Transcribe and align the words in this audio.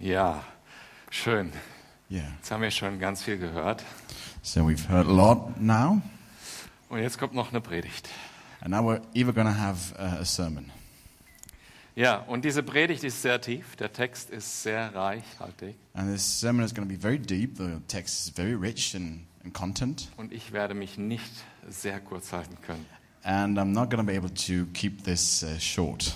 Ja, 0.00 0.42
schön. 1.10 1.52
Yeah. 2.10 2.24
Jetzt 2.38 2.50
haben 2.50 2.62
wir 2.62 2.70
schon 2.70 2.98
ganz 2.98 3.22
viel 3.22 3.38
gehört. 3.38 3.84
So 4.42 4.62
we've 4.62 4.88
heard 4.88 5.06
a 5.06 5.12
lot 5.12 5.60
now, 5.60 6.00
Und 6.88 6.98
jetzt 7.00 7.18
kommt 7.18 7.34
noch 7.34 7.50
eine 7.50 7.60
Predigt. 7.60 8.08
and 8.62 8.70
now 8.70 8.80
we're 8.80 9.00
either 9.14 9.32
going 9.32 9.46
to 9.46 9.52
have 9.58 9.94
uh, 9.98 10.20
a 10.20 10.24
sermon. 10.24 10.70
Ja, 11.94 12.16
und 12.16 12.44
diese 12.44 12.62
Predigt 12.62 13.04
ist 13.04 13.20
sehr 13.20 13.40
tief. 13.40 13.76
Der 13.76 13.92
Text 13.92 14.30
ist 14.30 14.62
sehr 14.62 14.94
reichhaltig. 14.94 15.74
And 15.92 16.10
this 16.10 16.22
sermon 16.40 16.64
is 16.64 16.74
going 16.74 16.88
to 16.88 16.94
be 16.94 16.98
very 17.00 17.18
deep. 17.18 17.58
The 17.58 17.80
text 17.88 18.26
is 18.26 18.32
very 18.34 18.54
rich 18.54 18.94
in, 18.94 19.26
in 19.44 19.52
content, 19.52 20.08
Und 20.16 20.32
ich 20.32 20.52
werde 20.52 20.72
mich 20.74 20.96
nicht 20.98 21.30
sehr 21.68 22.00
kurz 22.00 22.32
halten 22.32 22.56
können. 22.62 22.86
and 23.22 23.58
I'm 23.58 23.72
not 23.72 23.90
going 23.90 23.98
to 24.04 24.10
be 24.10 24.16
able 24.16 24.30
to 24.30 24.64
keep 24.72 25.04
this 25.04 25.42
uh, 25.42 25.58
short. 25.60 26.14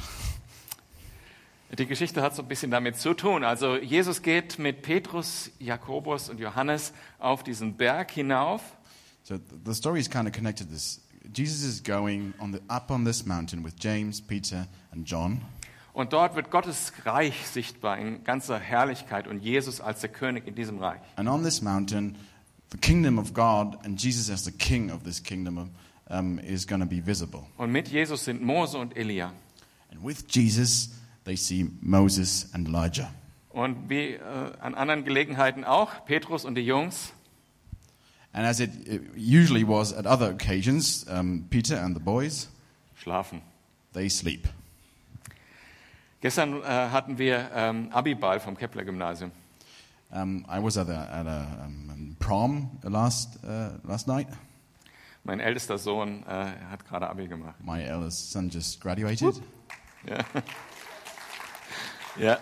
Die 1.78 1.86
Geschichte 1.86 2.22
hat 2.22 2.34
so 2.36 2.42
ein 2.42 2.48
bisschen 2.48 2.70
damit 2.70 2.96
zu 2.96 3.14
tun. 3.14 3.42
Also 3.42 3.76
Jesus 3.76 4.22
geht 4.22 4.58
mit 4.58 4.82
Petrus, 4.82 5.50
Jakobus 5.58 6.28
und 6.28 6.38
Johannes 6.38 6.92
auf 7.18 7.42
diesen 7.42 7.76
Berg 7.76 8.10
hinauf. 8.12 8.62
So 9.22 9.38
th- 9.38 9.48
the 9.64 9.74
story 9.74 9.98
is 10.00 10.08
kind 10.08 10.26
of 10.28 10.32
connected. 10.32 10.68
to 10.68 10.72
This 10.74 11.00
Jesus 11.34 11.64
is 11.64 11.82
going 11.82 12.34
on 12.38 12.52
the, 12.52 12.60
up 12.68 12.90
on 12.90 13.04
this 13.04 13.24
mountain 13.26 13.64
with 13.64 13.72
James, 13.80 14.20
Peter, 14.20 14.66
and 14.92 15.08
John, 15.08 15.40
Und 15.94 16.12
dort 16.12 16.34
wird 16.36 16.50
Gottes 16.50 16.92
Reich 17.04 17.46
sichtbar 17.46 17.98
in 17.98 18.22
ganzer 18.24 18.58
Herrlichkeit 18.58 19.26
und 19.26 19.38
Jesus 19.42 19.80
als 19.80 20.00
der 20.00 20.10
König 20.10 20.46
in 20.46 20.54
diesem 20.54 20.78
Reich. 20.78 21.00
and 21.16 21.28
on 21.28 21.42
this 21.42 21.62
mountain, 21.62 22.16
the 22.72 22.78
kingdom 22.78 23.18
of 23.18 23.32
God 23.32 23.78
and 23.84 24.00
Jesus 24.00 24.28
as 24.30 24.44
the 24.44 24.52
king 24.52 24.90
of 24.90 25.02
this 25.04 25.22
kingdom 25.22 25.70
um, 26.10 26.38
is 26.40 26.66
going 26.66 26.80
to 26.82 26.86
be 26.86 27.00
visible. 27.04 27.46
Und 27.56 27.72
mit 27.72 27.88
Jesus 27.88 28.26
sind 28.26 28.42
Mose 28.42 28.76
und 28.76 28.96
Elia. 28.96 29.32
And 29.90 30.04
with 30.04 30.24
Jesus, 30.28 30.90
they 31.24 31.36
see 31.36 31.70
Moses 31.80 32.48
and 32.52 32.68
Elijah. 32.68 33.10
Und 33.50 33.88
wie 33.88 34.14
äh, 34.14 34.20
an 34.60 34.74
anderen 34.74 35.04
Gelegenheiten 35.04 35.64
auch, 35.64 36.04
Petrus 36.06 36.44
und 36.44 36.56
die 36.56 36.66
Jungs, 36.66 37.12
And 38.34 38.44
as 38.44 38.58
it, 38.58 38.70
it 38.88 39.02
usually 39.16 39.62
was 39.62 39.92
at 39.92 40.06
other 40.06 40.30
occasions, 40.30 41.06
um, 41.08 41.46
Peter 41.50 41.80
and 41.80 41.94
the 41.94 42.00
boys, 42.00 42.48
schlafen. 43.00 43.42
they 43.92 44.08
sleep. 44.08 44.48
Gestern 46.20 46.60
äh, 46.62 46.64
hatten 46.64 47.16
wir 47.18 47.48
ähm, 47.54 47.90
Abiball 47.92 48.40
vom 48.40 48.56
Kepler 48.56 48.84
Gymnasium. 48.84 49.30
Um, 50.10 50.44
I 50.48 50.58
was 50.60 50.76
at 50.76 50.88
a, 50.88 51.20
at 51.20 51.26
a 51.26 51.64
um, 51.64 52.16
prom 52.18 52.70
last, 52.82 53.38
uh, 53.44 53.78
last 53.84 54.08
night. 54.08 54.26
Mein 55.22 55.38
ältester 55.38 55.78
Sohn 55.78 56.24
äh, 56.24 56.52
hat 56.70 56.84
gerade 56.88 57.08
Abi 57.08 57.28
gemacht. 57.28 57.54
My 57.64 57.82
eldest 57.82 58.32
son 58.32 58.50
just 58.50 58.80
graduated. 58.80 59.40
Ja. 62.16 62.38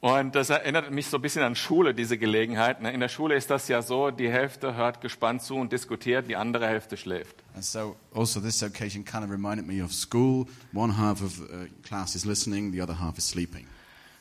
Und 0.00 0.36
das 0.36 0.48
erinnert 0.48 0.92
mich 0.92 1.08
so 1.08 1.16
ein 1.18 1.22
bisschen 1.22 1.42
an 1.42 1.56
Schule, 1.56 1.92
diese 1.92 2.18
Gelegenheit. 2.18 2.80
ne? 2.80 2.92
In 2.92 3.00
der 3.00 3.08
Schule 3.08 3.34
ist 3.34 3.50
das 3.50 3.66
ja 3.66 3.82
so, 3.82 4.12
die 4.12 4.30
Hälfte 4.30 4.76
hört 4.76 5.00
gespannt 5.00 5.42
zu 5.42 5.56
und 5.56 5.72
diskutiert, 5.72 6.28
die 6.28 6.36
andere 6.36 6.68
Hälfte 6.68 6.96
schläft. 6.96 7.42
And 7.54 7.64
so, 7.64 7.96
also, 8.14 8.40
this 8.40 8.62
occasion 8.62 9.04
kind 9.04 9.24
of 9.24 9.30
reminded 9.30 9.66
me 9.66 9.82
of 9.82 9.92
school. 9.92 10.46
One 10.72 10.96
half 10.96 11.20
of 11.20 11.40
uh, 11.40 11.66
class 11.82 12.14
is 12.14 12.24
listening, 12.24 12.72
the 12.72 12.80
other 12.80 13.00
half 13.00 13.18
is 13.18 13.28
sleeping. 13.28 13.66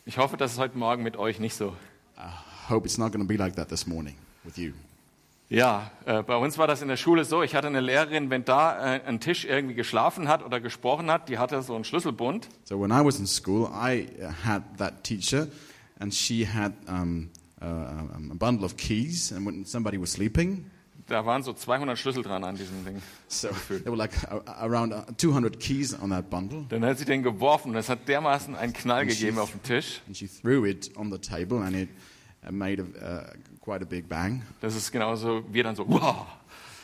Ich 0.06 0.18
hoffe, 0.18 0.36
das 0.36 0.54
ist 0.54 0.58
heute 0.58 0.78
Morgen 0.80 1.04
mit 1.04 1.16
euch 1.16 1.40
nicht 1.40 1.56
so. 1.56 1.76
I 2.18 2.72
hope 2.72 2.88
it's 2.88 2.98
not 2.98 3.12
going 3.12 3.22
to 3.22 3.28
be 3.28 3.38
like 3.38 3.56
that 3.56 3.70
this 3.70 3.86
morning 3.86 4.16
with 4.44 4.58
you. 4.58 4.74
Ja, 5.50 5.92
äh, 6.06 6.24
bei 6.24 6.36
uns 6.36 6.58
war 6.58 6.68
das 6.68 6.82
in 6.82 6.90
der 6.90 6.98
Schule 6.98 7.24
so. 7.24 7.42
Ich 7.42 7.56
hatte 7.56 7.68
eine 7.68 7.80
Lehrerin, 7.80 8.30
wenn 8.30 8.44
da 8.44 8.96
äh, 8.98 9.02
ein 9.06 9.22
Tisch 9.22 9.46
irgendwie 9.46 9.76
geschlafen 9.76 10.28
hat 10.28 10.44
oder 10.44 10.60
gesprochen 10.60 11.10
hat, 11.10 11.30
die 11.30 11.38
hatte 11.38 11.62
so 11.62 11.74
einen 11.76 11.86
Schlüsselbund. 11.86 12.50
So, 12.66 12.80
when 12.82 12.92
I 12.92 13.04
was 13.06 13.18
in 13.20 13.28
school, 13.28 13.70
I 13.74 14.08
uh, 14.22 14.30
had 14.46 14.64
that 14.78 15.06
teacher, 15.06 15.48
and 16.00 16.14
she 16.14 16.46
had 16.46 16.74
um, 16.90 17.30
uh, 17.62 17.66
a 17.66 18.36
bundle 18.36 18.66
of 18.66 18.76
keys, 18.76 19.32
and 19.32 19.46
when 19.46 19.64
somebody 19.66 19.98
was 20.00 20.12
sleeping, 20.12 20.66
Da 21.08 21.26
waren 21.26 21.42
so 21.42 21.54
200 21.54 21.98
Schlüssel 21.98 22.22
dran 22.22 22.44
an 22.44 22.58
diesem 22.58 22.84
Ding. 22.84 23.02
so 23.30 23.48
there 23.70 23.86
were 23.86 23.96
like 23.96 24.12
a, 24.30 24.42
around 24.66 24.92
uh, 24.92 25.04
200 25.16 25.58
keys 25.58 25.98
on 25.98 26.10
that 26.10 26.30
bundle, 26.30 26.66
Dann 26.68 26.84
hat 26.84 26.98
sie 26.98 27.06
den 27.06 27.24
geworfen 27.24 27.72
und 27.72 27.78
es 27.78 27.88
hat 27.88 28.10
dermaßen 28.10 28.54
einen 28.58 28.74
Knall 28.74 29.04
Und 29.04 29.08
gegeben 29.08 29.38
sie- 29.38 29.42
auf 29.42 29.52
den 29.52 29.64
Tisch. 29.64 30.02
and 30.08 30.18
she 30.18 30.28
threw 30.28 30.66
it 30.68 30.92
on 30.98 31.10
the 31.10 31.18
table, 31.18 31.62
and 31.64 31.74
it 31.78 31.88
uh, 31.88 31.94
made 32.52 32.82
a, 32.82 32.84
uh, 32.84 33.24
quite 33.62 33.84
a 33.84 33.88
big 33.88 34.08
bang. 34.08 34.44
Das 34.62 34.76
ist 34.76 34.92
genauso, 34.92 35.44
wir 35.52 35.64
dann 35.64 35.76
so, 35.76 35.88
wow. 35.88 36.26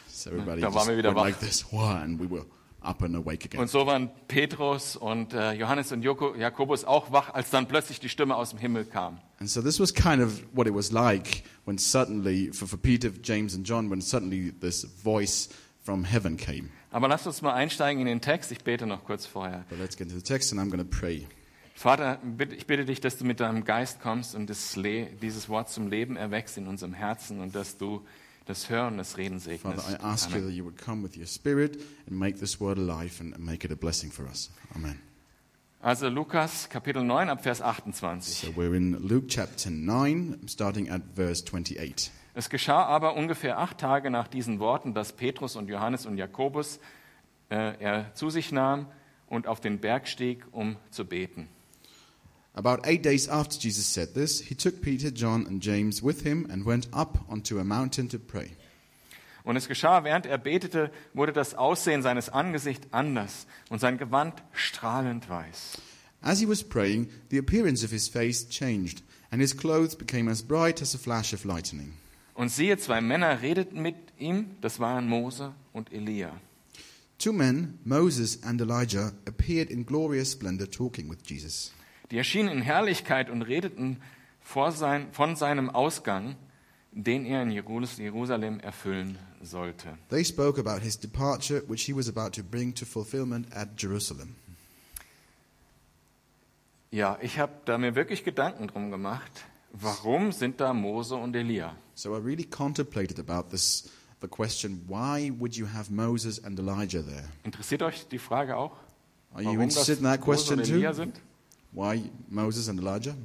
So 0.07 0.29
everybody 0.29 0.61
Da 0.61 0.73
waren 0.73 0.87
wir 0.87 0.97
wieder 0.97 1.15
wach. 1.15 1.25
like 1.25 1.39
this, 1.39 1.65
and 1.71 2.19
we 2.19 2.29
were 2.29 2.45
up 2.81 3.01
and 3.01 3.15
awake 3.15 3.45
again. 3.45 3.59
Und 3.59 3.69
so 3.69 3.85
waren 3.85 4.09
Petrus 4.27 4.95
und 4.95 5.33
äh, 5.33 5.53
Johannes 5.53 5.91
und 5.91 6.01
Joko, 6.03 6.35
Jakobus 6.35 6.85
auch 6.85 7.11
wach, 7.11 7.33
als 7.33 7.49
dann 7.49 7.67
plötzlich 7.67 7.99
die 7.99 8.09
Stimme 8.09 8.35
aus 8.35 8.51
dem 8.51 8.59
Himmel 8.59 8.85
kam. 8.85 9.19
And 9.39 9.49
so 9.49 9.61
this 9.61 9.79
was 9.79 9.93
kind 9.93 10.21
of 10.21 10.41
what 10.53 10.67
it 10.67 10.73
was 10.73 10.91
like 10.91 11.43
when 11.65 11.77
suddenly, 11.77 12.51
for, 12.53 12.67
for 12.67 12.77
Peter, 12.77 13.09
James, 13.21 13.55
and 13.55 13.67
John, 13.67 13.89
when 13.89 14.01
suddenly 14.01 14.53
this 14.59 14.85
voice 15.03 15.49
from 15.83 16.05
heaven 16.05 16.37
came. 16.37 16.69
Aber 16.91 17.07
lasst 17.07 17.25
uns 17.25 17.41
mal 17.41 17.53
einsteigen 17.53 18.01
in 18.01 18.07
den 18.07 18.21
Text. 18.21 18.51
Ich 18.51 18.63
bete 18.63 18.85
noch 18.85 19.03
kurz 19.03 19.25
vorher. 19.25 19.65
But 19.69 19.79
let's 19.79 19.97
get 19.97 20.07
into 20.07 20.15
the 20.15 20.23
text, 20.23 20.51
and 20.51 20.61
I'm 20.61 20.69
going 20.69 20.83
to 20.83 20.97
pray. 20.97 21.27
Vater, 21.73 22.19
ich 22.55 22.67
bitte 22.67 22.85
dich, 22.85 23.01
dass 23.01 23.17
du 23.17 23.25
mit 23.25 23.39
deinem 23.39 23.63
Geist 23.63 23.99
kommst 24.01 24.35
und 24.35 24.47
dieses 24.47 25.49
Wort 25.49 25.69
zum 25.69 25.87
Leben 25.87 26.15
erwächst 26.17 26.57
in 26.57 26.67
unserem 26.67 26.93
Herzen 26.93 27.39
und 27.39 27.55
dass 27.55 27.77
du 27.77 28.05
das 28.45 28.69
Hören 28.69 28.93
und 28.93 28.97
das 28.97 29.17
Reden 29.17 29.39
Father, 29.39 29.79
segnest. 29.79 29.89
I 29.89 30.03
ask 30.03 30.29
you 30.29 30.37
Amen. 30.37 30.47
that 30.47 30.55
you 30.55 30.65
would 30.65 30.77
come 30.77 31.03
with 31.03 31.17
your 31.17 31.25
spirit 31.25 31.79
and 32.07 32.17
make 32.17 32.37
this 32.39 32.59
word 32.59 32.77
alive 32.77 33.21
and 33.21 33.33
and 33.33 33.43
make 33.43 33.65
it 33.65 33.71
a 33.71 33.75
blessing 33.75 34.11
for 34.11 34.25
us. 34.25 34.51
Amen. 34.75 34.99
Also 35.81 36.07
Lukas 36.09 36.69
Kapitel 36.69 37.03
9 37.03 37.29
ab 37.29 37.43
Vers 37.43 37.61
28. 37.61 38.33
So 38.33 38.55
we're 38.55 38.75
in 38.75 38.93
Luke 39.05 39.27
chapter 39.27 39.69
9, 39.69 40.41
starting 40.47 40.89
at 40.89 41.01
verse 41.15 41.43
28. 41.43 42.11
Es 42.35 42.49
geschah 42.49 42.83
aber 42.85 43.15
ungefähr 43.15 43.59
acht 43.59 43.79
Tage 43.79 44.09
nach 44.09 44.27
diesen 44.27 44.59
Worten, 44.59 44.93
dass 44.93 45.13
Petrus 45.13 45.55
und 45.55 45.69
Johannes 45.69 46.05
und 46.05 46.17
Jakobus 46.17 46.79
äh, 47.49 47.77
er 47.79 48.13
zu 48.15 48.29
sich 48.29 48.51
nahm 48.51 48.87
und 49.27 49.47
auf 49.47 49.59
den 49.59 49.79
Berg 49.79 50.07
stieg, 50.07 50.45
um 50.51 50.77
zu 50.89 51.05
beten. 51.05 51.47
About 52.55 52.85
eight 52.85 53.01
days 53.01 53.27
after 53.27 53.57
Jesus 53.57 53.85
said 53.85 54.13
this, 54.13 54.39
he 54.39 54.53
took 54.53 54.81
Peter, 54.81 55.09
John, 55.09 55.47
and 55.47 55.59
James 55.59 56.03
with 56.03 56.23
him 56.23 56.45
and 56.51 56.65
went 56.65 56.87
up 56.93 57.17
onto 57.27 57.57
a 57.57 57.63
mountain 57.63 58.07
to 58.09 58.19
pray. 58.19 58.51
Und 59.43 59.57
es 59.57 59.67
geschah, 59.67 60.03
während 60.03 60.25
er 60.25 60.37
betete, 60.37 60.91
wurde 61.13 61.33
das 61.33 61.55
Aussehen 61.55 62.01
seines 62.01 62.29
Angesichts 62.29 62.87
anders 62.91 63.47
und 63.69 63.79
sein 63.79 63.97
Gewand 63.97 64.41
strahlend 64.53 65.27
weiß. 65.29 65.81
As 66.21 66.39
he 66.39 66.47
was 66.47 66.63
praying, 66.63 67.09
the 67.29 67.37
appearance 67.37 67.83
of 67.83 67.91
his 67.91 68.07
face 68.07 68.47
changed, 68.47 69.01
and 69.31 69.41
his 69.41 69.57
clothes 69.57 69.95
became 69.95 70.29
as 70.29 70.41
bright 70.41 70.81
as 70.81 70.95
a 70.95 70.97
flash 70.97 71.33
of 71.33 71.43
lightning. 71.43 71.93
Und 72.35 72.49
siehe, 72.49 72.77
zwei 72.77 73.01
Männer 73.01 73.41
redeten 73.41 73.81
mit 73.81 73.95
ihm, 74.17 74.55
das 74.61 74.79
waren 74.79 75.07
Mose 75.09 75.53
und 75.73 75.91
Elia. 75.91 76.39
Two 77.17 77.33
men, 77.33 77.79
Moses 77.83 78.41
and 78.43 78.61
Elijah, 78.61 79.11
appeared 79.27 79.69
in 79.69 79.85
glorious 79.85 80.31
splendor 80.31 80.69
talking 80.69 81.09
with 81.09 81.19
Jesus. 81.25 81.73
Die 82.13 82.19
erschienen 82.19 82.49
in 82.49 82.61
Herrlichkeit 82.61 83.31
und 83.31 83.41
redeten 83.41 83.99
sein, 84.69 85.07
von 85.11 85.35
seinem 85.35 85.71
Ausgang, 85.71 86.35
den 86.91 87.25
er 87.25 87.41
in 87.41 87.49
Jerus- 87.49 87.97
Jerusalem 87.97 88.59
erfüllen 88.59 89.17
sollte. 89.41 89.97
They 90.11 90.23
spoke 90.23 90.59
about 90.59 90.83
his 90.83 90.95
departure, 90.99 91.63
which 91.67 91.85
he 91.85 91.95
was 91.95 92.07
about 92.07 92.39
to 92.39 92.43
bring 92.43 92.71
to 92.75 92.85
fulfillment 92.85 93.51
at 93.51 93.69
Jerusalem. 93.81 94.35
Ja, 96.91 97.17
ich 97.19 97.39
habe 97.39 97.53
da 97.65 97.79
mir 97.79 97.95
wirklich 97.95 98.23
Gedanken 98.23 98.67
drum 98.67 98.91
gemacht, 98.91 99.45
warum 99.71 100.31
sind 100.31 100.61
da 100.61 100.71
Mose 100.71 101.15
und 101.15 101.35
Elia? 101.35 101.75
So 101.95 102.15
I 102.15 102.19
really 102.19 102.45
contemplated 102.45 103.19
about 103.19 103.49
this 103.49 103.89
the 104.21 104.27
question 104.27 104.85
why 104.87 105.33
would 105.39 105.55
you 105.55 105.65
have 105.65 105.91
Moses 105.91 106.43
and 106.43 106.59
Elijah 106.59 107.01
there? 107.01 107.27
Interessiert 107.43 107.81
euch 107.81 108.07
die 108.07 108.19
Frage 108.19 108.55
auch? 108.55 108.77
Are 109.33 109.41
you 109.41 109.59
interested 109.59 109.97
in 109.97 110.03
that 110.03 110.19
Mose 110.19 110.53
question 110.53 110.59
too? 110.59 110.93
sind? 110.93 111.19
Why 111.73 112.09
Moses 112.29 112.69
and 112.69 112.79
Elijah? 112.79 113.15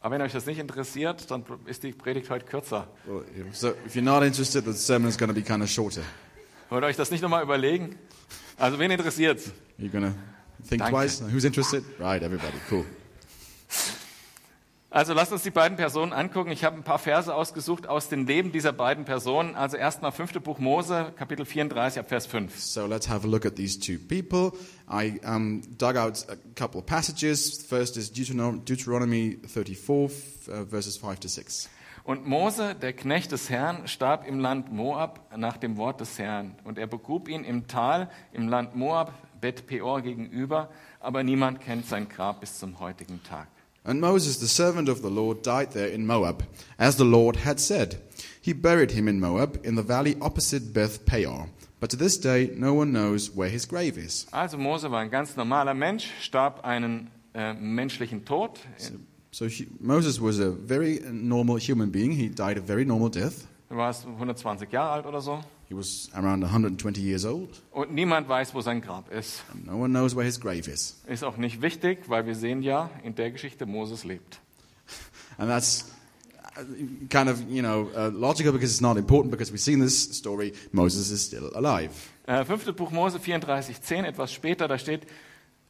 Aber 0.00 0.14
wenn 0.14 0.22
euch 0.22 0.32
das 0.32 0.46
nicht 0.46 0.58
interessiert, 0.58 1.30
dann 1.30 1.44
ist 1.66 1.82
die 1.84 1.92
Predigt 1.92 2.28
heute 2.28 2.44
kürzer. 2.44 2.88
Well, 3.06 3.24
so 3.52 3.74
if 3.86 3.94
you're 3.94 4.02
not 4.02 4.24
interested, 4.24 4.64
the 4.64 4.72
sermon 4.72 5.08
is 5.08 5.16
going 5.16 5.28
to 5.28 5.34
be 5.34 5.42
kind 5.42 5.62
of 5.62 5.68
shorter. 5.68 6.02
Wollt 6.70 6.82
ihr 6.82 6.86
euch 6.88 6.96
das 6.96 7.10
nicht 7.10 7.22
nochmal 7.22 7.42
überlegen? 7.42 7.98
Also 8.58 8.78
wen 8.78 8.90
interessiert's? 8.90 9.52
You're 9.78 9.90
to 9.90 10.14
think 10.66 10.82
Danke. 10.82 10.90
twice? 10.90 11.20
Who's 11.20 11.44
interested? 11.44 11.84
Right, 12.00 12.22
everybody. 12.22 12.58
Cool. 12.68 12.84
Also 14.92 15.14
lasst 15.14 15.32
uns 15.32 15.42
die 15.42 15.50
beiden 15.50 15.78
Personen 15.78 16.12
angucken. 16.12 16.50
Ich 16.50 16.64
habe 16.64 16.76
ein 16.76 16.82
paar 16.82 16.98
Verse 16.98 17.34
ausgesucht 17.34 17.88
aus 17.88 18.10
dem 18.10 18.26
Leben 18.26 18.52
dieser 18.52 18.74
beiden 18.74 19.06
Personen. 19.06 19.54
Also 19.54 19.78
erstmal 19.78 20.12
fünfte 20.12 20.38
Buch 20.38 20.58
Mose, 20.58 21.14
Kapitel 21.16 21.46
34, 21.46 22.00
ab 22.00 22.10
Vers 22.10 22.26
5. 22.26 22.60
So 22.60 22.84
let's 22.84 23.08
have 23.08 23.26
a 23.26 23.30
look 23.30 23.46
at 23.46 23.56
these 23.56 23.80
two 23.80 23.96
people. 23.96 24.52
I 24.86 25.18
um, 25.24 25.62
dug 25.78 25.96
out 25.96 26.26
a 26.28 26.36
couple 26.54 26.78
of 26.78 26.84
passages. 26.84 27.64
First 27.66 27.96
is 27.96 28.12
Deuteronomy, 28.12 28.60
Deuteronomy 28.66 29.38
34, 29.46 30.48
uh, 30.48 30.66
verses 30.66 30.98
5 30.98 31.20
to 31.20 31.28
6. 31.28 31.70
Und 32.04 32.26
Mose, 32.26 32.74
der 32.74 32.92
Knecht 32.92 33.32
des 33.32 33.48
Herrn, 33.48 33.88
starb 33.88 34.26
im 34.26 34.40
Land 34.40 34.74
Moab 34.74 35.20
nach 35.34 35.56
dem 35.56 35.78
Wort 35.78 36.02
des 36.02 36.18
Herrn. 36.18 36.54
Und 36.64 36.76
er 36.76 36.86
begrub 36.86 37.28
ihn 37.28 37.44
im 37.44 37.66
Tal 37.66 38.10
im 38.34 38.46
Land 38.46 38.76
Moab, 38.76 39.14
Bet 39.40 39.66
Peor 39.66 40.02
gegenüber, 40.02 40.68
aber 41.00 41.22
niemand 41.22 41.62
kennt 41.62 41.86
sein 41.86 42.10
Grab 42.10 42.40
bis 42.40 42.58
zum 42.58 42.78
heutigen 42.78 43.22
Tag. 43.22 43.48
And 43.84 44.00
Moses, 44.00 44.36
the 44.36 44.46
servant 44.46 44.88
of 44.88 45.02
the 45.02 45.10
Lord, 45.10 45.42
died 45.42 45.72
there 45.72 45.88
in 45.88 46.06
Moab, 46.06 46.44
as 46.78 46.96
the 46.96 47.04
Lord 47.04 47.36
had 47.36 47.58
said. 47.58 48.00
He 48.40 48.52
buried 48.52 48.92
him 48.92 49.08
in 49.08 49.20
Moab, 49.20 49.60
in 49.64 49.74
the 49.74 49.82
valley 49.82 50.16
opposite 50.20 50.72
Beth 50.72 51.04
Peor. 51.04 51.48
But 51.80 51.90
to 51.90 51.96
this 51.96 52.16
day, 52.16 52.50
no 52.56 52.74
one 52.74 52.92
knows 52.92 53.30
where 53.34 53.48
his 53.48 53.66
grave 53.66 53.98
is. 53.98 54.26
Also 54.32 54.56
Mose 54.56 54.88
war 54.88 55.00
ein 55.00 55.10
ganz 55.10 55.36
normaler 55.36 55.74
Mensch, 55.74 56.06
starb 56.20 56.64
einen 56.64 57.10
äh, 57.34 57.54
menschlichen 57.54 58.24
Tod. 58.24 58.60
So 59.32 59.46
he, 59.46 59.66
Moses 59.80 60.20
was 60.20 60.38
a 60.38 60.50
very 60.50 61.00
normal 61.10 61.56
human 61.58 61.90
being. 61.90 62.12
He 62.12 62.28
died 62.28 62.58
a 62.58 62.60
very 62.60 62.84
normal 62.84 63.08
death. 63.08 63.48
Er 63.72 63.78
war 63.78 63.96
120 64.04 64.70
Jahre 64.70 64.90
alt 64.90 65.06
oder 65.06 65.22
so. 65.22 65.40
He 65.66 65.74
was 65.74 66.10
around 66.12 66.44
120 66.44 67.00
years 67.00 67.24
old. 67.24 67.48
Und 67.70 67.94
niemand 67.94 68.28
weiß, 68.28 68.52
wo 68.54 68.60
sein 68.60 68.82
Grab 68.82 69.10
ist. 69.10 69.42
And 69.50 69.64
no 69.64 69.78
one 69.78 69.88
knows 69.88 70.14
where 70.14 70.26
his 70.26 70.38
grave 70.38 70.70
is. 70.70 71.00
Ist 71.06 71.24
auch 71.24 71.38
nicht 71.38 71.62
wichtig, 71.62 72.10
weil 72.10 72.26
wir 72.26 72.34
sehen 72.34 72.60
ja, 72.62 72.90
in 73.02 73.14
der 73.14 73.30
Geschichte 73.30 73.64
Moses 73.64 74.04
lebt. 74.04 74.40
And 75.38 75.48
that's 75.48 75.90
uh, 76.54 76.60
kind 77.08 77.30
of, 77.30 77.40
you 77.48 77.62
know, 77.62 77.88
uh, 77.96 78.10
logical 78.12 78.52
because 78.52 78.70
it's 78.70 78.82
not 78.82 78.98
important 78.98 79.30
because 79.30 79.50
we've 79.50 79.62
seen 79.62 79.80
this 79.80 80.18
story. 80.18 80.52
Moses 80.72 81.10
is 81.10 81.24
still 81.24 81.50
alive. 81.54 81.92
Äh, 82.26 82.44
fünftes 82.44 82.74
Buch 82.74 82.90
Mose 82.90 83.16
34,10, 83.16 84.04
etwas 84.04 84.34
später, 84.34 84.68
da 84.68 84.76
steht, 84.76 85.06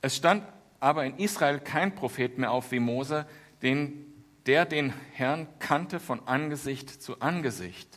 es 0.01 0.17
stand 0.17 0.43
aber 0.81 1.05
in 1.05 1.19
Israel 1.19 1.61
kein 1.61 1.95
Prophet 1.95 2.37
mehr 2.37 2.51
auf 2.51 2.73
wie 2.73 2.81
Mose, 2.81 3.27
den, 3.63 4.12
der 4.47 4.65
den 4.65 4.93
Herrn 5.13 5.47
kannte 5.59 6.01
von 6.01 6.21
Angesicht 6.27 7.03
zu 7.03 7.21
Angesicht. 7.21 7.89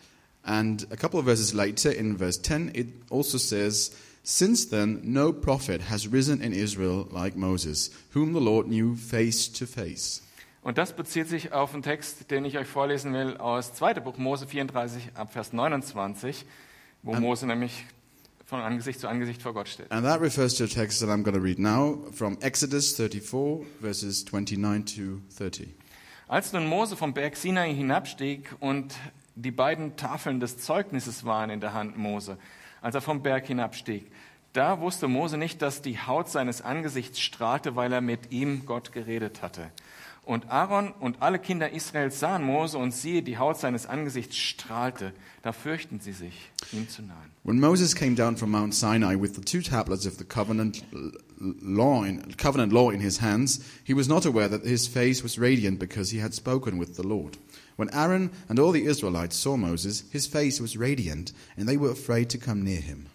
And 0.44 0.88
a 0.92 0.96
couple 0.96 1.20
of 1.20 1.26
verses 1.26 1.54
later, 1.54 1.96
in 1.96 2.18
verse 2.18 2.42
10, 2.42 2.72
it 2.76 2.88
also 3.10 3.38
says, 3.38 3.92
Since 4.24 4.70
then, 4.70 5.02
no 5.04 5.32
prophet 5.34 5.90
has 5.90 6.12
risen 6.12 6.42
in 6.42 6.52
Israel 6.54 7.08
like 7.12 7.36
Moses, 7.36 7.92
whom 8.14 8.34
the 8.34 8.40
Lord 8.40 8.68
knew 8.68 8.96
face 8.96 9.52
to 9.52 9.66
face. 9.66 10.22
Und 10.64 10.80
das 10.80 10.96
bezieht 10.96 11.28
sich 11.28 11.52
auf 11.54 11.74
einen 11.74 11.84
Text, 11.84 12.32
den 12.32 12.44
ich 12.44 12.58
euch 12.58 12.68
vorlesen 12.68 13.14
will 13.14 13.38
aus 13.38 13.74
2. 13.76 13.96
Buch 13.96 14.18
Mose 14.18 14.48
34 14.48 15.12
ab 15.14 15.32
Vers 15.32 15.54
29, 15.54 16.44
wo 17.04 17.14
An- 17.14 17.22
Mose 17.22 17.46
nämlich 17.46 17.86
von 18.48 18.60
Angesicht 18.62 19.00
zu 19.00 19.08
Angesicht 19.08 19.42
vor 19.44 19.54
Gott 19.54 19.68
steht. 19.70 19.92
And 19.92 20.04
that 20.06 20.22
refers 20.22 20.56
to 20.56 20.64
a 20.64 20.68
text 20.68 21.00
that 21.02 21.10
I'm 21.10 21.24
going 21.24 21.36
to 21.36 21.42
read 21.42 21.60
now 21.60 22.04
from 22.12 22.38
Exodus 22.42 22.96
34, 22.96 23.64
verses 23.80 24.26
29 24.26 24.86
to 24.86 25.22
30. 25.36 25.68
Als 26.28 26.54
nun 26.54 26.66
Mose 26.68 26.96
vom 26.96 27.14
Berg 27.14 27.36
Sinai 27.36 27.74
hinabstieg 27.74 28.56
und 28.60 28.96
die 29.36 29.52
beiden 29.52 29.96
Tafeln 29.96 30.40
des 30.40 30.58
Zeugnisses 30.58 31.24
waren 31.24 31.52
in 31.52 31.60
der 31.60 31.74
Hand 31.74 31.98
Mose, 31.98 32.38
als 32.82 32.96
er 32.96 33.02
vom 33.02 33.22
Berg 33.22 33.46
hinabstieg, 33.46 34.12
da 34.56 34.80
wusste 34.80 35.08
Mose 35.08 35.38
nicht, 35.38 35.62
dass 35.62 35.82
die 35.82 36.00
Haut 36.00 36.30
seines 36.30 36.62
Angesichts 36.62 37.20
strahlte, 37.20 37.76
weil 37.76 37.92
er 37.92 38.02
mit 38.02 38.32
ihm 38.32 38.66
Gott 38.66 38.94
geredet 38.94 39.42
hatte. 39.42 39.70
Und 40.24 40.50
Aaron 40.50 40.92
und 40.94 41.22
alle 41.22 41.38
Kinder 41.38 41.72
Israels 41.72 42.20
sahen 42.20 42.44
Mose 42.44 42.78
und 42.78 42.92
siehe, 42.92 43.22
die 43.22 43.38
Haut 43.38 43.60
seines 43.60 43.86
Angesichts 43.86 44.38
strahlte. 44.38 45.14
Da 45.44 45.52
fürchten 45.52 46.00
sie 46.00 46.14
sich, 46.14 46.50
ihm 46.72 46.90
zu 46.90 47.04
nahen. 47.04 47.32
When 47.44 47.60
Moses 47.60 47.94
came 47.94 48.16
down 48.16 48.36
from 48.38 48.50
Mount 48.50 48.74
Sinai 48.74 49.16
with 49.22 49.36
the 49.36 49.42
two 49.42 49.62
tablets 49.62 50.08
of 50.08 50.16
the 50.18 50.24
covenant 50.24 50.84
law 51.40 52.04
in, 52.04 52.34
covenant 52.38 52.74
law 52.74 52.90
in 52.90 53.00
his 53.00 53.18
hands, 53.18 53.60
he 53.84 53.94
was 53.94 54.08
not 54.08 54.26
aware 54.26 54.48
that 54.48 54.64
his 54.64 54.88
face 54.88 55.24
was 55.24 55.38
radiant 55.38 55.80
because 55.80 56.12
he 56.12 56.20
had 56.20 56.34
spoken 56.34 56.78
with 56.78 56.96
the 56.96 57.08
Lord. 57.08 57.38
When 57.76 57.90
Aaron 57.94 58.32
and 58.48 58.60
all 58.60 58.72
the 58.72 58.86
Israelites 58.86 59.36
saw 59.36 59.58
Moses, 59.58 60.04
his 60.12 60.28
face 60.28 60.62
was 60.62 60.78
radiant, 60.78 61.34
and 61.58 61.68
they 61.68 61.78
were 61.78 61.92
afraid 61.92 62.30
to 62.30 62.38
come 62.38 62.64
near 62.64 62.82
him. 62.82 63.08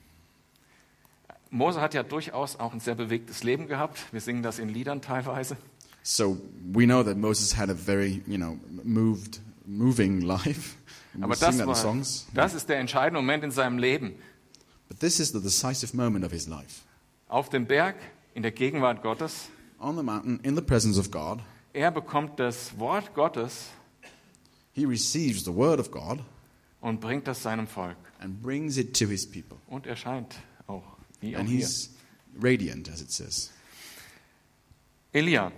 Mose 1.51 1.81
hat 1.81 1.95
ja 1.95 2.03
durchaus 2.03 2.57
auch 2.57 2.73
ein 2.73 2.81
sehr 2.81 2.95
bewegtes 2.95 3.43
Leben 3.43 3.67
gehabt. 3.67 3.99
Wir 4.13 4.21
singen 4.21 4.43
das 4.43 4.59
in 4.59 4.69
Liedern 4.69 5.01
teilweise. 5.01 5.57
So 6.03 6.39
we 6.73 6.87
know 6.87 7.03
that 7.03 7.17
Moses 7.17 7.57
had 7.57 7.71
a 7.71 7.75
very, 7.75 8.23
you 8.27 8.39
know, 8.39 8.59
moved, 8.85 9.41
moving 9.67 10.21
life. 10.21 10.77
We 11.15 11.25
Aber 11.25 11.35
das, 11.35 11.59
war, 11.67 11.75
songs. 11.75 12.27
das 12.35 12.55
ist 12.55 12.69
der 12.69 12.79
entscheidende 12.79 13.21
Moment 13.21 13.43
in 13.43 13.51
seinem 13.51 13.79
Leben. 13.79 14.15
But 14.89 15.01
this 15.01 15.19
is 15.19 15.33
the 15.33 15.41
decisive 15.41 15.95
moment 15.95 16.25
of 16.25 16.31
his 16.31 16.47
life. 16.47 16.83
Auf 17.31 17.49
dem 17.49 17.67
Berg, 17.67 17.95
in 18.35 18.43
der 18.43 18.51
Gegenwart 18.53 19.03
Gottes. 19.03 19.49
On 19.79 19.97
the 19.97 20.03
mountain, 20.03 20.41
in 20.43 20.55
the 20.57 20.63
presence 20.63 20.99
of 20.99 21.11
God, 21.11 21.39
Er 21.73 21.91
bekommt 21.91 22.39
das 22.41 22.77
Wort 22.79 23.15
Gottes 23.15 23.69
he 24.73 24.85
receives 24.85 25.45
the 25.45 25.55
word 25.55 25.79
of 25.81 25.91
God 25.91 26.19
und 26.81 27.01
bringt 27.01 27.27
das 27.29 27.43
seinem 27.43 27.67
Volk. 27.67 27.97
and 28.19 28.43
brings 28.43 28.77
it 28.77 28.95
to 28.99 29.07
his 29.07 29.25
people. 29.31 29.57
Und 29.69 29.87
er 29.87 29.97
scheint 29.97 30.35
auch, 30.67 30.83
wie 31.21 31.37
auch 31.37 31.41
And 31.41 31.49
hier. 31.49 31.61
he's 31.61 31.91
radiant, 32.41 32.91
as 32.91 33.01
it 33.01 33.11
says. 33.13 33.51
Elia, 35.13 35.53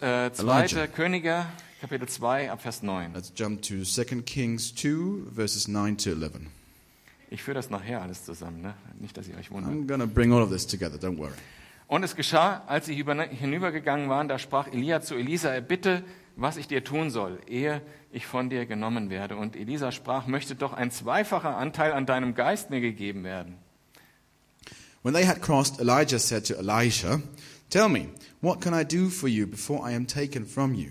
äh, 0.00 0.30
2. 0.32 0.42
Elijah. 0.42 0.86
Könige, 0.86 1.46
Kapitel 1.80 2.08
2, 2.08 2.50
ab 2.50 2.62
Vers 2.62 2.82
9. 2.82 3.12
Let's 3.14 3.32
jump 3.36 3.62
to 3.62 3.84
2 3.84 4.22
Kings 4.22 4.72
2, 4.74 5.30
verses 5.34 5.66
9 5.68 5.96
to 5.98 6.10
11. 6.10 6.46
Ich 7.32 7.42
führe 7.42 7.54
das 7.54 7.70
nachher 7.70 8.02
alles 8.02 8.24
zusammen, 8.24 8.60
ne? 8.60 8.74
nicht, 9.00 9.16
dass 9.16 9.26
ihr 9.26 9.36
euch 9.38 9.50
wundert. 9.50 9.72
I'm 9.72 9.98
to 9.98 10.06
bring 10.06 10.32
all 10.32 10.42
of 10.42 10.50
this 10.50 10.66
together, 10.66 10.96
don't 10.98 11.16
worry. 11.16 11.32
Und 11.86 12.02
es 12.02 12.14
geschah, 12.14 12.62
als 12.66 12.86
sie 12.86 12.98
über- 12.98 13.20
hinübergegangen 13.24 14.08
waren, 14.10 14.28
da 14.28 14.38
sprach 14.38 14.66
Elia 14.68 15.00
zu 15.00 15.14
Elisa, 15.14 15.58
bitte, 15.60 16.04
was 16.36 16.56
ich 16.58 16.68
dir 16.68 16.84
tun 16.84 17.10
soll, 17.10 17.38
ehe 17.46 17.80
ich 18.12 18.26
von 18.26 18.50
dir 18.50 18.66
genommen 18.66 19.08
werde. 19.08 19.36
Und 19.36 19.56
Elisa 19.56 19.92
sprach, 19.92 20.26
möchte 20.26 20.54
doch 20.54 20.74
ein 20.74 20.90
zweifacher 20.90 21.56
Anteil 21.56 21.92
an 21.92 22.04
deinem 22.04 22.34
Geist 22.34 22.68
mir 22.68 22.80
gegeben 22.80 23.24
werden. 23.24 23.56
When 25.02 25.14
they 25.14 25.26
had 25.26 25.40
crossed, 25.40 25.80
Elijah 25.80 26.18
said 26.18 26.46
to 26.46 26.54
Elisha, 26.54 27.20
Tell 27.70 27.88
me, 27.88 28.08
what 28.42 28.60
can 28.60 28.74
I 28.74 28.84
do 28.84 29.08
for 29.08 29.28
you 29.28 29.46
before 29.46 29.80
I 29.90 29.94
am 29.94 30.06
taken 30.06 30.44
from 30.44 30.74
you? 30.74 30.90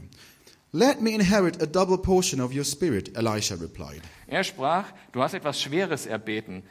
Let 0.74 1.02
me 1.02 1.14
inherit 1.14 1.62
a 1.62 1.66
double 1.66 1.98
portion 1.98 2.40
of 2.40 2.54
your 2.54 2.64
spirit, 2.64 3.18
Elisha 3.18 3.56
replied. 3.56 4.02
Er 4.28 4.46
sprach, 4.46 4.86
du 5.12 5.22
hast 5.22 5.34
etwas 5.34 5.62
Schweres 5.62 6.06
erbeten. 6.06 6.64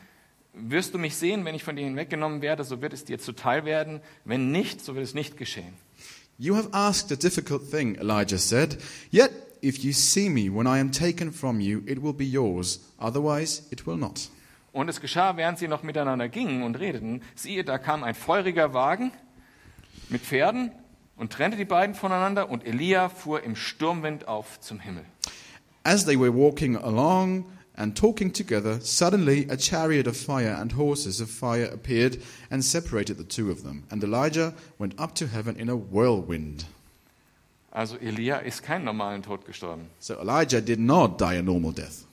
Wirst 0.55 0.95
du 0.95 0.99
mich 0.99 1.17
sehen, 1.17 1.45
wenn 1.45 1.55
ich 1.55 1.63
von 1.63 1.77
dir 1.77 1.85
hinweggenommen 1.85 2.41
werde, 2.41 2.65
so 2.65 2.81
wird 2.81 2.95
es 2.95 3.05
dir 3.05 3.19
zuteil 3.19 3.67
werden. 3.67 4.01
Wenn 4.25 4.51
nicht, 4.53 4.83
so 4.83 4.95
wird 4.95 5.05
es 5.05 5.13
nicht 5.13 5.37
geschehen. 5.37 5.75
You 6.39 6.57
have 6.57 6.71
asked 6.73 7.13
a 7.13 7.17
difficult 7.17 7.71
thing, 7.71 7.97
Elijah 7.97 8.39
said. 8.39 8.79
Yet, 9.13 9.33
if 9.61 9.85
you 9.85 9.93
see 9.93 10.31
me 10.31 10.49
when 10.49 10.67
I 10.67 10.81
am 10.81 10.91
taken 10.91 11.31
from 11.31 11.61
you, 11.61 11.83
it 11.87 12.03
will 12.03 12.15
be 12.15 12.25
yours. 12.25 12.81
Otherwise, 12.99 13.65
it 13.71 13.87
will 13.87 13.99
not. 13.99 14.31
Und 14.73 14.89
es 14.89 15.03
geschah, 15.03 15.37
während 15.37 15.59
sie 15.59 15.69
noch 15.69 15.83
miteinander 15.83 16.31
gingen 16.31 16.63
und 16.63 16.77
redeten, 16.77 17.21
siehe, 17.35 17.65
da 17.65 17.77
kam 17.77 18.03
ein 18.03 18.15
feuriger 18.15 18.73
Wagen 18.73 19.13
mit 20.09 20.23
Pferden 20.23 20.73
und 21.21 21.31
trennte 21.31 21.59
die 21.59 21.67
beiden 21.67 21.95
voneinander 21.95 22.49
und 22.49 22.67
Elia 22.67 23.11
fuhr 23.11 23.43
im 23.43 23.55
Sturmwind 23.55 24.27
auf 24.27 24.59
zum 24.61 24.81
Himmel. 24.81 25.05
As 25.85 26.07
they 26.07 26.19
were 26.19 26.35
walking 26.35 26.77
along 26.77 27.45
and 27.77 27.97
talking 27.97 28.33
together, 28.33 28.81
suddenly 28.81 29.47
a 29.51 29.57
chariot 29.57 30.07
of 30.07 30.17
fire 30.17 30.57
and 30.57 30.75
horses 30.77 31.21
of 31.21 31.31
fire 31.31 31.71
appeared 31.71 32.19
and 32.49 32.65
separated 32.65 33.19
the 33.19 33.25
two 33.25 33.51
of 33.51 33.63
them. 33.63 33.85
And 33.91 34.03
Elijah 34.03 34.55
went 34.79 34.99
up 34.99 35.15
to 35.17 35.27
heaven 35.27 35.57
in 35.57 35.69
a 35.69 35.77
whirlwind. 35.77 36.65
Also 37.71 37.97
Elia 37.99 38.39
ist 38.39 38.63
keinen 38.63 38.87
normalen 38.87 39.23
Tod 39.23 39.45
gestorben. 39.45 39.91
So 39.99 40.15
Elijah 40.15 40.63
did 40.63 40.81
not 40.81 41.21
die 41.21 41.37
a 41.37 41.43
normal 41.43 41.73
death. 41.73 42.07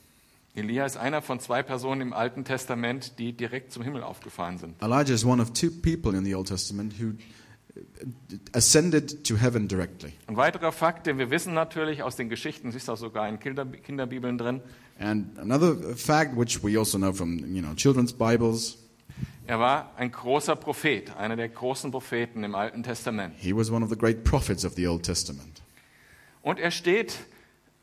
Elia 0.53 0.85
ist 0.85 0.97
einer 0.97 1.21
von 1.21 1.39
zwei 1.39 1.63
Personen 1.63 2.01
im 2.01 2.13
Alten 2.13 2.43
Testament, 2.43 3.19
die 3.19 3.31
direkt 3.31 3.71
zum 3.71 3.83
Himmel 3.83 4.03
aufgefahren 4.03 4.57
sind. 4.57 4.75
Elijah 4.81 5.13
is 5.13 5.23
one 5.23 5.41
of 5.41 5.53
two 5.53 5.69
people 5.71 6.13
in 6.17 6.25
the 6.25 6.35
Old 6.35 6.47
Testament 6.47 6.99
who 6.99 7.13
ascended 8.53 9.23
to 9.27 9.35
heaven 9.37 9.67
directly. 9.67 10.13
Ein 10.27 10.37
weiterer 10.37 10.71
Fakt, 10.71 11.07
den 11.07 11.17
wir 11.17 11.29
wissen 11.31 11.53
natürlich 11.53 12.03
aus 12.03 12.15
den 12.15 12.29
Geschichten, 12.29 12.69
es 12.69 12.75
ist 12.75 12.89
auch 12.89 12.97
sogar 12.97 13.27
in 13.29 13.39
Kinder, 13.39 13.65
Kinderbibeln 13.65 14.37
drin, 14.37 14.61
And 14.99 15.37
another 15.37 15.75
fact, 15.95 16.35
which 16.35 16.63
we 16.63 16.77
also 16.77 16.97
know 16.97 17.13
from 17.13 17.37
you 17.53 17.61
know 17.61 17.73
children's 17.75 18.11
Bibles, 18.11 18.77
er 19.45 19.59
war 19.59 19.91
ein 19.95 20.11
großer 20.11 20.55
Prophet, 20.55 21.15
einer 21.17 21.35
der 21.35 21.49
großen 21.49 21.91
Propheten 21.91 22.43
im 22.43 22.55
Alten 22.55 22.81
Testament. 22.83 23.33
he 23.37 23.55
was 23.55 23.69
one 23.71 23.83
of 23.83 23.89
the 23.91 23.97
great 23.97 24.23
prophets 24.23 24.65
of 24.65 24.73
the 24.73 24.87
Old 24.87 25.03
Testament. 25.03 25.61
Und 26.41 26.59
er 26.59 26.71
steht 26.71 27.13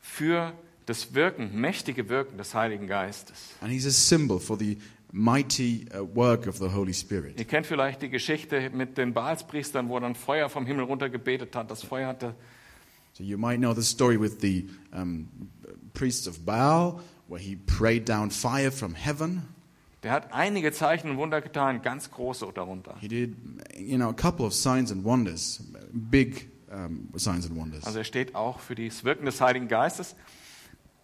für 0.01 0.51
das 0.87 1.13
Wirken, 1.15 1.59
mächtige 1.59 2.09
Wirken 2.09 2.37
des 2.37 2.53
Heiligen 2.53 2.87
Geistes. 2.87 3.53
And 3.61 3.71
he's 3.71 3.85
a 3.87 3.91
symbol 3.91 4.39
for 4.39 4.57
the 4.59 4.77
mighty 5.15 5.85
uh, 5.93 6.03
work 6.03 6.45
of 6.45 6.57
the 6.57 6.67
Holy 6.67 6.93
Spirit. 6.93 7.39
Ihr 7.39 7.45
kennt 7.45 7.65
vielleicht 7.65 8.01
die 8.01 8.09
Geschichte 8.09 8.69
mit 8.71 8.97
den 8.97 9.13
Baalspriestern, 9.13 9.87
wo 9.87 9.99
dann 9.99 10.13
Feuer 10.13 10.49
vom 10.49 10.65
Himmel 10.65 10.83
runter 10.85 11.09
gebetet 11.09 11.55
hat. 11.55 11.71
Das 11.71 11.83
Feuer 11.83 12.07
hatte 12.07 12.35
So 13.13 13.23
you 13.23 13.37
might 13.37 13.59
know 13.59 13.73
the 13.73 13.81
story 13.81 14.19
with 14.19 14.41
the 14.41 14.69
um, 14.91 15.29
priests 15.93 16.27
of 16.27 16.45
Baal, 16.45 16.99
where 17.29 17.41
he 17.41 17.55
prayed 17.55 18.09
down 18.09 18.29
fire 18.29 18.71
from 18.71 18.93
heaven. 18.93 19.43
Der 20.03 20.11
hat 20.11 20.33
einige 20.33 20.73
Zeichen 20.73 21.09
und 21.09 21.17
Wunder 21.17 21.41
getan, 21.41 21.81
ganz 21.81 22.11
große 22.11 22.45
darunter. 22.53 22.95
He 22.99 23.07
did, 23.07 23.35
you 23.77 23.95
know, 23.95 24.09
a 24.09 24.13
couple 24.13 24.45
of 24.45 24.53
signs 24.53 24.91
and 24.91 25.05
wonders, 25.05 25.63
big 25.93 26.49
um, 26.69 27.07
signs 27.15 27.49
and 27.49 27.57
wonders. 27.57 27.85
Also 27.85 27.99
er 27.99 28.03
steht 28.03 28.35
auch 28.35 28.59
für 28.59 28.75
das 28.75 29.05
Wirken 29.05 29.25
des 29.25 29.39
Heiligen 29.39 29.69
Geistes 29.69 30.15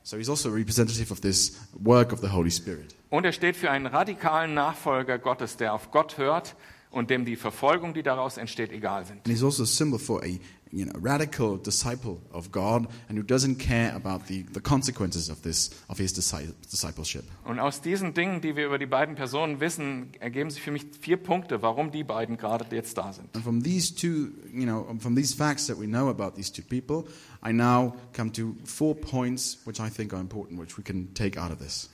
So 0.03 0.17
he's 0.17 0.29
also 0.29 0.49
a 0.49 0.51
representative 0.51 1.11
of 1.11 1.21
this 1.21 1.57
work 1.79 2.11
of 2.11 2.21
the 2.21 2.27
Holy 2.27 2.49
Spirit. 2.49 2.93
Und 3.11 3.25
er 3.25 3.33
steht 3.33 3.55
für 3.55 3.69
einen 3.69 3.85
radikalen 3.85 4.55
Nachfolger 4.55 5.19
Gottes, 5.19 5.57
der 5.57 5.73
auf 5.73 5.91
Gott 5.91 6.17
hört 6.17 6.55
und 6.89 7.09
dem 7.09 7.25
die 7.25 7.35
Verfolgung, 7.35 7.93
die 7.93 8.03
daraus 8.03 8.37
entsteht, 8.37 8.71
egal 8.71 9.05
sind. 9.05 9.17
And 9.17 9.27
he's 9.27 9.43
also 9.43 9.63
a 9.63 9.67
symbol 9.67 9.99
for 9.99 10.23
a 10.23 10.39
you 10.71 10.85
know, 10.85 10.97
radical 10.97 11.57
disciple 11.57 12.21
of 12.31 12.51
God 12.51 12.87
and 13.09 13.17
who 13.17 13.23
doesn't 13.23 13.59
care 13.59 13.93
about 13.93 14.27
the, 14.27 14.45
the 14.53 14.61
consequences 14.61 15.29
of, 15.29 15.41
this, 15.41 15.71
of 15.89 15.97
his 15.97 16.13
disci- 16.13 16.53
discipleship. 16.71 17.25
Und 17.43 17.59
aus 17.59 17.81
diesen 17.81 18.13
Dingen, 18.13 18.39
die 18.39 18.55
wir 18.55 18.65
über 18.65 18.79
die 18.79 18.85
beiden 18.85 19.15
Personen 19.15 19.59
wissen, 19.59 20.11
ergeben 20.19 20.49
sich 20.49 20.61
für 20.61 20.71
mich 20.71 20.85
vier 20.99 21.17
Punkte, 21.17 21.61
warum 21.61 21.91
die 21.91 22.03
beiden 22.03 22.37
gerade 22.37 22.65
jetzt 22.73 22.97
da 22.97 23.11
sind. 23.11 23.35
And 23.35 23.43
from 23.43 23.61
these 23.61 23.93
two, 23.93 24.31
you 24.53 24.63
know, 24.63 24.87
from 24.99 25.15
these 25.15 25.35
facts 25.35 25.67
that 25.67 25.77
we 25.77 25.85
know 25.85 26.09
about 26.09 26.35
these 26.35 26.51
two 26.51 26.63
people, 26.63 27.05
I 27.45 27.51
now 27.51 27.95
come 28.13 28.31
to 28.33 28.55
four 28.63 28.95
points 28.95 29.59
which 29.65 29.81
I 29.81 29.89
think 29.89 30.13
are 30.13 30.21
important, 30.21 30.59
which 30.59 30.77
we 30.77 30.83
can 30.83 31.13
take 31.13 31.37
out 31.37 31.51
of 31.51 31.59
this. 31.59 31.89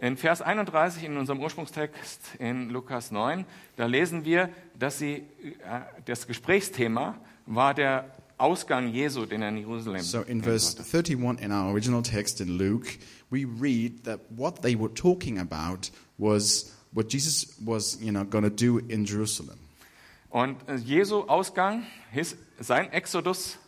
In 0.00 0.16
Vers 0.16 0.40
31 0.40 1.04
in 1.04 1.18
unserem 1.18 1.40
Ursprungstext 1.40 2.20
in 2.38 2.70
Lukas 2.70 3.10
9, 3.10 3.44
da 3.76 3.84
lesen 3.84 4.24
wir, 4.24 4.48
dass 4.78 4.98
sie, 4.98 5.16
äh, 5.16 5.80
das 6.06 6.26
Gesprächsthema 6.26 7.18
war 7.44 7.74
der 7.74 8.10
Ausgang 8.38 8.88
Jesu, 8.88 9.26
den 9.26 9.42
er 9.42 9.50
in 9.50 9.58
Jerusalem 9.58 10.00
So 10.00 10.22
in 10.22 10.42
verse 10.42 10.76
sollte. 10.76 10.96
31 10.96 11.44
in 11.44 11.52
our 11.52 11.70
original 11.70 12.02
text 12.02 12.40
in 12.40 12.56
Luke, 12.56 12.88
we 13.30 13.44
read 13.44 14.04
that 14.04 14.20
what 14.30 14.62
they 14.62 14.74
were 14.74 14.92
talking 14.94 15.38
about 15.38 15.90
was 16.16 16.72
what 16.92 17.12
Jesus 17.12 17.56
was, 17.60 17.98
you 18.00 18.10
know, 18.10 18.24
going 18.24 18.44
to 18.44 18.50
do 18.50 18.78
in 18.78 19.04
Jerusalem. 19.04 19.58
Und 20.30 20.56
äh, 20.66 20.76
Jesu 20.76 21.24
Ausgang, 21.28 21.82
his, 22.10 22.36
sein 22.58 22.90
Exodus, 22.92 23.58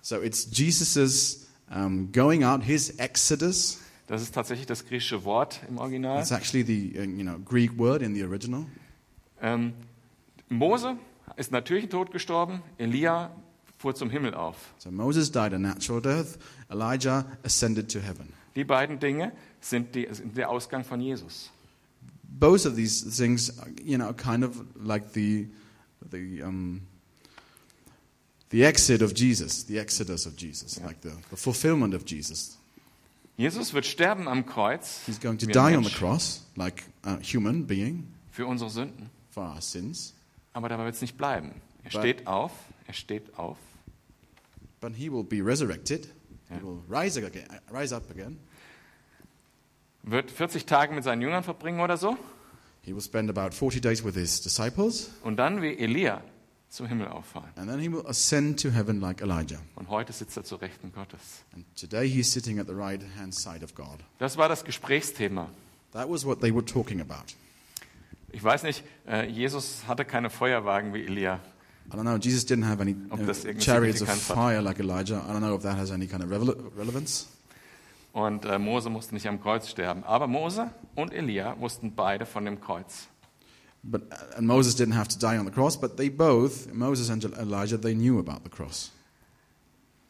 So 0.00 0.20
it's 0.22 0.46
Jesus's 0.50 1.46
um, 1.70 2.12
going 2.12 2.44
out, 2.44 2.62
his 2.62 2.98
exodus. 2.98 3.80
Das 4.06 4.22
ist 4.22 4.34
tatsächlich 4.34 4.66
das 4.66 4.84
griechische 4.86 5.24
Wort 5.24 5.60
im 5.68 5.78
Original. 5.78 6.20
It's 6.20 6.30
actually 6.30 6.64
the 6.64 6.98
uh, 6.98 7.02
you 7.02 7.22
know 7.22 7.38
Greek 7.38 7.78
word 7.78 8.02
in 8.02 8.14
the 8.14 8.22
original. 8.24 8.66
Ähm, 9.40 9.72
Mose 10.48 10.96
ist 11.36 11.50
natürlichen 11.52 11.90
Tod 11.90 12.10
gestorben, 12.12 12.62
Elia 12.78 13.30
fuhr 13.78 13.94
zum 13.94 14.10
Himmel 14.10 14.34
auf. 14.34 14.56
So 14.78 14.90
Moses 14.90 15.30
died 15.32 15.52
a 15.52 15.58
natural 15.58 16.00
death. 16.00 16.38
Elijah 16.70 17.24
ascended 17.44 17.90
to 17.92 18.00
heaven. 18.00 18.32
Die 18.56 18.64
beiden 18.64 18.98
Dinge 19.00 19.32
sind, 19.60 19.94
die, 19.94 20.06
sind 20.10 20.36
der 20.36 20.48
Ausgang 20.50 20.84
von 20.84 21.00
Jesus. 21.00 21.50
Both 22.22 22.66
of 22.66 22.74
these 22.76 23.10
things, 23.10 23.52
you 23.82 23.96
know, 23.96 24.06
are 24.06 24.14
kind 24.14 24.44
of 24.44 24.64
like 24.82 25.12
the 25.12 25.48
the 26.10 26.42
um, 26.42 26.82
the 28.50 28.64
exit 28.64 29.02
of 29.02 29.12
Jesus, 29.14 29.64
the 29.66 29.78
exodus 29.78 30.26
of 30.26 30.36
Jesus, 30.36 30.76
Yeah. 30.76 30.86
like 30.86 31.00
the, 31.02 31.12
the 31.30 31.36
fulfillment 31.36 31.94
of 31.94 32.04
Jesus. 32.04 32.56
Jesus 33.36 33.72
wird 33.74 33.84
sterben 33.86 34.28
am 34.28 34.46
Kreuz 34.46 35.00
He's 35.06 35.20
going 35.20 35.38
to 35.38 35.46
die 35.46 35.76
on 35.76 35.82
the 35.84 35.90
cross, 35.92 36.44
like 36.56 36.84
a 37.02 37.18
human 37.20 37.66
being 37.66 38.06
für 38.30 38.46
unsere 38.46 38.70
Sünden. 38.70 39.10
for 39.30 39.42
our 39.44 39.60
sins, 39.60 40.14
Aber 40.52 40.68
dabei 40.68 40.84
wird 40.84 40.94
es 40.94 41.00
nicht 41.00 41.16
bleiben. 41.16 41.50
Er 41.82 41.90
But- 41.90 42.00
steht 42.00 42.26
auf, 42.26 42.52
er 42.86 42.94
steht 42.94 43.36
auf, 43.38 43.58
but 44.80 44.94
he 44.94 45.10
will 45.10 45.24
be 45.24 45.44
resurrected. 45.44 46.08
Yeah. 46.50 46.58
He 46.60 46.64
will 46.64 46.78
rise 46.88 47.18
again, 47.24 47.46
rise 47.72 47.94
up 47.94 48.08
again. 48.10 48.38
wird 50.04 50.30
40 50.30 50.66
Tage 50.66 50.94
mit 50.94 51.02
seinen 51.04 51.22
Jüngern 51.22 51.42
verbringen 51.42 51.80
oder 51.80 51.96
so 51.96 52.16
He 52.82 52.92
will 52.94 53.00
spend 53.00 53.30
about 53.30 53.52
40 53.56 53.80
days 53.80 54.04
with 54.04 54.14
his 54.14 54.42
disciples, 54.42 55.10
und 55.22 55.36
dann 55.38 55.60
wie 55.62 55.76
Elia 55.78 56.22
zum 56.74 56.86
Himmel 56.86 57.08
auffahren. 57.08 57.48
and 57.56 57.68
then 57.68 57.78
he 57.80 57.90
will 57.90 58.06
ascend 58.06 58.60
to 58.60 58.70
heaven 58.70 59.00
like 59.00 59.20
Elijah. 59.20 59.58
Und 59.76 59.88
heute 59.88 60.12
sitzt 60.12 60.36
er 60.36 60.44
zur 60.44 60.60
Rechten 60.60 60.92
Gottes. 60.92 61.44
And 61.54 61.64
today 61.76 62.08
he's 62.08 62.32
sitting 62.32 62.58
at 62.58 62.66
the 62.66 62.74
right 62.74 63.00
hand 63.18 63.34
side 63.34 63.64
of 63.64 63.74
God. 63.74 63.98
Das 64.18 64.36
war 64.36 64.48
das 64.48 64.64
Gesprächsthema. 64.64 65.48
That 65.92 66.08
was 66.10 66.24
what 66.26 66.40
they 66.40 66.52
were 66.52 66.64
talking 66.64 67.00
about. 67.00 67.34
Ich 68.32 68.42
weiß 68.42 68.64
nicht, 68.64 68.82
äh, 69.06 69.28
Jesus 69.28 69.84
hatte 69.86 70.04
keine 70.04 70.28
Feuerwagen 70.28 70.92
wie 70.92 71.04
Elia. 71.04 71.38
I 71.86 71.96
don't 71.96 72.02
know, 72.02 72.16
Jesus 72.16 72.44
didn't 72.46 72.66
have 72.66 72.80
any 72.80 72.96
uh, 73.12 73.60
chariots 73.60 74.02
of 74.02 74.08
fire 74.08 74.60
like 74.60 74.80
Elijah. 74.80 75.18
I 75.28 75.32
don't 75.32 75.40
know 75.40 75.54
if 75.54 75.62
that 75.62 75.76
has 75.76 75.90
any 75.90 76.06
kind 76.06 76.24
of 76.24 76.30
rele- 76.30 76.56
relevance. 76.76 77.26
Und 78.12 78.44
äh, 78.44 78.58
Mose 78.58 78.90
musste 78.90 79.14
nicht 79.14 79.26
am 79.26 79.40
Kreuz 79.40 79.68
sterben. 79.68 80.02
Aber 80.04 80.26
Mose 80.26 80.70
und 80.94 81.12
Elia 81.12 81.58
wussten 81.60 81.94
beide 81.94 82.26
von 82.26 82.44
dem 82.44 82.60
Kreuz. 82.60 83.08
But, 83.86 84.02
uh, 84.10 84.38
and 84.38 84.46
Moses 84.46 84.74
didn't 84.74 84.94
have 84.94 85.08
to 85.08 85.18
die 85.18 85.36
on 85.36 85.44
the 85.44 85.52
cross, 85.52 85.76
but 85.76 85.96
they 85.96 86.08
both, 86.08 86.72
Moses 86.72 87.10
and 87.10 87.22
Elijah, 87.38 87.76
they 87.76 87.94
knew 87.94 88.18
about 88.18 88.42
the 88.42 88.50
cross. 88.50 88.90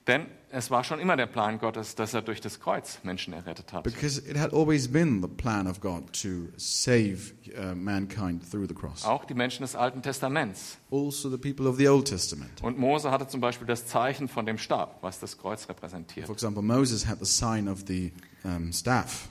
Denn 0.07 0.26
es 0.50 0.71
war 0.71 0.85
schon 0.85 1.00
immer 1.00 1.16
der 1.16 1.26
Plan 1.26 1.59
Gottes, 1.59 1.95
dass 1.95 2.12
er 2.12 2.21
durch 2.21 2.40
das 2.40 2.61
Kreuz 2.61 2.99
Menschen 3.02 3.33
errettet 3.33 3.73
hat. 3.73 3.85
Because 3.85 4.21
it 4.21 4.37
had 4.37 4.52
always 4.52 4.87
been 4.87 5.23
the 5.23 5.28
plan 5.28 5.66
of 5.66 5.81
God 5.81 6.12
to 6.23 6.49
save 6.57 7.33
uh, 7.57 7.75
mankind 7.75 8.49
through 8.49 8.69
the 8.69 8.75
cross. 8.75 9.04
Auch 9.04 9.25
die 9.25 9.35
Menschen 9.35 9.62
des 9.62 9.75
Alten 9.75 10.02
Testaments. 10.02 10.76
Also 10.90 11.31
the 11.31 11.38
people 11.38 11.66
of 11.66 11.78
the 11.78 11.88
Old 11.88 12.07
Testament. 12.07 12.62
Und 12.62 12.78
Mose 12.78 13.11
hatte 13.11 13.26
zum 13.26 13.40
Beispiel 13.40 13.66
das 13.66 13.87
Zeichen 13.87 14.28
von 14.28 14.45
dem 14.45 14.59
Stab, 14.59 14.99
was 15.00 15.19
das 15.19 15.38
Kreuz 15.38 15.69
repräsentiert. 15.69 16.26
For 16.26 16.35
example, 16.35 16.62
Moses 16.62 17.07
had 17.07 17.19
the 17.19 17.26
sign 17.26 17.66
of 17.66 17.85
the 17.88 18.12
um, 18.45 18.73
staff. 18.73 19.28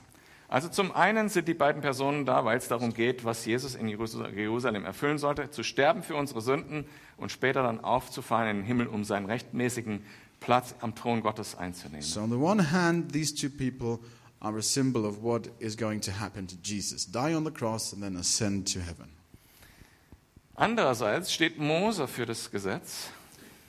Also 0.54 0.70
zum 0.70 0.92
einen 0.92 1.30
sind 1.30 1.48
die 1.48 1.56
beiden 1.56 1.82
Personen 1.82 2.28
da, 2.28 2.46
weil 2.46 2.60
es 2.60 2.68
darum 2.68 2.94
geht, 2.94 3.26
was 3.26 3.44
Jesus 3.44 3.74
in 3.74 3.88
Jerusalem 3.88 4.86
erfüllen 4.86 5.18
sollte, 5.18 5.50
zu 5.50 5.64
sterben 5.64 6.04
für 6.04 6.16
unsere 6.16 6.42
Sünden 6.42 6.86
und 7.18 7.32
später 7.32 7.64
dann 7.64 7.84
aufzufahren 7.84 8.48
in 8.48 8.58
den 8.58 8.64
Himmel, 8.64 8.86
um 8.86 9.04
seinen 9.04 9.26
rechtmäßigen 9.26 10.06
Platz 10.40 10.76
am 10.82 10.94
Thron 10.94 11.24
Gottes 11.24 11.56
einzunehmen. 11.56 12.04
So, 12.04 12.22
on 12.22 12.30
the 12.30 12.36
one 12.36 12.72
hand, 12.72 13.12
these 13.12 13.34
two 13.34 13.50
people 13.50 13.98
are 14.42 14.56
a 14.56 14.62
symbol 14.62 15.06
of 15.06 15.24
what 15.24 15.50
is 15.58 15.76
going 15.76 16.00
to 16.02 16.12
happen 16.12 16.48
to 16.48 16.56
Jesus 16.64 17.12
die 17.12 17.34
on 17.34 17.46
the 17.46 17.52
cross 17.52 17.92
and 17.92 18.04
then 18.04 18.16
ascend 18.16 18.72
to 18.72 18.80
heaven. 18.80 19.10
Andererseits 20.54 21.34
steht 21.34 21.58
Mose 21.58 22.08
für 22.08 22.28
das 22.28 22.52
Gesetz. 22.52 23.10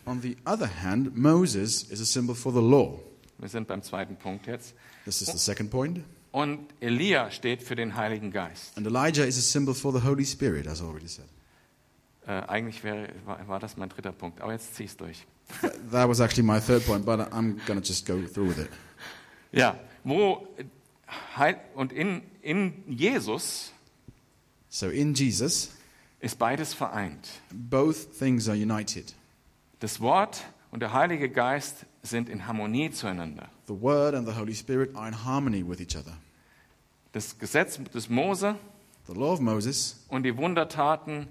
On 0.04 0.20
the 0.20 0.36
other 0.44 0.68
hand, 0.82 1.16
Moses 1.16 1.84
is 1.84 2.02
a 2.02 2.04
symbol 2.04 2.34
for 2.34 2.52
the 2.52 2.60
law. 2.60 3.00
Wir 3.38 3.48
sind 3.48 3.68
beim 3.68 3.82
zweiten 3.82 4.16
Punkt 4.16 4.46
jetzt. 4.46 4.74
This 5.06 5.22
is 5.22 5.32
the 5.32 5.38
second 5.38 5.70
point. 5.70 6.04
Und 6.34 6.66
Elia 6.80 7.30
steht 7.30 7.62
für 7.62 7.76
den 7.76 7.94
Heiligen 7.94 8.32
Geist. 8.32 8.76
And 8.76 8.84
Elijah 8.88 9.22
is 9.22 9.38
a 9.38 9.40
symbol 9.40 9.72
for 9.72 9.92
the 9.92 10.04
Holy 10.04 10.24
Spirit, 10.26 10.66
as 10.66 10.80
I 10.80 10.84
already 10.84 11.06
said. 11.06 11.26
Äh, 12.26 12.32
eigentlich 12.48 12.82
wäre, 12.82 13.08
war, 13.24 13.46
war 13.46 13.60
das 13.60 13.76
mein 13.76 13.88
dritter 13.88 14.10
Punkt, 14.10 14.40
aber 14.40 14.50
jetzt 14.52 14.74
zieh 14.74 14.82
es 14.86 14.96
durch. 14.96 15.24
That- 15.92 16.08
was 16.08 16.18
actually 16.18 16.42
my 16.42 16.58
third 16.58 16.84
point, 16.86 17.06
but 17.06 17.20
I'm 17.32 17.64
to 17.66 17.74
just 17.74 18.04
go 18.04 18.20
through 18.26 18.48
with 18.48 18.58
it. 18.58 18.68
Ja, 19.52 19.78
wo 20.02 20.44
Heil 21.36 21.60
und 21.76 21.92
in, 21.92 22.22
in 22.42 22.82
Jesus 22.88 23.72
So, 24.68 24.88
in 24.88 25.14
Jesus, 25.14 25.70
ist 26.18 26.36
beides 26.36 26.74
vereint. 26.74 27.28
both 27.52 28.18
things 28.18 28.48
are 28.48 28.56
united. 28.56 29.14
Das 29.78 30.00
Wort 30.00 30.42
und 30.72 30.80
der 30.80 30.92
Heilige 30.92 31.28
Geist 31.28 31.86
sind 32.02 32.28
in 32.28 32.48
Harmonie 32.48 32.90
zueinander. 32.90 33.48
The 33.68 33.80
Word 33.80 34.16
and 34.16 34.26
the 34.26 34.34
Holy 34.34 34.54
Spirit 34.56 34.96
are 34.96 35.06
in 35.06 35.24
harmony 35.24 35.62
with 35.64 35.80
each 35.80 35.94
other. 35.96 36.16
Das 37.14 37.38
Gesetz 37.38 37.78
des 37.94 38.08
Mose 38.10 38.56
The 39.06 39.14
law 39.14 39.32
of 39.34 39.40
Moses 39.40 40.04
und 40.08 40.24
die 40.24 40.36
Wundertaten, 40.36 41.28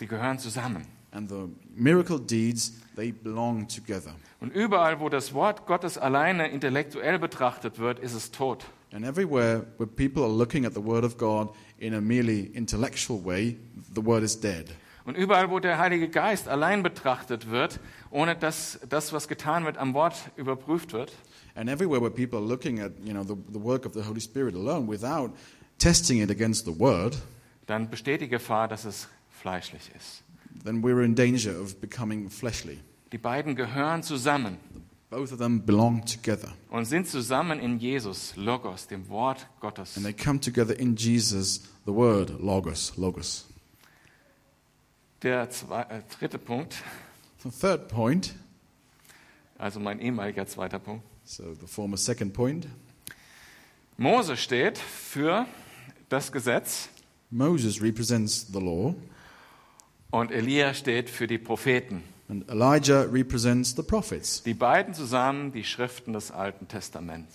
die 0.00 0.06
gehören 0.08 0.40
zusammen. 0.40 0.86
and 1.12 1.28
the 1.28 1.48
miracle 1.74 2.18
deeds, 2.18 2.72
they 2.96 3.12
belong 3.12 3.68
together. 3.68 4.12
Und 4.40 4.52
überall, 4.52 4.98
wo 4.98 5.08
das 5.08 5.32
Wort 5.32 5.66
Gottes 5.66 5.98
alleine 5.98 6.48
intellektuell 6.48 7.20
betrachtet 7.20 7.78
wird, 7.78 8.00
ist 8.00 8.14
es 8.14 8.32
tot. 8.32 8.64
And 8.92 9.04
everywhere 9.04 9.66
where 9.78 9.86
people 9.86 10.24
are 10.24 10.32
looking 10.32 10.66
at 10.66 10.74
the 10.74 10.84
Word 10.84 11.04
of 11.04 11.16
God 11.16 11.50
in 11.78 11.94
a 11.94 12.00
merely 12.00 12.50
intellectual 12.54 13.24
way, 13.24 13.56
the 13.94 14.04
Word 14.04 14.24
is 14.24 14.38
dead. 14.40 14.66
Und 15.04 15.16
überall, 15.16 15.48
wo 15.50 15.60
der 15.60 15.78
Heilige 15.78 16.08
Geist 16.08 16.48
allein 16.48 16.82
betrachtet 16.82 17.50
wird, 17.50 17.78
ohne 18.10 18.34
dass 18.34 18.80
das, 18.88 19.12
was 19.12 19.28
getan 19.28 19.64
wird, 19.64 19.78
am 19.78 19.94
Wort 19.94 20.16
überprüft 20.36 20.92
wird, 20.92 21.12
And 21.54 21.68
everywhere 21.68 22.00
where 22.00 22.10
people 22.10 22.38
are 22.38 22.46
looking 22.46 22.78
at 22.80 22.92
you 23.04 23.12
know, 23.12 23.24
the, 23.24 23.36
the 23.52 23.58
work 23.58 23.84
of 23.84 23.92
the 23.92 24.02
Holy 24.02 24.20
Spirit 24.20 24.54
alone 24.54 24.86
without 24.86 25.32
testing 25.78 26.20
it 26.20 26.30
against 26.30 26.64
the 26.64 26.72
Word, 26.78 27.16
dann 27.66 27.88
besteht 27.90 28.20
die 28.20 28.28
Gefahr, 28.28 28.68
dass 28.68 28.84
es 28.84 29.08
fleischlich 29.30 29.90
ist. 29.96 30.22
then 30.64 30.82
we're 30.82 31.02
in 31.02 31.14
danger 31.14 31.58
of 31.60 31.80
becoming 31.80 32.28
fleshly. 32.28 32.78
Die 33.12 33.18
beiden 33.18 33.56
gehören 33.56 34.02
zusammen 34.02 34.58
Both 35.10 35.32
of 35.32 35.38
them 35.38 35.64
belong 35.66 36.04
together. 36.04 36.52
und 36.70 36.84
sind 36.84 37.08
zusammen 37.08 37.58
in 37.58 37.78
Jesus, 37.80 38.36
Logos, 38.36 38.86
dem 38.86 39.08
Wort 39.08 39.44
Gottes. 39.60 39.96
And 39.96 40.04
they 40.06 40.12
come 40.12 40.38
together 40.38 40.78
in 40.78 40.94
Jesus, 40.94 41.62
the 41.84 41.92
Word, 41.92 42.30
Logos, 42.40 42.92
Logos. 42.96 43.46
Der 45.22 45.50
zwei, 45.50 45.82
äh, 45.82 46.02
dritte 46.18 46.38
Punkt, 46.38 46.76
The 47.42 47.50
third 47.50 47.88
point, 47.88 48.34
also 49.58 49.80
mein 49.80 49.98
ehemaliger 49.98 50.46
zweiter 50.46 50.78
Punkt. 50.78 51.04
So 51.30 51.54
the 51.60 51.66
former 51.66 51.96
second 51.96 52.32
point, 52.32 52.66
Mose 53.96 54.36
steht 54.36 54.78
für 54.78 55.46
das 56.08 56.32
Gesetz 56.32 56.88
Moses 57.30 57.80
represents 57.80 58.46
the 58.52 58.58
law, 58.58 58.94
und 60.10 60.32
Elia 60.32 60.74
steht 60.74 61.08
für 61.08 61.26
die 61.28 61.38
Propheten. 61.38 62.02
and 62.28 62.48
Elijah 62.48 63.02
represents 63.02 63.74
the 63.76 63.82
prophets. 63.82 64.42
Die 64.42 64.54
beiden 64.54 64.94
zusammen 64.94 65.52
die 65.52 65.64
Schriften 65.64 66.12
des 66.12 66.30
Alten 66.30 66.66
Testaments. 66.68 67.34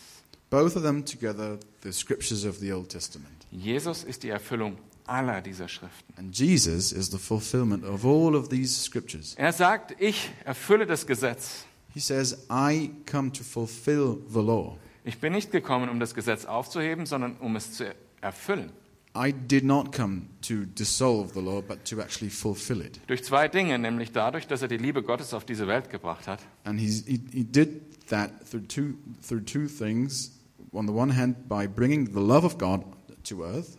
Both 0.50 0.76
of 0.76 0.84
them 0.84 1.06
together, 1.06 1.58
the 1.84 1.92
scriptures 1.92 2.46
of 2.46 2.58
the 2.58 2.72
Old 2.74 2.90
Testament. 2.90 3.46
Jesus 3.52 4.04
ist 4.04 4.24
die 4.24 4.30
Erfüllung 4.30 4.78
aller 5.06 5.42
dieser 5.42 5.68
Schriften. 5.68 6.14
And 6.18 6.38
Jesus 6.38 6.92
is 6.92 7.10
the 7.12 7.18
fulfillment 7.18 7.84
of 7.86 8.06
all 8.06 8.36
of 8.36 8.50
these 8.50 8.74
scriptures. 8.78 9.36
Er 9.38 9.54
sagt, 9.54 9.96
ich 10.00 10.30
erfülle 10.44 10.86
das 10.86 11.06
Gesetz. 11.08 11.66
He 11.96 12.02
says, 12.02 12.46
I 12.50 12.92
come 13.06 13.32
to 13.32 13.44
fulfill 13.44 14.20
the 14.30 14.42
law. 14.42 14.78
Ich 15.06 15.20
bin 15.20 15.32
nicht 15.32 15.50
gekommen, 15.52 15.88
um 15.88 16.02
das 16.02 16.14
Gesetz 16.14 16.44
aufzuheben, 16.44 17.06
sondern 17.06 17.38
um 17.38 17.56
es 17.56 17.72
zu 17.72 17.86
erfüllen. 18.20 18.72
I 19.16 19.32
did 19.32 19.64
not 19.64 19.96
come 19.96 20.24
to 20.42 20.66
dissolve 20.66 21.34
the 21.34 21.40
law, 21.40 21.62
but 21.62 21.86
to 21.86 22.02
actually 22.02 22.30
fulfill 22.30 22.82
it. 22.82 23.00
Durch 23.08 23.24
zwei 23.24 23.48
Dinge, 23.48 23.80
nämlich 23.80 24.12
dadurch, 24.12 24.46
dass 24.46 24.62
er 24.62 24.68
die 24.68 24.76
Liebe 24.76 25.04
Gottes 25.04 25.34
auf 25.34 25.46
diese 25.46 25.68
Welt 25.68 25.90
gebracht 25.90 26.28
hat 26.28 26.42
And 26.66 26.78
he, 26.82 26.88
he 27.32 27.46
did 27.46 28.08
that 28.10 28.32
through 28.52 28.68
two, 28.68 28.96
through 29.26 29.46
two 29.46 29.68
things. 29.68 30.34
On 30.74 30.86
the 30.86 30.94
one 30.94 31.16
hand, 31.16 31.48
by 31.48 31.66
bringing 31.66 32.08
the 32.08 32.20
love 32.20 32.46
of 32.46 32.58
God 32.58 32.84
to 33.24 33.46
earth, 33.46 33.78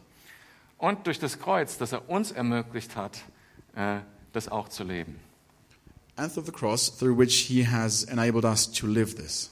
und 0.78 1.06
durch 1.06 1.18
das 1.18 1.38
Kreuz, 1.38 1.76
das 1.76 1.92
er 1.92 2.08
uns 2.08 2.32
ermöglicht 2.32 2.96
hat, 2.96 3.18
äh, 3.74 3.98
das 4.32 4.48
auch 4.48 4.70
zu 4.70 4.84
leben. 4.84 5.16
And 6.16 6.32
through 6.32 6.46
the 6.46 6.52
cross, 6.52 6.90
through 6.90 7.16
which 7.16 7.48
he 7.48 7.64
has 7.64 8.04
enabled 8.04 8.44
us 8.44 8.70
to 8.72 8.86
live 8.86 9.16
this. 9.16 9.50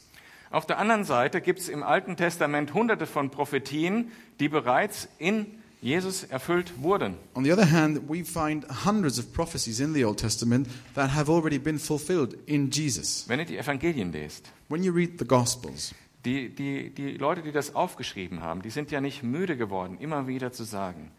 Auf 0.50 0.66
der 0.66 0.78
anderen 0.78 1.04
Seite 1.04 1.40
gibt 1.40 1.58
es 1.58 1.68
im 1.68 1.82
Alten 1.82 2.16
Testament 2.16 2.74
hunderte 2.74 3.06
von 3.06 3.30
Prophetien, 3.30 4.12
die 4.38 4.48
bereits 4.48 5.08
in 5.18 5.46
Jesus 5.80 6.24
erfüllt 6.24 6.72
wurden. 6.80 7.16
On 7.34 7.44
the 7.44 7.52
other 7.52 7.70
hand, 7.70 8.08
we 8.08 8.24
find 8.24 8.64
hundreds 8.86 9.18
of 9.18 9.32
prophecies 9.32 9.80
in 9.80 9.92
the 9.92 10.04
Old 10.04 10.18
Testament 10.18 10.68
that 10.94 11.14
have 11.14 11.30
already 11.30 11.58
been 11.58 11.78
fulfilled 11.78 12.36
in 12.46 12.70
Jesus. 12.70 13.28
Wenn 13.28 13.40
ihr 13.40 13.46
die 13.46 13.58
Evangelien 13.58 14.12
lest, 14.12 14.50
When 14.68 14.82
you 14.82 14.92
read 14.92 15.18
the 15.18 15.26
Gospels, 15.26 15.94
die, 16.24 16.48
die, 16.48 16.88
die 16.88 17.18
Leute, 17.18 17.42
die 17.42 17.52
das 17.52 17.74
aufgeschrieben 17.74 18.40
haben, 18.40 18.62
die 18.62 18.70
sind 18.70 18.90
ja 18.90 19.00
nicht 19.02 19.22
müde 19.22 19.58
geworden, 19.58 19.98
immer 20.00 20.26
wieder 20.26 20.52
zu 20.52 20.64
sagen, 20.64 21.10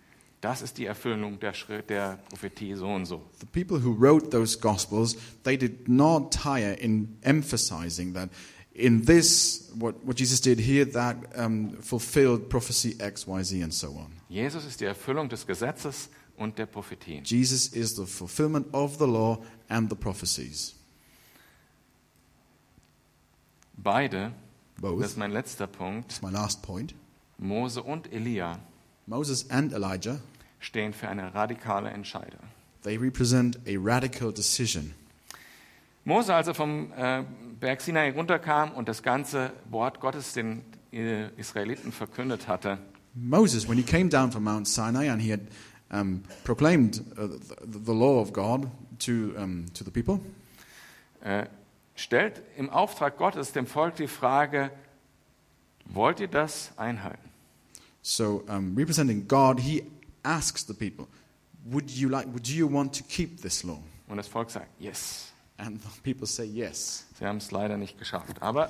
das 0.46 0.62
ist 0.62 0.78
die 0.78 0.86
Erfüllung 0.86 1.40
der, 1.40 1.54
Schritt, 1.56 1.90
der 1.90 2.20
Prophetie 2.30 2.76
so 2.76 2.88
und 2.88 3.08
so. 3.08 3.24
the 3.40 3.48
people 3.48 3.80
who 3.84 3.92
wrote 4.00 4.30
those 4.30 4.56
Gospels, 4.56 5.16
they 5.44 5.58
did 5.58 5.90
not 5.90 6.32
tire 6.32 6.74
in 6.74 7.18
emphasizing 7.24 8.14
that 8.14 8.30
in 8.76 9.06
this, 9.06 9.72
what, 9.74 9.96
what 10.06 10.20
Jesus 10.20 10.40
did 10.40 10.60
here, 10.60 10.86
that 10.86 11.16
um, 11.36 11.76
fulfilled 11.82 12.48
prophecy 12.48 12.96
X, 13.00 13.26
Y, 13.26 13.42
Z, 13.42 13.62
and 13.64 13.74
so 13.74 13.88
on. 13.88 14.12
Jesus 14.30 14.66
ist 14.66 14.82
die 14.82 14.86
Erfüllung 14.86 15.30
des 15.30 15.48
Gesetzes 15.48 16.10
und 16.38 16.60
der 16.60 16.68
Prophetien. 16.68 17.24
Jesus 17.24 17.70
is 17.70 17.96
the 17.96 18.06
fulfillment 18.06 18.68
of 18.72 19.00
the 19.00 19.08
law 19.08 19.42
and 19.68 19.90
the 19.90 19.96
prophecies. 19.96 20.76
Beide, 23.78 24.32
das 24.76 24.82
Both. 24.82 25.06
ist 25.06 25.18
mein 25.18 25.32
letzter 25.32 25.66
Punkt, 25.66 26.22
my 26.22 26.30
last 26.30 26.62
point. 26.62 26.94
Mose 27.40 27.82
und 27.82 28.14
Elia 28.14 28.60
Moses 29.08 29.50
and 29.52 29.72
Elijah, 29.72 30.20
stehen 30.60 30.94
für 30.94 31.08
eine 31.08 31.34
radikale 31.34 31.90
Entscheidung. 31.90 32.42
they 32.84 32.98
represent 32.98 33.58
a 33.68 33.78
radical 33.78 34.32
decision. 34.32 34.94
Mose, 36.06 36.34
als 36.34 36.48
er 36.48 36.54
vom 36.54 36.92
äh, 36.96 37.24
Berg 37.60 37.82
Sinai 37.82 38.12
runterkam 38.12 38.72
und 38.74 38.88
das 38.88 39.02
ganze 39.02 39.52
Wort 39.72 40.00
Gottes 40.00 40.34
den 40.34 40.62
äh, 40.92 41.30
Israeliten 41.36 41.92
verkündet 41.92 42.48
hatte, 42.48 42.78
Moses, 43.16 43.68
when 43.68 43.78
he 43.78 43.84
came 43.84 44.10
down 44.10 44.32
from 44.32 44.44
Mount 44.44 44.68
Sinai 44.68 45.10
and 45.10 45.22
he 45.22 45.32
had 45.32 45.40
um, 45.90 46.22
proclaimed 46.44 47.02
uh, 47.18 47.28
the, 47.66 47.80
the 47.86 47.94
law 47.94 48.22
of 48.22 48.34
God 48.34 48.70
to, 49.00 49.34
um, 49.38 49.66
to 49.74 49.84
the 49.84 49.90
people, 49.90 50.20
äh, 51.22 51.48
stellt 51.96 52.42
im 52.58 52.70
Auftrag 52.70 53.18
Gottes 53.18 53.52
dem 53.54 53.66
Volk 53.68 53.96
die 53.96 54.08
Frage, 54.08 54.70
wollt 55.86 56.20
ihr 56.20 56.28
das 56.28 56.72
einhalten? 56.78 57.30
so 58.02 58.44
um, 58.48 58.76
representing 58.76 59.28
God, 59.28 59.60
he 59.60 59.82
asks 60.26 60.66
the 60.66 60.74
people, 60.74 61.08
would 61.66 61.90
you, 61.90 62.10
like, 62.10 62.28
would 62.34 62.48
you 62.48 62.68
want 62.68 62.94
to 62.98 63.04
keep 63.04 63.42
this 63.42 63.64
law? 63.64 63.80
Und 64.08 64.18
das 64.18 64.28
Volk 64.28 64.50
sagt, 64.50 64.68
yes. 64.80 65.32
And 65.58 65.80
the 65.82 65.90
people 66.04 66.28
say 66.28 66.46
yes. 66.46 67.06
Sie 67.18 67.26
haben 67.26 67.38
es 67.38 67.50
leider 67.52 67.78
nicht 67.78 67.98
geschafft. 67.98 68.42
Aber 68.42 68.70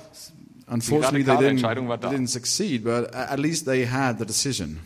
Unfortunately, 0.68 1.24
they 1.24 1.32
radikale 1.32 1.40
didn't, 1.40 1.50
Entscheidung 1.50 1.88
war 1.88 1.98
they 2.00 2.10
da. 2.10 2.16
didn't 2.16 2.28
succeed, 2.28 2.84
but 2.84 3.12
at 3.14 3.38
least 3.38 3.66
they 3.66 3.84
had 3.86 4.18
the 4.18 4.24
decision. 4.24 4.78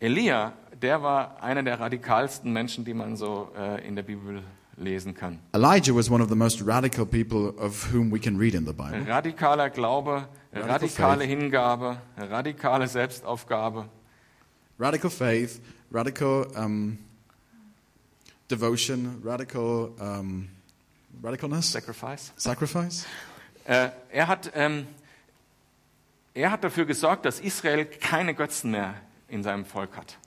Elia, 0.00 0.52
der 0.80 1.02
war 1.02 1.42
einer 1.42 1.62
der 1.62 1.78
radikalsten 1.80 2.52
Menschen, 2.52 2.84
die 2.84 2.94
man 2.94 3.16
so 3.16 3.50
äh, 3.56 3.86
in 3.86 3.94
der 3.96 4.02
Bibel 4.02 4.42
lesen 4.76 5.14
kann. 5.14 5.38
Elijah 5.52 5.94
was 5.94 6.10
one 6.10 6.22
of 6.22 6.28
the 6.28 6.34
most 6.36 6.64
radical 6.66 7.04
people 7.06 7.52
of 7.58 7.92
whom 7.92 8.12
we 8.12 8.18
can 8.18 8.36
read 8.36 8.54
in 8.54 8.64
the 8.66 8.72
Bible. 8.72 9.04
Radikaler 9.06 9.70
Glaube, 9.70 10.26
Radical 10.52 10.70
radikale 10.70 11.18
faith. 11.26 11.28
Hingabe, 11.28 11.96
radikale 12.16 12.86
Selbstaufgabe. 12.88 13.86
Radical 14.82 15.10
faith, 15.10 15.60
radical 15.92 16.44
um, 16.56 16.98
devotion, 18.48 19.20
radical 19.22 19.92
um, 20.00 20.48
radicalness, 21.22 21.70
Sacrifice. 21.70 22.32
sacrifice. 22.36 23.06
Äh, 23.64 23.90
er, 24.10 24.26
hat, 24.26 24.50
ähm, 24.56 24.88
er 26.34 26.50
hat 26.50 26.64
dafür 26.64 26.84
gesorgt, 26.84 27.24
dass 27.26 27.38
Israel 27.38 27.84
keine 27.84 28.34
Götzen 28.34 28.72
mehr 28.72 28.96
in 29.28 29.44
seinem 29.44 29.64
Volk 29.64 29.96
hat. 29.96 30.18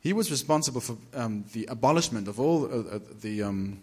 He 0.00 0.12
was 0.12 0.28
responsible 0.28 0.80
for 0.80 0.96
um, 1.14 1.44
the 1.52 1.68
abolishment 1.68 2.26
of 2.26 2.40
all 2.40 2.64
uh, 2.64 2.96
uh, 2.96 3.00
the, 3.22 3.44
um, 3.44 3.80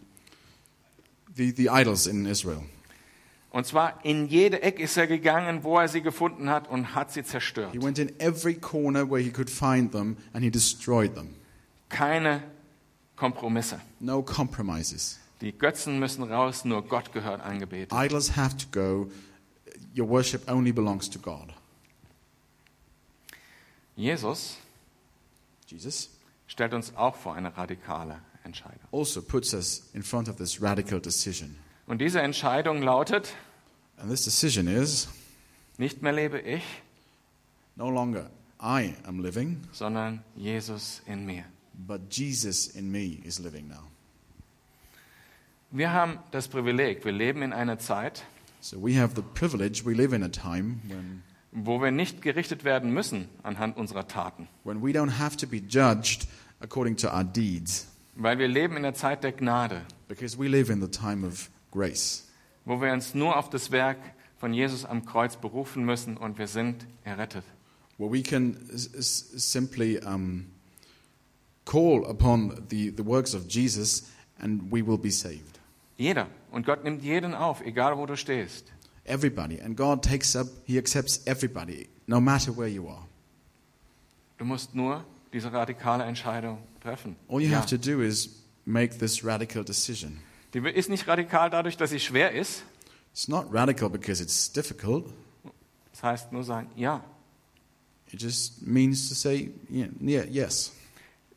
the, 1.34 1.54
the 1.54 1.70
idols 1.70 2.06
in 2.06 2.26
Israel. 2.26 2.66
Und 3.52 3.66
zwar 3.66 4.04
in 4.06 4.28
jede 4.28 4.62
Ecke 4.62 4.82
ist 4.84 4.96
er 4.96 5.08
gegangen, 5.08 5.64
wo 5.64 5.78
er 5.78 5.90
sie 5.90 6.02
gefunden 6.02 6.50
hat 6.50 6.70
und 6.70 6.96
hat 6.96 7.12
sie 7.12 7.24
zerstört. 7.24 7.74
He 7.74 7.82
went 7.82 8.00
in 8.00 8.18
every 8.20 8.56
corner 8.56 9.10
where 9.10 9.22
he 9.22 9.30
could 9.30 9.50
find 9.50 9.92
them 9.92 10.16
and 10.34 10.44
he 10.44 10.50
destroyed 10.50 11.14
them. 11.16 11.36
Keine 11.90 12.42
Kompromisse. 13.18 13.82
No 14.00 14.24
compromises. 14.24 15.20
Die 15.42 15.52
Götzen 15.52 16.00
müssen 16.00 16.24
raus, 16.24 16.64
nur 16.64 16.88
Gott 16.88 17.12
gehört 17.12 17.42
angebetet. 17.42 17.92
Idols 17.92 18.38
have 18.38 18.56
to 18.56 18.68
go. 18.72 19.12
Your 19.98 20.08
worship 20.08 20.50
only 20.50 20.72
belongs 20.72 21.10
to 21.10 21.20
God. 21.20 21.54
Jesus 23.98 24.58
Jesus 25.68 26.10
stellt 26.48 26.74
uns 26.74 26.96
auch 26.96 27.16
vor 27.16 27.36
eine 27.36 27.56
radikale 27.58 28.20
Entscheidung. 28.44 28.88
also 28.92 29.22
puts 29.22 29.54
us 29.54 29.90
in 29.94 30.04
front 30.04 30.30
of 30.30 30.38
this 30.38 30.62
radical 30.62 31.00
decision. 31.00 31.58
Und 31.92 32.00
diese 32.00 32.22
Entscheidung 32.22 32.82
lautet, 32.82 33.36
And 33.98 34.10
this 34.10 34.24
decision 34.24 34.66
is 34.66 35.10
nicht 35.78 36.02
mehr 36.02 36.14
lebe 36.14 36.40
ich, 36.40 36.64
no 37.76 37.90
longer 37.90 38.30
I 38.62 38.94
am 39.04 39.20
living, 39.20 39.58
sondern 39.74 40.24
Jesus 40.38 41.02
in 41.06 41.26
mir. 41.26 41.44
but 41.74 42.00
Jesus 42.10 42.68
in 42.68 42.90
me 42.92 43.20
is 43.26 43.40
living 43.40 43.68
now. 43.68 43.90
Wir 45.72 45.92
haben 45.92 46.20
das 46.32 46.48
Privileg, 46.48 47.04
wir 47.04 47.12
leben 47.12 47.42
in 47.42 47.52
einer 47.52 47.78
Zeit, 47.78 48.24
So 48.62 48.82
we 48.82 48.98
have 48.98 49.14
the 49.14 49.22
privilege, 49.34 49.84
we 49.84 49.92
live 49.94 50.16
in 50.16 50.24
a 50.24 50.30
time 50.30 50.80
when, 50.88 51.24
wo 51.52 51.82
wir 51.82 51.92
nicht 51.92 52.22
gerichtet 52.22 52.64
werden 52.64 52.94
müssen 52.94 53.28
anhand 53.44 53.76
unserer 53.76 54.08
Taten, 54.08 54.48
when 54.64 54.82
we 54.82 54.92
don't 54.98 55.20
have 55.20 55.36
to 55.36 55.46
be 55.46 55.58
judged 55.58 56.26
according 56.62 56.96
to 56.96 57.10
our 57.10 57.26
deeds, 57.26 57.90
weil 58.16 58.40
wir 58.40 58.48
leben 58.48 58.78
in 58.78 58.84
der 58.84 58.94
Zeit 58.94 59.26
der 59.26 59.34
Gnade, 59.34 59.82
because 60.08 60.40
we 60.40 60.48
live 60.48 60.72
in 60.72 60.80
the 60.80 60.88
time 60.88 61.28
of 61.28 61.50
grace, 61.72 62.28
wo 62.66 62.82
wir 62.82 62.92
uns 62.94 63.14
nur 63.16 63.36
auf 63.38 63.50
das 63.50 63.72
Werk 63.72 63.98
von 64.38 64.54
Jesus 64.54 64.86
am 64.86 65.06
Kreuz 65.06 65.36
berufen 65.36 65.84
müssen 65.86 66.18
und 66.18 66.38
wir 66.38 66.48
sind 66.48 66.86
errettet. 67.04 67.44
where 67.98 68.10
we 68.12 68.24
can 68.24 68.58
simply 68.74 70.00
um, 70.04 70.48
call 71.66 72.04
upon 72.10 72.66
the, 72.70 72.90
the 72.90 73.04
works 73.06 73.36
of 73.36 73.46
Jesus 73.48 74.10
and 74.40 74.72
we 74.72 74.82
will 74.86 74.98
be 74.98 75.12
saved. 75.12 75.60
Jeder. 75.98 76.28
Und 76.52 76.66
Gott 76.66 76.84
nimmt 76.84 77.04
jeden 77.04 77.36
auf, 77.36 77.62
egal 77.62 77.96
wo 77.98 78.06
du 78.08 78.16
stehst. 78.18 78.72
Everybody. 79.06 79.60
And 79.62 79.78
God 79.78 80.02
takes 80.04 80.36
up, 80.36 80.48
He 80.66 80.78
accepts 80.80 81.22
everybody, 81.28 81.90
no 82.08 82.20
matter 82.20 82.56
where 82.58 82.68
you 82.68 82.88
are. 82.88 83.04
Du 84.40 84.46
musst 84.46 84.74
nur 84.74 85.06
diese 85.32 85.52
radikale 85.54 86.04
Entscheidung 86.06 86.58
treffen. 86.82 87.16
All 87.30 87.40
you 87.40 87.50
Ja. 87.52 87.58
have 87.60 87.68
to 87.70 87.78
do 87.78 88.02
is 88.02 88.42
make 88.66 88.98
this 88.98 89.24
radical 89.24 89.64
decision. 89.64 90.18
Die 90.54 90.60
ist 90.60 90.90
nicht 90.90 91.08
radikal 91.08 91.50
dadurch, 91.50 91.78
dass 91.78 91.90
sie 91.92 92.00
schwer 92.00 92.32
ist. 92.32 92.64
It's 93.14 93.28
not 93.28 93.48
radical 93.52 93.90
because 93.90 94.22
it's 94.22 94.52
difficult. 94.52 95.06
Das 95.92 96.04
heißt 96.04 96.32
nur 96.32 96.44
sagen, 96.44 96.70
ja. 96.76 97.04
It 98.12 98.22
just 98.22 98.62
means 98.66 99.08
to 99.10 99.16
say, 99.16 99.52
yeah, 99.70 99.88
yeah, 100.02 100.24
yes. 100.26 100.74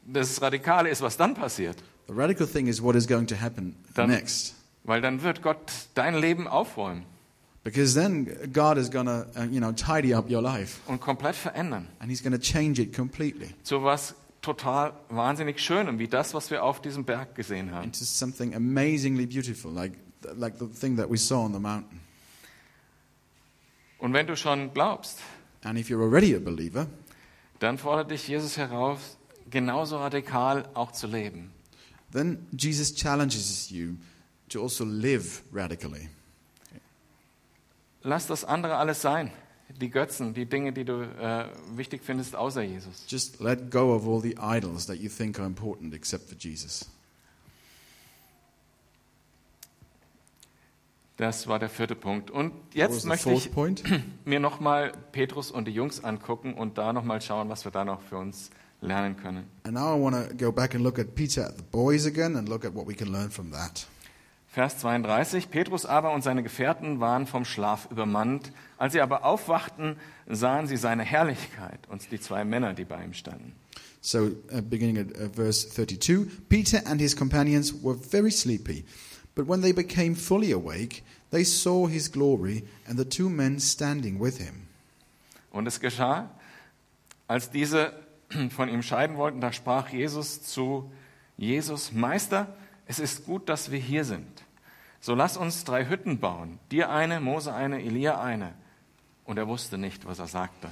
Das 0.06 0.40
Radikale 0.42 0.88
ist, 0.90 1.00
was 1.02 1.16
dann 1.16 1.34
passiert. 1.34 1.76
The 2.08 2.12
radical 2.14 2.46
thing 2.46 2.66
is 2.66 2.82
what 2.82 2.94
is 2.96 3.06
going 3.06 3.26
to 3.28 3.36
happen 3.40 3.76
Dann- 3.94 4.10
next. 4.10 4.54
Weil 4.82 5.00
dann 5.00 5.22
wird 5.22 5.40
Gott 5.42 5.72
dein 5.94 6.14
Leben 6.14 6.46
aufräumen 6.46 7.04
Because 7.62 7.94
then 7.94 8.26
God 8.52 8.76
is 8.76 8.90
going 8.90 9.06
to, 9.06 9.24
uh, 9.40 9.44
you 9.50 9.58
know, 9.58 9.72
tidy 9.72 10.12
up 10.12 10.30
your 10.30 10.42
life 10.42 10.80
und 10.86 11.00
komplett 11.00 11.34
verändern. 11.34 11.88
and 12.00 12.10
He's 12.10 12.22
going 12.22 12.34
to 12.34 12.38
change 12.38 12.78
it 12.82 12.94
completely 12.94 13.54
Zu 13.62 13.82
was 13.82 14.14
total 14.44 14.92
wahnsinnig 15.08 15.58
Schönem, 15.58 15.98
wie 15.98 16.06
das, 16.08 16.34
was 16.34 16.50
wir 16.50 16.62
auf 16.62 16.80
diesem 16.82 17.04
Berg 17.04 17.34
gesehen 17.34 17.72
haben. 17.72 17.84
into 17.84 18.04
something 18.04 18.54
amazingly 18.54 19.26
beautiful, 19.26 19.72
like, 19.72 19.92
like 20.36 20.58
the 20.58 20.66
thing 20.66 20.96
that 20.96 21.10
we 21.10 21.16
saw 21.16 21.44
on 21.44 21.52
the 21.52 21.58
mountain. 21.58 22.00
Und 23.98 24.12
wenn 24.12 24.26
du 24.26 24.36
schon 24.36 24.72
glaubst, 24.74 25.18
And 25.62 25.78
if 25.78 25.88
you're 25.88 26.02
already 26.02 26.34
a 26.36 26.38
believer, 26.38 26.86
dann 27.58 27.78
fordert 27.78 28.10
dich 28.10 28.28
Jesus 28.28 28.58
heraus, 28.58 29.16
genauso 29.48 29.96
radikal 29.96 30.68
auch 30.74 30.92
zu 30.92 31.06
leben. 31.06 31.50
then 32.12 32.46
Jesus 32.52 32.94
challenges 32.94 33.70
you 33.70 33.96
to 34.50 34.62
also 34.62 34.84
live 34.84 35.42
radically. 35.52 36.08
Lass 38.02 38.26
das 38.26 38.44
andere 38.44 38.76
alles 38.76 39.00
sein. 39.00 39.30
Die 39.80 39.90
Götzen, 39.90 40.34
die 40.34 40.46
Dinge, 40.46 40.72
die 40.72 40.84
du 40.84 41.02
äh, 41.02 41.46
wichtig 41.74 42.02
findest, 42.04 42.36
außer 42.36 42.62
Jesus. 42.62 43.04
Just 43.08 43.40
let 43.40 43.70
go 43.70 43.94
of 43.94 44.06
all 44.06 44.20
the 44.20 44.36
idols 44.38 44.86
that 44.86 44.96
you 44.96 45.08
think 45.08 45.38
are 45.38 45.46
important 45.46 45.94
except 45.94 46.28
for 46.28 46.36
Jesus. 46.38 46.88
Das 51.16 51.46
war 51.46 51.60
der 51.60 51.68
vierte 51.68 51.94
Punkt. 51.94 52.30
Und 52.30 52.52
jetzt 52.72 53.04
möchte 53.04 53.32
ich 53.32 53.52
point. 53.52 53.84
mir 54.24 54.40
nochmal 54.40 54.92
Petrus 55.12 55.50
und 55.50 55.66
die 55.66 55.72
Jungs 55.72 56.02
angucken 56.02 56.54
und 56.54 56.76
da 56.76 56.92
nochmal 56.92 57.20
schauen, 57.20 57.48
was 57.48 57.64
wir 57.64 57.70
da 57.70 57.84
noch 57.84 58.02
für 58.02 58.16
uns 58.16 58.50
lernen 58.80 59.16
können. 59.16 59.44
And 59.64 59.74
now 59.74 59.96
I 59.96 60.00
want 60.00 60.16
to 60.16 60.36
go 60.36 60.50
back 60.50 60.74
and 60.74 60.82
look 60.82 60.98
at 60.98 61.14
Peter 61.14 61.46
at 61.46 61.56
the 61.56 61.64
boys 61.70 62.06
again 62.06 62.36
and 62.36 62.48
look 62.48 62.64
at 62.64 62.74
what 62.74 62.86
we 62.86 62.94
can 62.94 63.12
learn 63.12 63.30
from 63.30 63.52
that. 63.52 63.86
Vers 64.54 64.78
32. 64.78 65.50
Petrus 65.50 65.84
aber 65.84 66.12
und 66.12 66.22
seine 66.22 66.44
Gefährten 66.44 67.00
waren 67.00 67.26
vom 67.26 67.44
Schlaf 67.44 67.88
übermannt. 67.90 68.52
Als 68.78 68.92
sie 68.92 69.00
aber 69.00 69.24
aufwachten, 69.24 69.96
sahen 70.28 70.68
sie 70.68 70.76
seine 70.76 71.02
Herrlichkeit 71.02 71.80
und 71.88 72.08
die 72.12 72.20
zwei 72.20 72.44
Männer, 72.44 72.72
die 72.72 72.84
bei 72.84 73.02
ihm 73.02 73.14
standen. 73.14 73.52
So, 74.00 74.26
uh, 74.52 74.62
beginning 74.62 74.98
at 74.98 75.08
uh, 75.18 75.28
verse 75.34 75.68
32 75.70 76.48
Peter 76.48 76.86
and 76.86 77.00
his 77.00 77.16
companions 77.16 77.74
were 77.82 77.96
very 77.96 78.30
sleepy, 78.30 78.84
but 79.34 79.48
when 79.48 79.60
they 79.60 79.72
became 79.72 80.14
fully 80.14 80.52
awake, 80.52 81.02
they 81.32 81.42
saw 81.42 81.88
his 81.88 82.12
glory 82.12 82.62
and 82.86 82.96
the 82.96 83.04
two 83.04 83.28
men 83.28 83.58
standing 83.58 84.20
with 84.20 84.38
him. 84.38 84.68
Und 85.50 85.66
es 85.66 85.80
geschah, 85.80 86.30
als 87.26 87.50
diese 87.50 87.92
von 88.50 88.68
ihm 88.68 88.82
scheiden 88.82 89.16
wollten, 89.16 89.40
da 89.40 89.52
sprach 89.52 89.88
Jesus 89.88 90.44
zu 90.44 90.92
Jesus, 91.36 91.90
Meister, 91.90 92.54
es 92.86 93.00
ist 93.00 93.24
gut, 93.24 93.48
dass 93.48 93.72
wir 93.72 93.80
hier 93.80 94.04
sind. 94.04 94.43
So 95.04 95.14
lass 95.14 95.36
uns 95.36 95.64
drei 95.64 95.86
Hütten 95.86 96.18
bauen, 96.18 96.58
dir 96.72 96.88
eine, 96.88 97.20
Mose 97.20 97.52
eine, 97.52 97.82
Elia 97.82 98.22
eine. 98.22 98.54
Und 99.26 99.36
er 99.36 99.46
wusste 99.46 99.76
nicht, 99.76 100.06
was 100.06 100.18
er 100.18 100.28
sagte. 100.28 100.70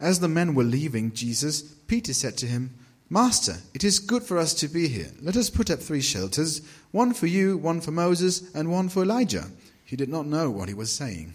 As 0.00 0.18
the 0.18 0.26
men 0.26 0.56
were 0.56 0.66
leaving 0.66 1.12
Jesus, 1.14 1.62
Peter 1.86 2.12
said 2.12 2.36
to 2.40 2.46
him, 2.46 2.70
Master, 3.08 3.58
it 3.72 3.84
is 3.84 4.04
good 4.04 4.24
for 4.24 4.38
us 4.38 4.52
to 4.56 4.66
be 4.66 4.88
here. 4.88 5.12
Let 5.20 5.36
us 5.36 5.48
put 5.48 5.70
up 5.70 5.80
three 5.80 6.02
shelters 6.02 6.62
one 6.90 7.14
for 7.14 7.28
you, 7.28 7.56
one 7.56 7.80
for 7.80 7.92
Moses, 7.92 8.52
and 8.52 8.68
one 8.68 8.88
for 8.88 9.04
Elijah. 9.04 9.46
He 9.84 9.96
did 9.96 10.08
not 10.08 10.26
know 10.26 10.50
what 10.50 10.68
he 10.68 10.76
was 10.76 10.90
saying. 10.90 11.32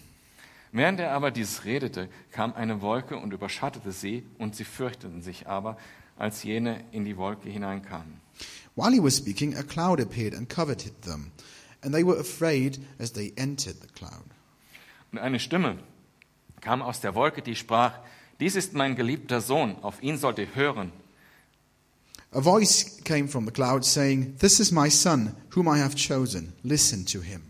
Während 0.73 0.99
er 0.99 1.13
aber 1.13 1.31
dieses 1.31 1.63
redete, 1.63 2.09
kam 2.33 2.53
eine 2.55 2.81
Wolke 2.81 3.15
und 3.15 3.31
überschattete 3.31 3.93
sie, 3.93 4.25
und 4.37 4.53
sie 4.53 4.65
fürchteten 4.65 5.21
sich 5.21 5.47
aber, 5.47 5.77
als 6.17 6.43
jene 6.43 6.83
in 6.91 7.05
die 7.05 7.15
Wolke 7.15 7.47
hineinkamen. 7.47 8.19
While 8.75 8.91
he 8.91 9.01
was 9.01 9.15
speaking, 9.15 9.55
a 9.55 9.63
cloud 9.63 10.01
appeared 10.01 10.35
and 10.35 10.49
covered 10.49 10.83
them, 11.03 11.31
and 11.87 11.95
they 11.95 12.05
were 12.05 12.19
afraid 12.19 12.77
as 12.99 13.13
they 13.13 13.31
entered 13.37 13.77
the 13.81 13.87
cloud. 13.87 14.25
Und 15.13 15.19
eine 15.19 15.39
Stimme 15.39 15.77
kam 16.61 16.81
aus 16.81 16.99
der 16.99 17.15
Wolke, 17.15 17.41
die 17.41 17.55
sprach, 17.55 17.93
dies 18.41 18.55
ist 18.57 18.73
mein 18.73 18.95
geliebter 18.97 19.39
Sohn, 19.41 19.77
auf 19.81 20.03
ihn 20.03 20.17
sollt 20.17 20.37
ihr 20.37 20.53
hören. 20.53 20.91
A 22.33 22.41
voice 22.41 23.01
came 23.05 23.27
from 23.29 23.45
the 23.45 23.51
cloud 23.53 23.85
saying, 23.85 24.35
This 24.37 24.59
is 24.59 24.71
my 24.71 24.89
son, 24.91 25.33
whom 25.55 25.67
I 25.67 25.79
have 25.79 25.95
chosen. 25.95 26.51
Listen 26.61 27.05
to 27.05 27.21
him. 27.21 27.41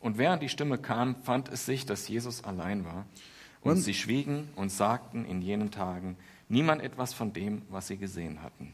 Und 0.00 0.16
während 0.18 0.42
die 0.42 0.48
Stimme 0.48 0.78
kam, 0.78 1.16
fand 1.22 1.48
es 1.50 1.66
sich, 1.66 1.84
dass 1.86 2.08
Jesus 2.08 2.42
allein 2.42 2.84
war. 2.84 3.04
Und 3.60 3.72
Und- 3.72 3.82
sie 3.82 3.94
schwiegen 3.94 4.48
und 4.56 4.70
sagten 4.72 5.24
in 5.26 5.42
jenen 5.42 5.70
Tagen 5.70 6.16
niemand 6.48 6.82
etwas 6.82 7.12
von 7.14 7.32
dem, 7.32 7.62
was 7.68 7.88
sie 7.88 7.98
gesehen 7.98 8.42
hatten. 8.42 8.72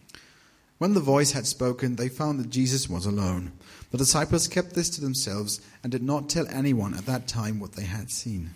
When 0.79 0.95
the 0.95 1.01
voice 1.01 1.35
had 1.35 1.47
spoken, 1.47 1.97
they 1.97 2.09
found 2.09 2.39
that 2.39 2.51
Jesus 2.51 2.89
was 2.89 3.05
alone. 3.05 3.51
The 3.91 3.99
disciples 3.99 4.47
kept 4.49 4.75
this 4.75 4.89
to 4.91 5.01
themselves 5.01 5.61
and 5.83 5.91
did 5.91 6.03
not 6.03 6.29
tell 6.29 6.47
anyone 6.49 6.95
at 6.95 7.07
that 7.07 7.27
time 7.27 7.59
what 7.59 7.73
they 7.73 7.85
had 7.85 8.11
seen. 8.11 8.51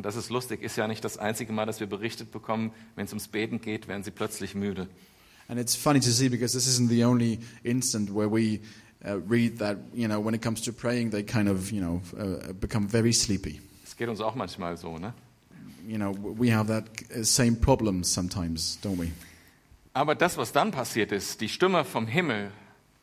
Das 0.00 0.14
ist 0.14 0.30
lustig, 0.30 0.62
ist 0.62 0.76
ja 0.76 0.86
nicht 0.86 1.04
das 1.04 1.18
einzige 1.18 1.52
Mal, 1.52 1.66
dass 1.66 1.80
wir 1.80 1.88
berichtet 1.88 2.30
bekommen, 2.30 2.70
wenn 2.94 3.06
es 3.06 3.10
ums 3.10 3.26
Beten 3.26 3.60
geht, 3.60 3.88
werden 3.88 4.04
sie 4.04 4.12
plötzlich 4.12 4.54
müde. 4.54 4.86
And 5.48 5.58
it's 5.58 5.74
funny 5.74 5.98
to 5.98 6.10
see 6.10 6.28
because 6.28 6.52
this 6.52 6.68
isn't 6.68 6.88
the 6.88 7.04
only 7.04 7.40
instant 7.64 8.14
where 8.14 8.30
we 8.30 8.60
uh, 9.04 9.18
read 9.28 9.58
that, 9.58 9.78
you 9.92 10.06
know, 10.06 10.20
when 10.20 10.34
it 10.34 10.42
comes 10.42 10.60
to 10.62 10.72
praying, 10.72 11.10
they 11.10 11.24
kind 11.24 11.48
of, 11.48 11.72
you 11.72 11.80
know, 11.80 12.00
uh, 12.16 12.52
become 12.52 12.86
very 12.86 13.12
sleepy. 13.12 13.60
Es 13.84 13.96
geht 13.96 14.08
uns 14.08 14.20
auch 14.20 14.36
manchmal 14.36 14.76
so, 14.76 14.98
ne? 14.98 15.12
You 15.84 15.96
know, 15.96 16.12
we 16.12 16.52
have 16.52 16.68
that 16.68 16.84
uh, 17.10 17.24
same 17.24 17.56
problem 17.56 18.04
sometimes, 18.04 18.78
don't 18.82 18.98
we? 18.98 19.10
Aber 19.94 20.14
das, 20.14 20.36
was 20.36 20.52
dann 20.52 20.70
passiert 20.70 21.12
ist, 21.12 21.40
die 21.40 21.48
Stimme 21.48 21.84
vom 21.84 22.06
Himmel, 22.06 22.50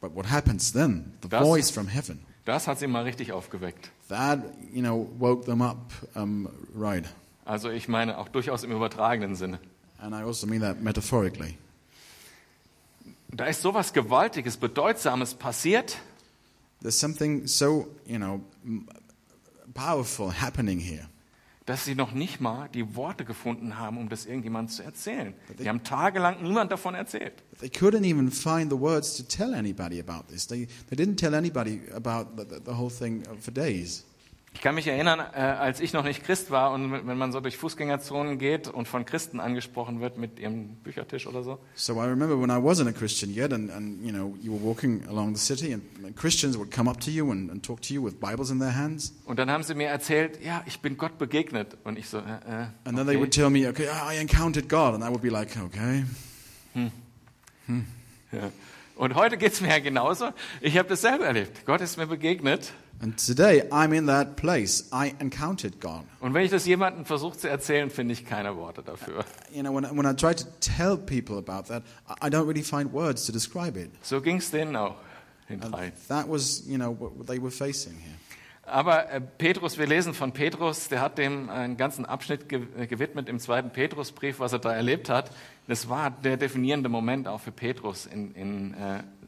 But 0.02 0.14
what 0.16 0.30
happens 0.30 0.72
then? 0.72 1.14
The 1.24 1.30
Das- 1.30 1.42
voice 1.44 1.72
from 1.72 1.88
heaven. 1.88 2.20
das 2.46 2.68
hat 2.68 2.78
sie 2.80 2.88
mal 2.88 3.04
richtig 3.04 3.32
aufgeweckt. 3.32 3.90
That, 4.10 4.40
you 4.72 4.82
know, 4.82 5.10
woke 5.18 5.46
them 5.46 5.62
up 5.62 5.92
um, 6.16 6.48
right. 6.76 7.06
Also 7.44 7.70
ich 7.70 7.88
meine 7.88 8.18
auch 8.18 8.28
durchaus 8.30 8.64
im 8.64 8.72
übertragenen 8.72 9.36
Sinne. 9.36 9.60
And 10.00 10.14
I 10.14 10.18
also 10.24 10.46
mean 10.46 10.62
that 10.62 10.82
metaphorically. 10.82 11.58
Da 13.30 13.46
ist 13.46 13.62
sowas 13.62 13.94
Gewaltiges, 13.94 14.58
Bedeutsames 14.58 15.34
passiert. 15.34 15.98
There's 16.82 17.00
something 17.00 17.48
so, 17.48 17.88
you 18.06 18.18
know, 18.18 18.42
m- 18.64 18.88
powerful 19.74 20.32
happening 20.32 20.80
here. 20.80 21.08
Dass 21.66 21.84
sie 21.84 21.96
noch 21.96 22.12
nicht 22.12 22.40
mal 22.42 22.70
die 22.70 22.96
Worte 22.96 23.26
gefunden 23.26 23.80
haben, 23.80 23.98
um 23.98 24.08
das 24.08 24.26
irgendjemandem 24.26 24.76
zu 24.76 24.84
erzählen. 24.84 25.34
Die 25.60 25.68
haben 25.68 25.84
tagelang 25.84 26.44
niemand 26.44 26.72
davon 26.72 26.94
erzählt. 26.94 27.34
They 27.60 27.70
couldn't 27.70 28.06
even 28.06 28.32
find 28.32 28.72
the 28.72 28.80
words 28.80 29.18
to 29.18 29.24
tell 29.24 29.54
anybody 29.56 30.00
about 30.00 30.28
this. 30.28 30.46
They, 30.46 30.68
they 30.90 30.96
didn't 30.96 31.18
tell 31.18 31.34
anybody 31.34 31.82
about 31.94 32.38
the, 32.38 32.62
the, 32.64 32.78
whole 32.78 32.92
thing 32.92 33.24
for 33.40 33.52
days. 33.52 34.06
Ich 34.56 34.62
kann 34.62 34.74
mich 34.74 34.88
erinnern, 34.88 35.20
äh, 35.20 35.40
als 35.42 35.82
ich 35.82 35.92
noch 35.92 36.06
nicht 36.06 36.24
Christ 36.24 36.50
war 36.50 36.72
und 36.72 36.90
wenn 37.06 37.18
man 37.18 37.34
so 37.34 37.42
durch 37.42 37.58
Fußgängerzonen 37.58 38.40
geht 38.40 38.70
und 38.70 38.88
von 38.88 39.06
Christen 39.06 39.42
angesprochen 39.42 40.00
wird 40.00 40.18
mit 40.18 40.40
ihrem 40.40 40.78
Büchertisch 40.78 41.28
oder 41.28 41.44
so, 41.44 41.60
So 41.76 42.02
I 42.02 42.06
remember 42.06 42.40
when 42.40 42.50
I 42.50 42.64
wasn't 42.64 42.88
a 42.88 42.94
Christian 42.94 43.34
yet, 43.36 43.52
and, 43.52 43.70
and 43.70 44.02
you 44.02 44.14
know, 44.14 44.34
you 44.42 44.54
were 44.54 44.64
walking 44.64 45.06
along 45.10 45.36
the 45.36 45.42
city, 45.42 45.74
and 45.74 45.84
Christians 46.16 46.58
would 46.58 46.72
come 46.74 46.90
up 46.90 47.02
to 47.02 47.12
you 47.12 47.30
and, 47.32 47.52
and 47.52 47.66
talk 47.66 47.82
to 47.82 47.94
you 47.94 48.02
with 48.02 48.18
Bibles 48.22 48.50
in 48.50 48.60
their 48.60 48.74
hands. 48.74 49.14
und 49.26 49.40
dann 49.40 49.52
haben 49.52 49.64
sie 49.64 49.76
mir 49.76 49.90
erzählt, 49.90 50.40
ja, 50.42 50.64
ich 50.66 50.80
bin 50.80 50.96
Gott 50.96 51.18
begegnet 51.18 51.76
und 51.84 52.00
ich 52.00 52.08
so, 52.08 52.20
äh, 52.20 52.22
äh, 52.22 52.68
And 52.86 52.96
then 52.96 53.06
they 53.06 53.18
okay. 53.18 53.20
would 53.20 53.32
tell 53.32 53.50
me, 53.50 53.68
okay, 53.68 53.90
I 53.90 54.18
encountered 54.22 54.70
God. 54.70 54.94
And 54.94 55.04
I 55.04 55.10
would 55.10 55.22
be 55.22 55.30
like, 55.30 55.50
okay. 55.66 56.06
ja. 58.32 58.52
Und 58.96 59.16
heute 59.16 59.36
geht's 59.36 59.60
mir 59.60 59.68
ja 59.68 59.80
genauso. 59.80 60.30
Ich 60.62 60.78
habe 60.78 60.88
das 60.88 61.02
selber 61.02 61.26
erlebt. 61.26 61.66
Gott 61.66 61.82
ist 61.82 61.98
mir 61.98 62.08
begegnet 62.08 62.72
And 63.02 63.18
today 63.18 63.64
I'm 63.72 63.94
in 63.94 64.08
that 64.08 64.36
place. 64.38 64.86
I 64.94 65.14
encountered 65.20 65.80
God. 65.82 66.04
und 66.22 66.34
wenn 66.34 66.44
ich 66.46 66.52
das 66.52 66.66
jemandem 66.66 67.06
versuche 67.06 67.38
zu 67.38 67.50
erzählen, 67.50 67.90
finde 67.90 68.14
ich 68.14 68.26
keine 68.26 68.56
Worte 68.56 68.82
dafür. 68.84 69.26
You 69.54 69.62
know, 69.62 69.74
when, 69.76 69.84
I- 69.84 69.92
when 69.96 70.06
I 70.06 70.16
try 70.16 70.34
to 70.34 70.46
tell 70.62 70.98
people 70.98 71.38
about 71.38 71.68
that, 71.68 71.84
I 72.22 72.30
don't 72.30 72.48
really 72.48 72.64
find 72.64 72.92
words 72.94 73.26
to 73.26 73.32
describe 73.34 73.78
it. 73.80 73.92
So 74.02 74.22
ging's 74.22 74.50
denen 74.50 74.76
auch, 74.76 74.96
drei. 75.50 75.92
that 76.08 76.28
was, 76.30 76.64
you 76.68 76.78
know, 76.78 76.92
what 76.98 77.28
they 77.28 77.40
were 77.40 77.52
facing 77.52 77.94
here. 78.00 78.16
Aber 78.68 79.12
äh, 79.12 79.22
Petrus, 79.22 79.78
wir 79.78 79.86
lesen 79.86 80.16
von 80.16 80.32
Petrus, 80.32 80.88
der 80.88 81.00
hat 81.00 81.20
dem 81.20 81.52
einen 81.52 81.78
ganzen 81.78 82.04
Abschnitt 82.04 82.52
äh, 82.52 82.88
gewidmet 82.88 83.30
im 83.30 83.38
zweiten 83.40 83.70
Petrusbrief, 83.70 84.40
was 84.40 84.54
er 84.54 84.60
da 84.60 84.74
erlebt 84.74 85.08
hat. 85.08 85.30
Das 85.68 85.88
war 85.88 86.10
der 86.10 86.38
definierende 86.38 86.90
Moment 86.90 87.28
auch 87.28 87.42
für 87.42 87.52
Petrus 87.52 88.08
in, 88.08 88.34
in 88.34 88.74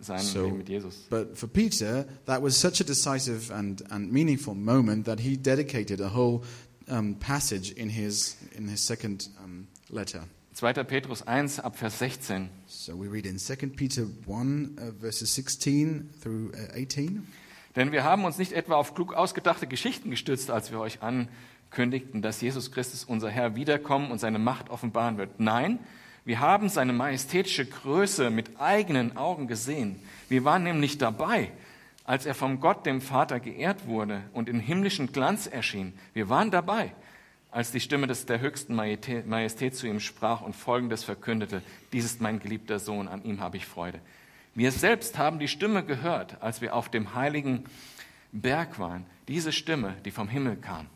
seinem 0.01 0.19
So- 0.25 0.45
Leben 0.45 0.57
mit 0.57 0.69
Jesus. 0.69 1.07
But 1.09 1.37
for 1.37 1.47
Peter, 1.47 2.05
that 2.25 2.41
was 2.41 2.59
such 2.59 2.81
a 2.81 2.83
decisive 2.83 3.51
and, 3.53 3.83
and 3.91 4.11
meaningful 4.11 4.55
moment 4.55 5.05
that 5.05 5.19
he 5.19 5.37
dedicated 5.37 6.01
a 6.01 6.13
whole 6.13 6.43
um, 6.89 7.15
passage 7.15 7.71
in 7.71 7.89
his, 7.89 8.37
in 8.55 8.67
his 8.67 8.85
second 8.85 9.29
um, 9.43 9.67
letter. 9.89 10.23
2. 10.53 10.83
Petrus 10.85 11.21
1 11.27 11.59
ab 11.59 11.77
Vers 11.77 11.99
16. 11.99 12.49
So 12.65 12.95
we 12.99 13.07
read 13.07 13.27
in 13.27 13.37
2 13.37 13.55
Peter 13.75 14.07
1, 14.25 14.77
uh, 14.79 14.91
verses 14.99 15.35
16 15.35 16.09
through 16.21 16.51
uh, 16.55 16.73
18. 16.75 17.27
Denn 17.75 17.91
wir 17.91 18.03
haben 18.03 18.25
uns 18.25 18.39
nicht 18.39 18.53
etwa 18.53 18.75
auf 18.75 18.95
klug 18.95 19.13
ausgedachte 19.13 19.67
Geschichten 19.67 20.09
gestützt, 20.09 20.49
als 20.49 20.71
wir 20.71 20.79
euch 20.79 20.99
ankündigten, 21.03 22.23
dass 22.23 22.41
Jesus 22.41 22.71
Christus, 22.71 23.03
unser 23.03 23.29
Herr, 23.29 23.55
wiederkommen 23.55 24.09
und 24.09 24.19
seine 24.19 24.39
Macht 24.39 24.71
offenbaren 24.71 25.19
wird. 25.19 25.39
Nein, 25.39 25.77
wir 25.77 25.85
haben 26.35 26.67
seine 26.67 26.91
majestätische 26.91 27.65
Größe 27.65 28.29
mit 28.29 28.59
eigenen 28.59 29.15
Augen 29.15 29.47
gesehen. 29.47 30.01
Wir 30.27 30.43
waren 30.43 30.63
nämlich 30.63 30.97
dabei, 30.97 31.51
als 32.03 32.25
er 32.25 32.35
vom 32.35 32.59
Gott, 32.59 32.85
dem 32.85 32.99
Vater, 32.99 33.39
geehrt 33.39 33.87
wurde 33.87 34.21
und 34.33 34.49
in 34.49 34.59
himmlischen 34.59 35.13
Glanz 35.13 35.47
erschien. 35.47 35.93
Wir 36.13 36.27
waren 36.27 36.51
dabei, 36.51 36.91
als 37.49 37.71
die 37.71 37.79
Stimme 37.79 38.07
des, 38.07 38.25
der 38.25 38.41
höchsten 38.41 38.75
Majestät 38.75 39.75
zu 39.75 39.87
ihm 39.87 40.01
sprach 40.01 40.41
und 40.41 40.55
Folgendes 40.55 41.05
verkündete. 41.05 41.61
Dies 41.93 42.03
ist 42.03 42.19
mein 42.21 42.39
geliebter 42.39 42.79
Sohn, 42.79 43.07
an 43.07 43.23
ihm 43.23 43.39
habe 43.39 43.57
ich 43.57 43.65
Freude. 43.65 43.99
Wir 44.53 44.71
selbst 44.71 45.17
haben 45.17 45.39
die 45.39 45.47
Stimme 45.47 45.83
gehört, 45.85 46.41
als 46.41 46.61
wir 46.61 46.75
auf 46.75 46.89
dem 46.89 47.13
heiligen 47.13 47.63
Berg 48.31 48.79
waren. 48.79 49.05
Diese 49.27 49.51
Stimme, 49.51 49.95
die 50.03 50.11
vom 50.11 50.27
Himmel 50.27 50.57
kam. 50.57 50.87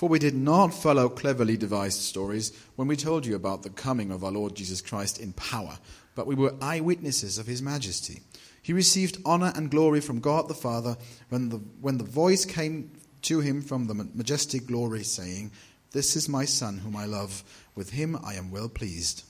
For 0.00 0.08
we 0.08 0.18
did 0.18 0.34
not 0.34 0.72
follow 0.72 1.10
cleverly 1.10 1.58
devised 1.58 2.00
stories 2.00 2.52
when 2.76 2.88
we 2.88 2.96
told 2.96 3.26
you 3.26 3.36
about 3.36 3.62
the 3.62 3.68
coming 3.68 4.10
of 4.10 4.24
our 4.24 4.30
Lord 4.30 4.54
Jesus 4.54 4.80
Christ 4.80 5.20
in 5.20 5.34
power, 5.34 5.78
but 6.14 6.26
we 6.26 6.34
were 6.34 6.54
eyewitnesses 6.62 7.36
of 7.36 7.46
his 7.46 7.60
majesty. 7.60 8.22
He 8.62 8.72
received 8.72 9.18
honor 9.26 9.52
and 9.54 9.70
glory 9.70 10.00
from 10.00 10.20
God 10.20 10.48
the 10.48 10.54
Father 10.54 10.96
when 11.28 11.50
the, 11.50 11.58
when 11.82 11.98
the 11.98 12.04
voice 12.04 12.46
came 12.46 12.90
to 13.20 13.40
him 13.40 13.60
from 13.60 13.88
the 13.88 14.08
majestic 14.14 14.66
glory, 14.66 15.02
saying, 15.02 15.50
This 15.90 16.16
is 16.16 16.30
my 16.30 16.46
Son 16.46 16.78
whom 16.78 16.96
I 16.96 17.04
love, 17.04 17.44
with 17.74 17.90
him 17.90 18.18
I 18.24 18.36
am 18.36 18.50
well 18.50 18.70
pleased. 18.70 19.24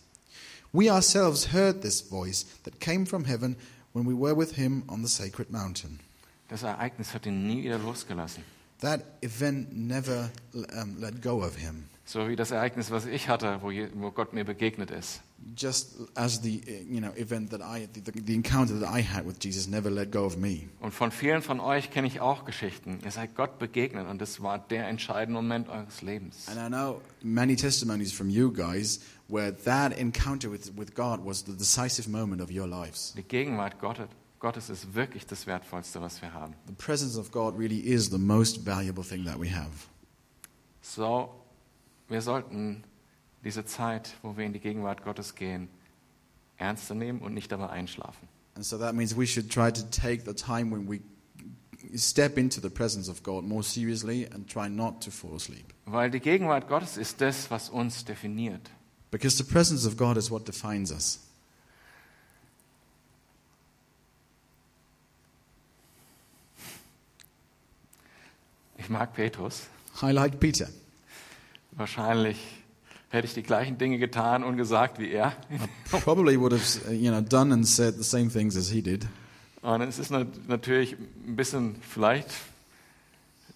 We 0.72 0.88
ourselves 0.88 1.46
heard 1.46 1.83
this 1.83 2.00
voice 2.00 2.44
that 2.62 2.78
came 2.78 3.06
from 3.06 3.24
heaven 3.24 3.56
when 3.90 4.04
we 4.04 4.14
were 4.14 4.37
with 4.37 4.54
him 4.54 4.85
on 4.88 5.02
the 5.02 5.09
sacred 5.09 5.50
mountain. 5.50 5.98
Das 6.48 6.62
Ereignis 6.62 7.12
hat 7.12 7.26
ihn 7.26 7.48
nie 7.48 7.64
wieder 7.64 7.78
losgelassen. 7.78 8.44
That 8.80 9.02
event 9.20 9.76
never 9.76 10.30
um, 10.54 10.96
let 10.98 11.20
go 11.20 11.42
of 11.42 11.56
him. 11.56 11.84
So 12.06 12.28
wie 12.28 12.34
das 12.34 12.50
Ereignis, 12.50 12.90
was 12.90 13.06
ich 13.06 13.28
hatte, 13.28 13.60
wo, 13.62 13.70
wo 13.94 14.10
Gott 14.10 14.32
mir 14.32 14.44
begegnet 14.44 14.90
ist. 14.90 15.20
Just 15.56 15.96
as 16.16 16.42
the 16.42 16.60
you 16.88 17.00
know 17.00 17.12
event 17.16 17.50
that 17.50 17.60
I 17.60 17.88
the, 17.92 18.02
the 18.12 18.34
encounter 18.34 18.78
that 18.80 18.90
I 18.90 19.00
had 19.00 19.24
with 19.26 19.36
Jesus 19.40 19.68
never 19.68 19.90
let 19.90 20.10
go 20.10 20.24
of 20.24 20.36
me. 20.36 20.68
Und 20.80 20.92
von 20.92 21.12
vielen 21.12 21.40
von 21.40 21.60
euch 21.60 21.90
kenne 21.90 22.08
ich 22.08 22.20
auch 22.20 22.44
Geschichten. 22.44 22.98
Ihr 23.04 23.10
seid 23.10 23.36
Gott 23.36 23.58
begegnet 23.58 24.08
und 24.08 24.20
das 24.20 24.42
war 24.42 24.58
der 24.58 24.88
entscheidende 24.88 25.40
Moment 25.40 25.68
eures 25.68 26.02
Lebens. 26.02 26.48
And 26.48 26.58
I 26.58 26.68
know 26.68 27.00
many 27.22 27.56
testimonies 27.56 28.12
from 28.12 28.28
you 28.28 28.52
guys 28.52 29.00
where 29.28 29.56
that 29.64 29.96
encounter 29.96 30.50
with, 30.50 30.72
with 30.76 30.94
God 30.94 31.24
was 31.24 31.44
the 31.44 31.56
decisive 31.56 32.08
moment 32.10 32.42
of 32.42 32.50
your 32.50 32.66
lives. 32.66 33.14
Die 33.14 33.22
Gegenwart 33.22 33.78
Gottes, 33.78 34.08
Gottes 34.40 34.70
ist 34.70 34.94
wirklich 34.94 35.26
das 35.26 35.46
Wertvollste, 35.46 36.00
was 36.00 36.22
wir 36.22 36.33
haben. 36.33 36.55
The 36.66 36.72
presence 36.72 37.18
of 37.18 37.31
God 37.31 37.59
really 37.59 37.79
is 37.79 38.11
the 38.11 38.18
most 38.18 38.64
valuable 38.64 39.05
thing 39.05 39.24
that 39.26 39.38
we 39.38 39.55
have. 39.55 39.70
So, 40.81 41.29
wir 42.09 42.22
sollten 42.22 42.83
diese 43.44 43.66
Zeit, 43.66 44.14
wo 44.22 44.37
wir 44.37 44.46
in 44.46 44.55
die 44.55 44.61
Gegenwart 44.61 45.05
Gottes 45.05 45.35
gehen, 45.35 45.68
ernster 46.57 46.94
nehmen 46.94 47.20
und 47.20 47.35
nicht 47.35 47.53
dabei 47.53 47.68
einschlafen. 47.68 48.29
And 48.55 48.64
so 48.64 48.79
that 48.79 48.94
means 48.94 49.16
we 49.16 49.26
should 49.26 49.50
try 49.50 49.70
to 49.70 49.83
take 49.90 50.24
the 50.24 50.35
time 50.35 50.72
when 50.72 50.88
we 50.88 51.00
step 51.96 52.38
into 52.38 52.61
the 52.61 52.70
presence 52.70 53.11
of 53.11 53.22
God 53.22 53.44
more 53.44 53.62
seriously 53.62 54.26
and 54.26 54.48
try 54.48 54.68
not 54.68 55.03
to 55.05 55.11
fall 55.11 55.35
asleep. 55.35 55.74
Weil 55.85 56.11
die 56.11 56.20
Gegenwart 56.20 56.66
Gottes 56.66 56.96
ist 56.96 57.20
das, 57.20 57.50
was 57.50 57.68
uns 57.68 58.07
definiert. 58.07 58.70
Because 59.11 59.37
the 59.37 59.44
presence 59.44 59.87
of 59.87 59.96
God 59.96 60.16
is 60.16 60.31
what 60.31 60.46
defines 60.48 60.90
us. 60.90 61.20
Ich 68.90 68.92
mag 68.92 69.14
Petrus. 69.14 69.68
I 70.03 70.11
like 70.11 70.40
Peter. 70.40 70.66
Wahrscheinlich 71.70 72.37
hätte 73.11 73.24
ich 73.24 73.35
die 73.35 73.44
gleichen 73.44 73.79
Dinge 73.79 73.98
getan 73.98 74.42
und 74.42 74.57
gesagt 74.57 74.98
wie 74.98 75.12
er. 75.12 75.33
Probably 75.92 76.37
would 76.40 76.53
have 76.53 76.92
you 76.92 77.12
know 77.12 77.20
done 77.20 77.55
and 77.55 77.64
said 77.64 77.94
the 77.96 78.03
same 78.03 78.29
things 78.29 78.57
as 78.57 78.68
he 78.68 78.83
did. 78.83 79.07
Und 79.62 79.83
es 79.83 80.00
ist 80.00 80.11
nat- 80.11 80.26
natürlich 80.48 80.96
ein 81.24 81.37
bisschen 81.37 81.76
vielleicht 81.88 82.26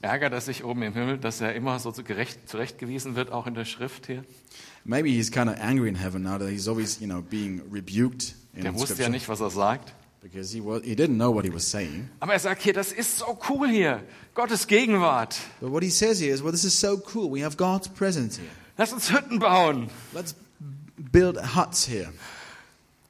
ärgert 0.02 0.32
er 0.32 0.40
sich 0.40 0.62
oben 0.62 0.82
im 0.84 0.92
Himmel, 0.92 1.18
dass 1.18 1.40
er 1.40 1.52
immer 1.56 1.80
so 1.80 1.90
zu 1.90 2.04
gerecht, 2.04 2.48
zurechtgewiesen 2.48 3.16
wird, 3.16 3.32
auch 3.32 3.48
in 3.48 3.54
der 3.54 3.64
Schrift 3.64 4.06
hier. 4.06 4.22
Maybe 4.84 5.08
he's 5.08 5.32
kind 5.32 5.50
of 5.50 5.60
angry 5.60 5.88
in 5.88 5.96
heaven 5.96 6.22
now 6.22 6.38
that 6.38 6.48
he's 6.48 6.68
always 6.68 7.00
you 7.00 7.08
know 7.08 7.20
being 7.22 7.60
rebuked 7.72 8.36
in 8.52 8.62
Der 8.62 8.74
wusste 8.76 9.02
ja 9.02 9.08
nicht, 9.08 9.28
was 9.28 9.40
er 9.40 9.50
sagt. 9.50 9.94
Because 10.24 10.50
he 10.50 10.60
was, 10.60 10.82
he 10.82 10.96
didn't 10.96 11.18
know 11.18 11.30
what 11.30 11.44
he 11.44 11.50
was 11.52 11.70
saying. 11.70 12.08
Aber 12.18 12.32
er 12.32 12.38
sagt 12.38 12.62
hier, 12.62 12.72
das 12.72 12.90
ist 12.92 13.18
so 13.18 13.38
cool 13.48 13.68
hier. 13.68 14.02
Gottes 14.34 14.66
Gegenwart. 14.66 15.36
But 15.60 15.70
what 15.70 15.82
he 15.82 15.90
says 15.90 16.18
here 16.18 16.32
is, 16.32 16.42
well, 16.42 16.50
this 16.50 16.64
is 16.64 16.72
so 16.78 16.96
cool. 17.14 17.30
We 17.30 17.44
have 17.44 17.56
God's 17.58 17.88
presence 17.88 18.38
here. 18.38 18.48
Lass 18.78 18.92
uns 18.92 19.12
Hütten 19.12 19.38
bauen. 19.38 19.90
Let's 20.14 20.34
build 20.96 21.36
huts 21.54 21.86
here, 21.86 22.10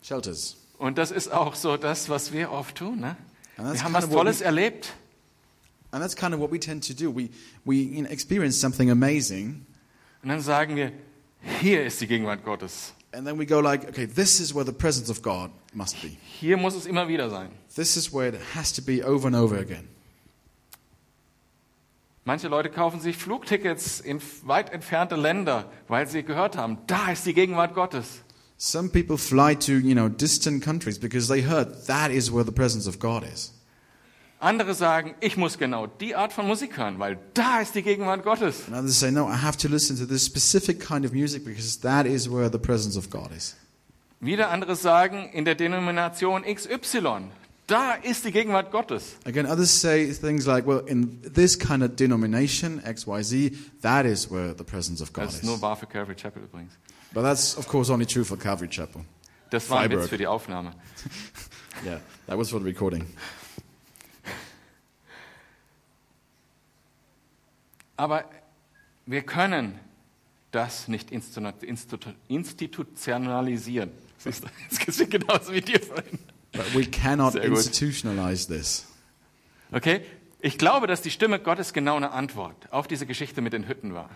shelters. 0.02 0.56
Und 0.76 0.98
das 0.98 1.12
ist 1.12 1.32
auch 1.32 1.54
so 1.54 1.76
das, 1.76 2.08
was 2.08 2.32
wir 2.32 2.50
oft 2.50 2.76
tun. 2.76 2.98
Ne? 3.00 3.16
Wir 3.56 3.82
haben 3.84 3.94
was 3.94 4.10
Tolles 4.10 4.40
we- 4.40 4.44
erlebt. 4.44 4.92
And 5.92 6.02
that's 6.02 6.16
kind 6.16 6.34
of 6.34 6.40
what 6.40 6.50
we 6.50 6.58
tend 6.58 6.84
to 6.88 6.92
do. 6.92 7.14
We, 7.14 7.30
we 7.64 7.76
you 7.76 8.02
know, 8.02 8.10
experience 8.10 8.60
something 8.60 8.90
amazing, 8.90 9.64
Und 10.24 10.30
dann 10.30 10.40
sagen 10.40 10.74
wir, 10.74 10.90
hier 11.60 11.84
ist 11.86 12.00
die 12.00 12.08
Gegenwart 12.08 12.44
Gottes. 12.44 12.92
And 13.14 13.26
then 13.26 13.38
we 13.38 13.46
go 13.46 13.60
like, 13.60 13.88
okay, 13.88 14.06
this 14.06 14.40
is 14.40 14.52
where 14.52 14.64
the 14.64 14.72
presence 14.72 15.08
of 15.08 15.22
God 15.22 15.50
must 15.72 16.00
be. 16.02 16.18
Hier 16.40 16.56
muss 16.56 16.74
es 16.74 16.86
immer 16.86 17.08
wieder 17.08 17.30
sein. 17.30 17.50
This 17.74 17.96
is 17.96 18.12
where 18.12 18.28
it 18.28 18.40
has 18.54 18.72
to 18.72 18.82
be 18.82 19.02
over 19.02 19.26
and 19.26 19.36
over 19.36 19.56
again. 19.56 19.88
Manche 22.26 22.48
Leute 22.48 22.70
kaufen 22.70 23.00
sich 23.00 23.16
Flugtickets 23.16 24.00
in 24.00 24.20
weit 24.44 24.72
entfernte 24.72 25.14
Länder, 25.14 25.70
weil 25.88 26.06
sie 26.08 26.22
gehört 26.22 26.56
haben, 26.56 26.78
da 26.86 27.12
ist 27.12 27.26
die 27.26 27.34
Gegenwart 27.34 27.74
Gottes. 27.74 28.22
Some 28.56 28.88
people 28.88 29.18
fly 29.18 29.54
to, 29.54 29.72
you 29.72 29.94
know, 29.94 30.08
distant 30.08 30.64
countries 30.64 30.98
because 30.98 31.28
they 31.28 31.42
heard 31.42 31.86
that 31.86 32.10
is 32.10 32.32
where 32.32 32.44
the 32.44 32.52
presence 32.52 32.86
of 32.86 32.98
God 32.98 33.24
is. 33.24 33.52
Andere 34.44 34.74
sagen, 34.74 35.14
ich 35.20 35.36
muss 35.38 35.56
genau 35.56 35.86
die 35.86 36.14
Art 36.14 36.32
von 36.32 36.46
Musik 36.46 36.76
hören, 36.76 36.98
weil 36.98 37.18
da 37.32 37.60
ist 37.60 37.74
die 37.74 37.82
Gegenwart 37.82 38.22
Gottes. 38.22 38.66
And 38.68 38.76
others 38.76 39.00
say, 39.00 39.10
no, 39.10 39.26
I 39.26 39.36
have 39.36 39.56
to 39.58 39.68
listen 39.68 39.96
to 39.96 40.04
this 40.04 40.24
specific 40.24 40.80
kind 40.80 41.04
of 41.06 41.12
music 41.12 41.44
because 41.44 41.80
that 41.80 42.04
is 42.06 42.30
where 42.30 42.50
the 42.50 42.58
presence 42.58 42.96
of 42.98 43.08
God 43.08 43.30
is. 43.36 43.56
Wieder 44.20 44.50
andere 44.50 44.76
sagen, 44.76 45.30
in 45.32 45.44
der 45.44 45.54
Denomination 45.54 46.44
XY, 46.44 47.30
da 47.66 47.92
ist 47.94 48.24
die 48.24 48.32
Gegenwart 48.32 48.70
Gottes. 48.70 49.16
Again, 49.24 49.46
others 49.46 49.80
say 49.80 50.12
things 50.12 50.44
like, 50.46 50.66
well, 50.66 50.82
in 50.86 51.22
this 51.22 51.58
kind 51.58 51.82
of 51.82 51.96
denomination, 51.96 52.82
XYZ, 52.82 53.54
that 53.80 54.04
is 54.04 54.30
where 54.30 54.54
the 54.54 54.64
presence 54.64 55.00
of 55.00 55.12
God 55.14 55.24
Das 55.24 55.34
ist 55.36 55.42
is. 55.42 55.48
nur 55.48 55.60
wahr 55.62 55.76
für 55.76 55.86
Calvary 55.86 56.16
Chapel 56.16 56.42
übrigens. 56.42 56.72
But 57.14 57.22
that's, 57.22 57.56
of 57.56 57.66
course, 57.66 57.90
only 57.90 58.04
true 58.06 58.24
for 58.24 58.36
Calvary 58.36 58.68
Chapel. 58.68 59.04
Das 59.50 59.70
war 59.70 59.80
ein. 59.80 59.90
Witz 59.90 60.08
für 60.08 60.18
die 60.18 60.26
Aufnahme. 60.26 60.72
Yeah, 61.84 61.98
that 62.28 62.38
was 62.38 62.50
for 62.50 62.60
the 62.60 62.64
recording. 62.66 63.04
Aber 67.96 68.24
wir 69.06 69.22
können 69.22 69.78
das 70.50 70.88
nicht 70.88 71.10
institu- 71.10 71.52
institu- 71.62 72.14
institutionalisieren. 72.28 73.90
Siehst 74.18 74.44
du, 74.44 74.48
Es 74.70 74.98
ist 75.00 75.10
genauso 75.10 75.52
wie 75.52 75.60
dir 75.60 75.80
vorhin. 75.80 76.18
But 76.52 76.74
we 76.74 76.84
cannot 76.86 77.34
institutionalize 77.34 78.46
this. 78.46 78.86
Okay? 79.72 80.02
Ich 80.40 80.58
glaube, 80.58 80.86
dass 80.86 81.02
die 81.02 81.10
Stimme 81.10 81.38
Gottes 81.40 81.72
genau 81.72 81.96
eine 81.96 82.12
Antwort 82.12 82.70
auf 82.72 82.86
diese 82.86 83.06
Geschichte 83.06 83.40
mit 83.40 83.52
den 83.52 83.66
Hütten 83.66 83.94
war. 83.94 84.10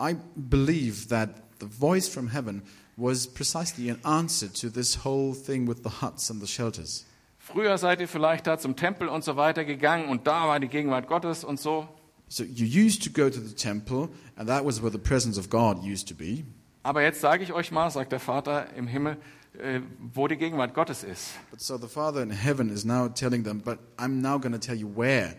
I 0.00 0.16
believe 0.34 1.08
that 1.08 1.30
the 1.60 1.66
voice 1.66 2.08
from 2.08 2.28
heaven 2.32 2.62
was 2.96 3.26
precisely 3.32 3.90
an 3.90 3.98
answer 4.04 4.52
to 4.52 4.68
this 4.68 5.04
whole 5.04 5.34
thing 5.34 5.68
with 5.68 5.78
the 5.84 5.90
huts 6.02 6.30
and 6.30 6.40
the 6.44 6.46
shelters. 6.52 7.06
Früher 7.38 7.78
seid 7.78 8.00
ihr 8.00 8.08
vielleicht 8.08 8.46
da 8.46 8.58
zum 8.58 8.74
Tempel 8.74 9.08
und 9.08 9.22
so 9.22 9.36
weiter 9.36 9.64
gegangen 9.64 10.08
und 10.08 10.26
da 10.26 10.48
war 10.48 10.58
die 10.58 10.68
Gegenwart 10.68 11.06
Gottes 11.06 11.44
und 11.44 11.60
so. 11.60 11.86
So 12.28 12.42
you 12.44 12.66
used 12.66 13.02
to 13.04 13.10
go 13.10 13.30
to 13.30 13.40
the 13.40 13.54
temple, 13.54 14.08
and 14.36 14.48
that 14.48 14.64
was 14.64 14.80
where 14.82 14.90
the 14.90 14.98
presence 14.98 15.38
of 15.38 15.48
God 15.48 15.82
used 15.84 16.08
to 16.08 16.14
be. 16.14 16.44
Aber 16.82 17.02
jetzt 17.02 17.20
sage 17.20 17.42
ich 17.44 17.52
euch 17.52 17.70
mal, 17.70 17.90
sagt 17.90 18.12
der 18.12 18.20
Vater 18.20 18.72
im 18.76 18.86
Himmel, 18.88 19.16
äh, 19.58 19.80
wo 20.12 20.26
die 20.28 20.36
Gegenwart 20.36 20.74
Gottes 20.74 21.02
ist. 21.04 21.30
But 21.50 21.60
so 21.60 21.78
the 21.78 21.88
Father 21.88 22.22
in 22.22 22.30
heaven 22.30 22.68
is 22.70 22.84
now 22.84 23.08
telling 23.08 23.44
them, 23.44 23.60
but 23.60 23.78
I'm 23.96 24.20
now 24.20 24.38
going 24.38 24.52
to 24.52 24.58
tell 24.58 24.76
you 24.76 24.88
where 24.94 25.36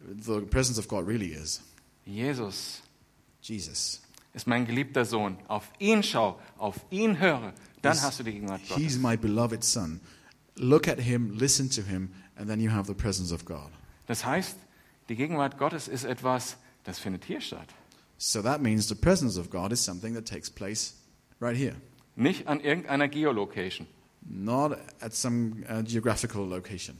the 0.00 0.40
presence 0.40 0.78
of 0.78 0.88
God 0.88 1.06
really 1.06 1.32
is. 1.32 1.60
Jesus 2.06 2.82
Jesus. 3.42 4.00
ist 4.34 4.46
mein 4.46 4.66
geliebter 4.66 5.04
Sohn. 5.04 5.36
Auf 5.48 5.70
ihn 5.78 6.02
schau, 6.02 6.38
auf 6.58 6.76
ihn 6.90 7.18
höre, 7.18 7.52
dann 7.82 7.92
He's- 7.94 8.02
hast 8.02 8.18
du 8.20 8.24
die 8.24 8.32
Gegenwart 8.32 8.60
He's 8.62 8.68
Gottes. 8.76 8.98
my 8.98 9.16
beloved 9.16 9.62
Son. 9.64 10.00
Look 10.56 10.88
at 10.88 10.98
him, 11.00 11.30
listen 11.38 11.70
to 11.70 11.82
him, 11.82 12.10
and 12.36 12.48
then 12.48 12.60
you 12.60 12.70
have 12.70 12.86
the 12.86 12.94
presence 12.94 13.32
of 13.32 13.44
God. 13.44 13.70
Das 14.06 14.24
heißt, 14.24 14.56
die 15.10 15.16
Gegenwart 15.16 15.58
Gottes 15.58 15.88
ist 15.88 16.04
etwas, 16.04 16.56
das 16.84 16.98
findet 16.98 17.24
hier 17.26 17.40
statt. 17.42 17.68
So 18.16 18.40
that 18.42 18.62
means 18.62 18.88
the 18.88 18.94
presence 18.94 19.36
of 19.36 19.50
God 19.50 19.72
is 19.72 19.84
something 19.84 20.14
that 20.14 20.24
takes 20.26 20.48
place 20.48 20.94
right 21.40 21.56
here, 21.56 21.74
Nicht 22.16 22.46
an 22.46 22.60
irgendeiner 22.60 23.08
Geolocation. 23.08 23.86
not 24.22 24.78
at 25.00 25.12
some 25.14 25.64
uh, 25.68 25.82
geographical 25.82 26.46
location. 26.46 26.96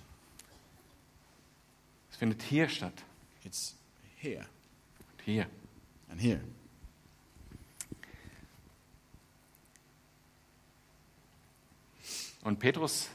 Es 2.11 2.17
findet 2.17 2.43
hier 2.43 2.69
statt. 2.69 3.05
It's 3.45 3.75
here 4.17 4.45
Und 5.13 5.23
hier. 5.25 5.47
and 6.11 6.21
here. 6.21 6.41
Und 12.43 12.59
Petrus 12.59 13.09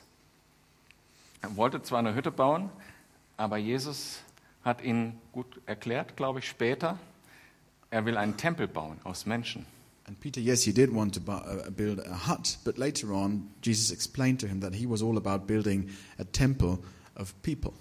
wollte 1.42 1.82
zwar 1.82 2.00
eine 2.00 2.16
Hütte 2.16 2.32
bauen, 2.32 2.70
aber 3.38 3.58
Jesus 3.58 4.20
hat 4.66 4.82
ihn 4.82 5.14
gut 5.32 5.62
erklärt, 5.68 6.18
glaube 6.18 6.40
ich, 6.40 6.50
später. 6.50 7.00
Er 7.92 8.06
will 8.06 8.18
einen 8.18 8.36
Tempel 8.36 8.68
bauen 8.68 8.98
aus 9.04 9.26
Menschen. 9.26 9.66
And 10.08 10.20
Peter, 10.20 10.42
yes, 10.42 10.64
he 10.64 10.74
did 10.74 10.94
want 10.94 11.16
to 11.16 11.32
uh, 11.32 11.70
build 11.72 12.00
a 12.06 12.28
hut, 12.28 12.60
but 12.64 12.78
later 12.78 13.12
on, 13.12 13.50
Jesus 13.64 13.92
explained 13.92 14.40
to 14.42 14.48
him 14.48 14.60
that 14.62 14.76
he 14.76 14.88
was 14.88 15.02
all 15.02 15.18
about 15.18 15.48
building 15.48 15.90
a 16.20 16.24
temple 16.24 16.80
of 17.16 17.34
people. 17.42 17.74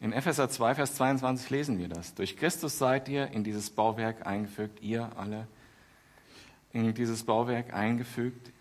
In 0.00 0.12
Epheser 0.12 0.50
2, 0.50 0.74
Vers 0.74 0.96
22 0.96 1.50
lesen 1.50 1.78
wir 1.78 1.88
das. 1.88 2.14
Durch 2.14 2.36
Christus 2.36 2.76
seid 2.76 3.08
ihr 3.08 3.28
in 3.28 3.44
dieses 3.44 3.70
Bauwerk 3.70 4.26
eingefügt, 4.26 4.82
ihr 4.82 5.16
alle, 5.16 5.46
in 6.72 6.92
dieses 6.92 7.22
Bauwerk 7.22 7.72
eingefügt, 7.72 8.52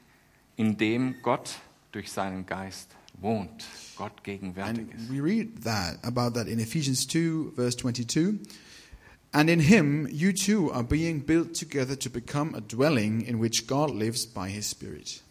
in 0.55 0.77
dem 0.77 1.15
Gott 1.21 1.59
durch 1.91 2.11
seinen 2.11 2.45
Geist 2.45 2.95
wohnt, 3.19 3.65
Gott 3.97 4.23
gegenwärtig 4.23 4.79
And 4.91 4.93
ist. 4.93 5.09
we 5.09 5.19
read 5.21 5.63
that 5.63 5.99
about 6.03 6.33
that 6.33 6.47
in 6.47 6.59
Ephesians 6.59 7.05
2, 7.07 7.53
verse 7.55 7.75
22. 7.77 8.39
And 9.33 9.49
in 9.49 9.59
him 9.61 10.07
you 10.11 10.33
too 10.33 10.71
are 10.71 10.83
being 10.83 11.19
built 11.25 11.53
together 11.53 11.95
to 11.97 12.09
become 12.09 12.53
a 12.55 12.61
dwelling 12.61 13.21
in 13.21 13.39
which 13.39 13.65
God 13.67 13.91
lives 13.91 14.25
by 14.25 14.49
his 14.49 14.65
Spirit. 14.69 15.21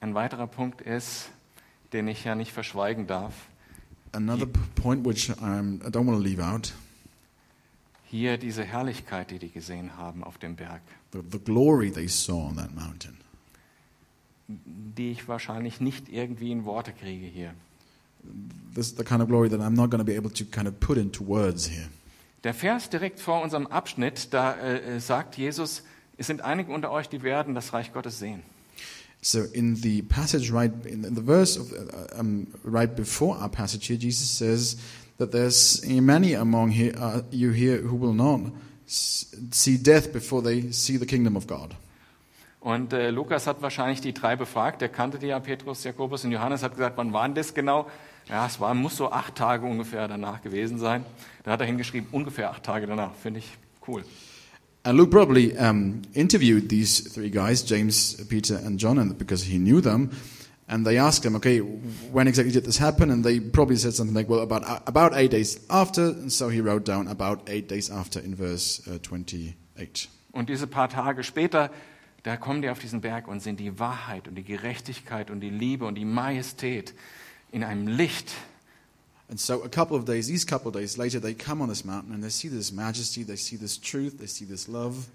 Ein 0.00 0.14
weiterer 0.14 0.46
Punkt 0.46 0.80
ist, 0.80 1.28
den 1.92 2.08
ich 2.08 2.24
ja 2.24 2.34
nicht 2.34 2.52
verschweigen 2.52 3.06
darf, 3.06 3.34
Another 4.14 4.44
point 4.74 5.06
which 5.06 5.30
um, 5.40 5.80
I 5.82 5.88
don't 5.88 6.06
want 6.06 6.18
to 6.18 6.22
leave 6.22 6.38
out 6.38 6.74
hier 8.10 8.36
diese 8.36 8.62
Herrlichkeit, 8.62 9.30
die 9.30 9.38
die 9.38 9.48
gesehen 9.50 9.96
haben 9.96 10.22
auf 10.22 10.36
dem 10.36 10.54
Berg, 10.54 10.82
the, 11.12 11.20
the 11.30 11.38
glory 11.38 11.90
they 11.90 12.08
saw 12.08 12.46
on 12.48 12.56
that 12.56 12.74
mountain. 12.74 13.16
Die 14.64 15.12
ich 15.12 15.28
wahrscheinlich 15.28 15.80
nicht 15.80 16.08
irgendwie 16.08 16.52
in 16.52 16.64
Worte 16.64 16.92
kriege 16.92 17.26
hier. 17.26 17.54
This 18.74 18.88
is 18.88 18.96
the 18.96 19.04
kind 19.04 19.20
of 19.20 19.28
glory 19.28 19.48
that 19.50 19.60
I'm 19.60 19.74
not 19.74 19.90
going 19.90 19.98
to 19.98 20.04
be 20.04 20.16
able 20.16 20.30
to 20.30 20.44
kind 20.44 20.68
of 20.68 20.78
put 20.80 20.96
into 20.96 21.26
words 21.26 21.68
here. 21.68 21.88
Der 22.44 22.54
Vers 22.54 22.90
direkt 22.90 23.20
vor 23.20 23.42
unserem 23.42 23.66
Abschnitt, 23.66 24.32
da 24.32 24.56
äh, 24.56 25.00
sagt 25.00 25.36
Jesus, 25.36 25.82
es 26.16 26.26
sind 26.26 26.42
einige 26.42 26.72
unter 26.72 26.90
euch, 26.90 27.08
die 27.08 27.22
werden 27.22 27.54
das 27.54 27.72
Reich 27.72 27.92
Gottes 27.92 28.18
sehen. 28.18 28.42
So 29.20 29.44
in 29.52 29.76
the 29.76 30.02
passage 30.02 30.52
right 30.52 30.72
in, 30.84 31.02
the 31.02 31.22
verse 31.22 31.56
of, 31.56 31.72
uh, 31.72 32.18
um, 32.18 32.48
right 32.64 32.94
before 32.94 33.38
our 33.40 33.48
passage 33.48 33.86
here, 33.86 33.98
Jesus 33.98 34.28
says 34.28 34.76
that 35.18 35.30
there's 35.30 35.84
many 35.86 36.34
among 36.34 36.70
here, 36.70 36.92
uh, 36.98 37.22
you 37.30 37.52
here 37.52 37.78
who 37.78 37.94
will 37.94 38.14
not 38.14 38.52
see 38.86 39.78
death 39.78 40.12
before 40.12 40.42
they 40.42 40.72
see 40.72 40.96
the 40.96 41.06
kingdom 41.06 41.36
of 41.36 41.46
God. 41.46 41.76
Und 42.62 42.92
äh, 42.92 43.10
Lukas 43.10 43.48
hat 43.48 43.60
wahrscheinlich 43.60 44.00
die 44.00 44.14
drei 44.14 44.36
befragt. 44.36 44.80
Der 44.80 44.88
kannte 44.88 45.18
die 45.18 45.26
ja, 45.26 45.40
Petrus, 45.40 45.82
Jakobus 45.82 46.24
und 46.24 46.30
Johannes. 46.30 46.62
Hat 46.62 46.72
gesagt, 46.72 46.96
wann 46.96 47.12
waren 47.12 47.34
das 47.34 47.54
genau? 47.54 47.90
Ja, 48.28 48.46
es 48.46 48.60
war, 48.60 48.72
muss 48.74 48.96
so 48.96 49.10
acht 49.10 49.34
Tage 49.34 49.66
ungefähr 49.66 50.06
danach 50.06 50.42
gewesen 50.42 50.78
sein. 50.78 51.04
Da 51.42 51.50
hat 51.52 51.60
er 51.60 51.66
hingeschrieben, 51.66 52.08
ungefähr 52.12 52.50
acht 52.50 52.62
Tage 52.62 52.86
danach. 52.86 53.14
Finde 53.20 53.40
ich 53.40 53.58
cool. 53.88 54.04
And 54.84 54.96
Luke 54.96 55.10
probably 55.10 55.56
um, 55.58 56.02
interviewed 56.14 56.68
these 56.68 57.02
three 57.02 57.30
guys, 57.30 57.64
James, 57.68 58.16
Peter, 58.28 58.60
and 58.64 58.80
John, 58.80 58.98
and 58.98 59.18
because 59.18 59.44
he 59.44 59.58
knew 59.58 59.80
them. 59.80 60.10
And 60.68 60.86
they 60.86 60.98
asked 60.98 61.24
him, 61.24 61.34
okay, 61.36 61.58
when 62.12 62.28
exactly 62.28 62.52
did 62.52 62.64
this 62.64 62.78
happen? 62.78 63.10
And 63.10 63.24
they 63.24 63.40
probably 63.40 63.76
said 63.76 63.94
something 63.94 64.14
like, 64.14 64.28
well, 64.28 64.40
about, 64.40 64.62
about 64.86 65.12
eight 65.14 65.32
days 65.32 65.60
after. 65.68 66.02
And 66.02 66.32
so 66.32 66.48
he 66.48 66.60
wrote 66.60 66.84
down 66.84 67.08
about 67.08 67.48
eight 67.48 67.68
days 67.68 67.90
after 67.90 68.20
in 68.20 68.36
verse 68.36 68.80
uh, 68.86 68.98
28. 68.98 70.08
Und 70.32 70.48
diese 70.48 70.66
paar 70.66 70.88
Tage 70.88 71.24
später, 71.24 71.70
da 72.22 72.36
kommen 72.36 72.62
die 72.62 72.70
auf 72.70 72.78
diesen 72.78 73.00
Berg 73.00 73.28
und 73.28 73.40
sehen 73.40 73.56
die 73.56 73.78
Wahrheit 73.78 74.28
und 74.28 74.34
die 74.36 74.44
Gerechtigkeit 74.44 75.30
und 75.30 75.40
die 75.40 75.50
Liebe 75.50 75.86
und 75.86 75.96
die 75.96 76.04
Majestät 76.04 76.94
in 77.50 77.64
einem 77.64 77.86
Licht, 77.86 78.32
And 79.32 79.40
so 79.40 79.62
a 79.64 79.68
couple 79.70 79.96
of 79.96 80.04
days, 80.04 80.26
these 80.26 80.44
couple 80.44 80.68
of 80.68 80.74
days 80.74 80.98
later, 80.98 81.18
they 81.18 81.32
come 81.32 81.62
on 81.62 81.68
this 81.70 81.86
mountain 81.86 82.12
and 82.12 82.22
they 82.22 82.28
see 82.28 82.48
this 82.50 82.70
majesty, 82.70 83.24
they 83.24 83.36
see 83.36 83.56
this 83.56 83.78
truth, 83.78 84.18
they 84.18 84.26
see 84.26 84.44
this 84.44 84.68
love. 84.68 85.06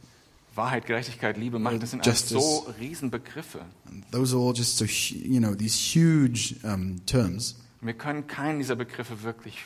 Wahrheit, 0.56 0.88
Gerechtigkeit, 0.88 1.38
Liebe, 1.38 1.60
Macht, 1.60 1.84
das 1.84 1.92
sind 1.92 2.04
Justice. 2.04 2.34
so 2.34 2.66
Riesenbegriffe. 2.80 3.60
And 3.86 4.04
those 4.12 4.36
are 4.36 4.42
all 4.42 4.56
just 4.56 4.80
so, 4.80 4.86
you 4.86 5.40
know, 5.40 5.54
these 5.54 5.76
huge 5.78 6.56
um, 6.64 7.06
terms. 7.06 7.58
Wir 7.82 7.94
können 7.94 8.26
keinen 8.26 8.58
dieser 8.58 8.76
Begriffe 8.76 9.22
wirklich 9.22 9.60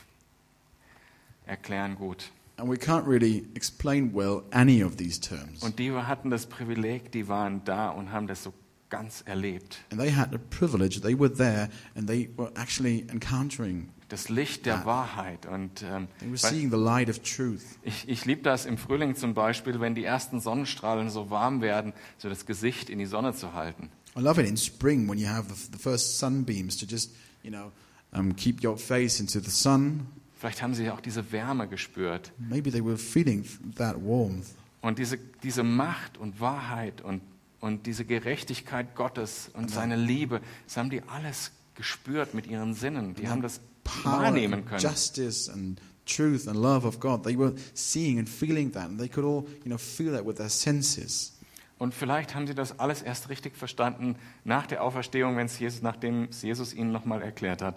erklären 1.45 1.95
gut. 1.95 2.30
And 2.62 2.69
we 2.69 2.78
can't 2.78 3.08
really 3.08 3.47
explain 3.56 4.13
well 4.13 4.43
any 4.52 4.84
of 4.84 4.97
these 4.97 5.19
terms. 5.19 5.63
Und 5.63 5.80
die 5.80 5.91
hatten 5.91 6.30
das 6.30 6.45
Privileg, 6.45 7.12
die 7.12 7.28
waren 7.28 7.63
da 7.65 7.89
und 7.89 8.12
haben 8.12 8.28
das 8.28 8.43
so 8.43 8.54
ganz 8.89 9.24
erlebt. 9.26 9.80
And 9.89 10.00
they 10.00 10.12
had 10.13 10.30
the 10.32 10.38
privilege, 10.38 11.02
they 11.02 11.17
were 11.17 11.34
there, 11.34 11.69
and 11.95 12.06
they 12.08 12.30
were 12.38 12.52
actually 12.56 13.08
encountering, 13.10 13.89
Das 14.10 14.30
Licht 14.30 14.67
der. 14.67 14.86
Wahrheit. 14.86 15.47
Und 15.47 15.82
ähm, 15.82 16.08
they 16.19 16.28
were 16.30 16.43
weil- 16.43 16.52
seeing 16.52 16.69
the 16.69 16.78
light 16.78 17.10
of 17.10 17.17
truth. 17.24 17.62
ich, 17.82 18.08
ich 18.08 18.26
liebe 18.26 18.43
das 18.43 18.67
im 18.67 18.78
Frühling 18.78 19.15
zum 19.15 19.34
Beispiel, 19.34 19.80
wenn 19.80 19.95
die 19.95 20.04
ersten 20.04 20.39
Sonnenstrahlen 20.39 21.10
so 21.10 21.32
warm 21.32 21.62
werden, 21.62 21.93
so 22.19 22.30
das 22.30 22.45
Gesicht 22.45 22.91
in 22.91 23.00
die 23.00 23.08
Sonne 23.08 23.34
zu 23.34 23.54
halten. 23.54 23.89
I 24.15 24.19
love 24.21 24.39
it 24.39 24.47
in 24.47 24.56
spring 24.58 25.10
when 25.10 25.17
you 25.17 25.28
have 25.28 25.47
the, 25.52 25.56
the 25.71 25.80
first 25.80 26.19
sunbeams 26.19 26.78
to 26.78 26.86
just, 26.86 27.15
you 27.41 27.50
know, 27.50 27.71
um, 28.13 28.36
keep 28.36 28.63
your 28.63 28.78
face 28.78 29.19
into 29.19 29.39
the 29.39 29.50
sun. 29.50 30.06
Vielleicht 30.41 30.63
haben 30.63 30.73
sie 30.73 30.89
auch 30.89 31.01
diese 31.01 31.32
Wärme 31.32 31.67
gespürt. 31.67 32.34
Maybe 32.39 32.71
they 32.71 32.84
were 32.84 32.97
feeling 32.97 33.45
that 33.75 33.95
warmth. 33.97 34.56
Und 34.82 34.97
diese, 34.97 35.19
diese 35.43 35.62
Macht 35.62 36.17
und 36.17 36.39
Wahrheit 36.39 37.01
und, 37.01 37.21
und 37.60 37.86
diese 37.86 38.06
Gerechtigkeit 38.06 38.95
Gottes 38.95 39.51
und 39.54 39.69
seine 39.69 39.95
Liebe, 39.95 40.41
das 40.65 40.77
haben 40.77 40.89
die 40.89 41.04
alles 41.04 41.51
gespürt 41.75 42.34
mit 42.34 42.47
ihren 42.47 42.73
Sinnen. 42.73 43.13
Die 43.13 43.27
haben 43.27 43.43
das 43.43 43.62
Power, 43.84 44.23
wahrnehmen 44.23 44.54
and 44.56 44.65
können. 44.65 44.82
justice, 44.82 45.47
and 45.47 45.80
truth 46.08 46.47
and 46.47 46.58
love 46.58 46.88
of 46.88 46.99
God. 46.99 47.23
They 47.23 47.38
were 47.38 47.54
seeing 47.75 48.17
and 48.17 48.27
feeling 48.27 48.71
that, 48.71 48.86
and 48.86 48.99
they 48.99 49.10
could 49.10 49.23
all, 49.23 49.45
you 49.63 49.69
know, 49.69 49.77
feel 49.77 50.12
that 50.13 50.25
with 50.25 50.38
their 50.38 50.49
senses. 50.49 51.38
Und 51.77 51.93
vielleicht 51.93 52.34
haben 52.34 52.47
sie 52.47 52.56
das 52.56 52.80
alles 52.80 53.04
erst 53.04 53.30
richtig 53.30 53.56
verstanden 53.56 54.15
nach 54.43 54.65
der 54.65 54.82
Auferstehung, 54.84 55.38
wenn 55.38 55.45
es 55.45 55.60
Jesus, 55.60 55.84
nachdem 55.84 56.30
es 56.32 56.41
Jesus 56.41 56.73
ihnen 56.73 56.91
nochmal 56.91 57.21
erklärt 57.21 57.62
hat. 57.62 57.75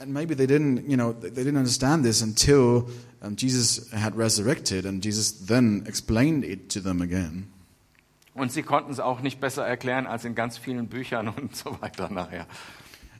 And 0.00 0.14
maybe 0.14 0.34
they 0.34 0.46
didn't, 0.46 0.88
you 0.88 0.96
know, 0.96 1.12
they 1.12 1.30
didn't 1.30 1.58
understand 1.58 2.04
this 2.04 2.22
until 2.22 2.88
um, 3.20 3.36
Jesus 3.36 3.90
had 3.92 4.16
resurrected, 4.16 4.86
and 4.86 5.04
Jesus 5.04 5.32
then 5.32 5.84
explained 5.86 6.44
it 6.44 6.70
to 6.70 6.80
them 6.80 7.02
again. 7.02 7.48
Und 8.34 8.52
sie 8.52 8.62
konnten 8.62 8.90
es 8.92 9.00
auch 9.00 9.20
nicht 9.20 9.40
besser 9.40 9.66
erklären 9.66 10.06
als 10.06 10.24
in 10.24 10.34
ganz 10.34 10.56
vielen 10.56 10.88
Büchern 10.88 11.28
und 11.36 11.54
so 11.54 11.76
weiter 11.80 12.10
nachher. 12.10 12.46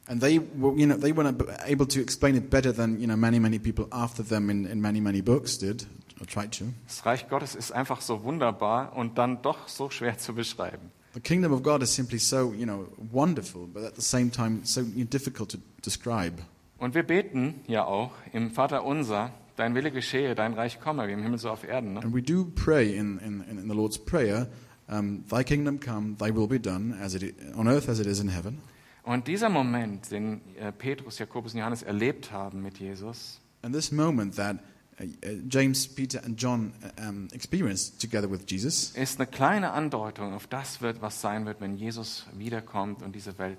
And 0.06 0.20
they 0.20 0.40
were, 0.40 0.74
you 0.76 0.86
know, 0.86 0.96
they 0.96 1.12
weren't 1.12 1.36
able 1.68 1.86
to 1.86 2.00
explain 2.00 2.34
it 2.34 2.50
better 2.50 2.74
than 2.74 2.98
you 2.98 3.06
know 3.06 3.16
many, 3.16 3.38
many 3.38 3.58
people 3.58 3.86
after 3.90 4.24
them 4.24 4.50
in, 4.50 4.64
in 4.66 4.80
many, 4.80 5.00
many 5.00 5.20
books 5.20 5.58
did 5.58 5.86
or 6.20 6.26
tried 6.26 6.52
to. 6.58 6.64
Das 6.86 7.04
Reich 7.04 7.28
Gottes 7.28 7.54
ist 7.54 7.72
einfach 7.72 8.00
so 8.00 8.24
wunderbar 8.24 8.96
und 8.96 9.18
dann 9.18 9.42
doch 9.42 9.68
so 9.68 9.90
schwer 9.90 10.18
zu 10.18 10.34
beschreiben. 10.34 10.90
The 11.12 11.20
kingdom 11.20 11.52
of 11.52 11.62
God 11.62 11.82
is 11.82 11.94
simply 11.94 12.18
so, 12.18 12.52
you 12.52 12.64
know, 12.64 12.86
wonderful, 13.12 13.66
but 13.66 13.84
at 13.84 13.96
the 13.96 14.02
same 14.02 14.30
time 14.30 14.60
so 14.64 14.82
difficult 14.82 15.50
to 15.50 15.58
describe. 15.82 16.42
Und 16.80 16.94
wir 16.94 17.02
beten 17.02 17.60
ja 17.66 17.84
auch 17.84 18.12
im 18.32 18.50
Vater 18.50 18.84
unser, 18.84 19.32
dein 19.56 19.74
Wille 19.74 19.90
geschehe, 19.92 20.34
dein 20.34 20.54
Reich 20.54 20.80
komme, 20.80 21.06
wie 21.06 21.12
im 21.12 21.22
Himmel 21.22 21.38
so 21.38 21.50
auf 21.50 21.62
Erden. 21.62 21.92
Ne? 21.92 22.00
And 22.02 22.14
we 22.14 22.22
do 22.22 22.46
pray 22.54 22.96
in, 22.96 23.18
in, 23.18 23.42
in 23.42 23.68
the 23.68 23.76
Lord's 23.76 23.98
Prayer, 23.98 24.48
um, 24.88 25.22
Thy 25.28 25.44
kingdom 25.44 25.78
come, 25.78 26.16
Thy 26.16 26.34
will 26.34 26.48
be 26.48 26.58
done, 26.58 26.96
as 27.00 27.14
it 27.14 27.34
on 27.54 27.68
earth 27.68 27.88
as 27.88 28.00
it 28.00 28.06
is 28.06 28.18
in 28.18 28.28
heaven. 28.28 28.58
Und 29.02 29.28
dieser 29.28 29.50
Moment, 29.50 30.10
den 30.10 30.40
äh, 30.56 30.72
Petrus, 30.72 31.18
Jakobus 31.18 31.52
und 31.52 31.60
Johannes 31.60 31.82
erlebt 31.82 32.32
haben 32.32 32.62
mit 32.62 32.78
Jesus, 32.78 33.40
And 33.62 33.74
this 33.74 33.92
moment 33.92 34.36
that 34.36 34.56
uh, 34.98 35.04
uh, 35.04 35.28
James, 35.46 35.86
Peter, 35.86 36.24
and 36.24 36.40
John 36.40 36.72
uh, 36.82 37.08
um, 37.08 37.28
experienced 37.32 38.00
together 38.00 38.30
with 38.30 38.46
Jesus 38.48 38.92
ist 38.92 39.20
eine 39.20 39.26
kleine 39.26 39.72
Andeutung 39.72 40.32
auf 40.32 40.46
das 40.46 40.80
wird, 40.80 41.02
was 41.02 41.20
sein 41.20 41.44
wird, 41.44 41.60
wenn 41.60 41.74
Jesus 41.74 42.26
wiederkommt 42.32 43.02
und 43.02 43.14
diese 43.14 43.38
Welt 43.38 43.58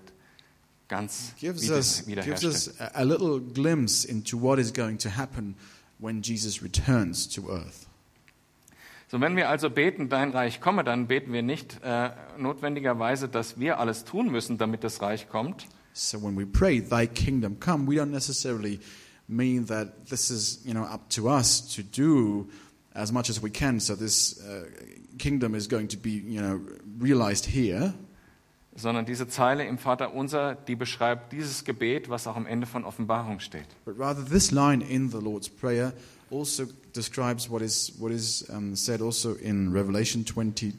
ganz 0.92 1.34
gives 1.40 1.64
wieder, 1.64 1.78
us, 1.78 2.06
gives 2.06 2.44
us 2.44 2.80
a 2.94 3.04
little 3.04 3.40
glimpse 3.40 4.06
into 4.06 4.38
what 4.38 4.60
is 4.60 4.72
going 4.72 4.98
to 5.00 5.10
happen 5.10 5.56
when 6.00 6.22
Jesus 6.22 6.62
returns 6.62 7.28
to 7.28 7.50
earth. 7.50 7.88
So, 9.08 9.20
wenn 9.20 9.36
wir 9.36 9.50
also 9.50 9.70
beten, 9.70 10.08
dein 10.08 10.32
Reich 10.32 10.62
komme, 10.62 10.84
dann 10.84 11.08
beten 11.08 11.34
wir 11.34 11.42
nicht 11.42 11.80
äh, 11.84 12.12
notwendigerweise, 12.38 13.28
dass 13.28 13.60
wir 13.60 13.80
alles 13.80 14.06
tun 14.06 14.32
müssen, 14.32 14.58
damit 14.58 14.84
das 14.84 15.02
Reich 15.02 15.28
kommt, 15.28 15.66
So 15.94 16.18
when 16.18 16.36
we 16.36 16.46
pray, 16.46 16.80
Thy 16.80 17.06
kingdom 17.06 17.58
come, 17.60 17.86
we 17.86 17.96
don't 17.96 18.12
necessarily 18.12 18.80
mean 19.28 19.66
that 19.66 20.08
this 20.08 20.32
is, 20.32 20.62
you 20.66 20.74
know, 20.74 20.84
up 20.84 21.10
to 21.10 21.28
us 21.30 21.62
to 21.76 21.84
do 21.84 22.50
as 22.96 23.12
much 23.12 23.30
as 23.30 23.42
we 23.42 23.50
can. 23.50 23.80
So 23.80 23.96
this 23.96 24.42
uh, 24.42 24.66
kingdom 25.18 25.54
is 25.56 25.68
going 25.68 25.90
to 25.90 25.98
be, 25.98 26.12
you 26.12 26.42
know, 26.42 26.62
realized 26.98 27.46
here. 27.46 27.94
Sondern 28.82 29.06
diese 29.06 29.28
Zeile 29.28 29.66
im 29.66 29.78
Vater 29.78 30.14
unser, 30.14 30.56
die 30.56 30.76
beschreibt 30.76 31.32
dieses 31.32 31.64
Gebet, 31.64 32.10
was 32.10 32.28
auch 32.28 32.36
am 32.36 32.46
Ende 32.46 32.68
von 32.68 32.84
Offenbarung 32.84 33.40
steht. 33.40 33.68
But 33.86 34.00
rather, 34.00 34.26
this 34.26 34.52
line 34.52 34.84
in 34.84 35.10
the 35.10 35.20
Lord's 35.20 35.50
Prayer 35.50 35.94
also 36.32 36.66
describes 36.94 37.50
what 37.50 37.62
is, 37.62 37.94
what 38.00 38.12
is 38.12 38.44
um, 38.50 38.76
said 38.76 39.02
also 39.02 39.34
in 39.34 39.72
Revelation 39.72 40.26
22. 40.26 40.74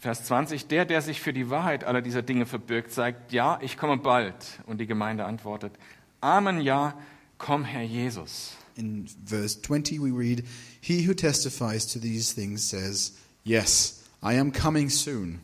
Vers 0.00 0.24
20, 0.26 0.66
der, 0.66 0.84
der 0.84 1.00
sich 1.00 1.20
für 1.20 1.32
die 1.32 1.48
Wahrheit 1.48 1.84
aller 1.84 2.02
dieser 2.02 2.20
Dinge 2.20 2.44
verbirgt, 2.44 2.92
sagt, 2.92 3.32
ja, 3.32 3.58
ich 3.62 3.78
komme 3.78 3.96
bald. 3.96 4.34
Und 4.66 4.78
die 4.78 4.86
Gemeinde 4.86 5.24
antwortet, 5.24 5.72
Amen, 6.20 6.60
ja, 6.60 6.98
komm, 7.38 7.64
Herr 7.64 7.82
Jesus. 7.82 8.52
In 8.76 9.06
verse 9.24 9.62
20, 9.62 10.02
we 10.02 10.10
read, 10.10 10.44
He 10.80 11.08
who 11.08 11.14
testifies 11.14 11.86
to 11.86 11.98
these 11.98 12.34
things 12.34 12.68
says, 12.68 13.14
Yes, 13.44 14.02
I 14.22 14.38
am 14.38 14.52
coming 14.52 14.90
soon. 14.90 15.40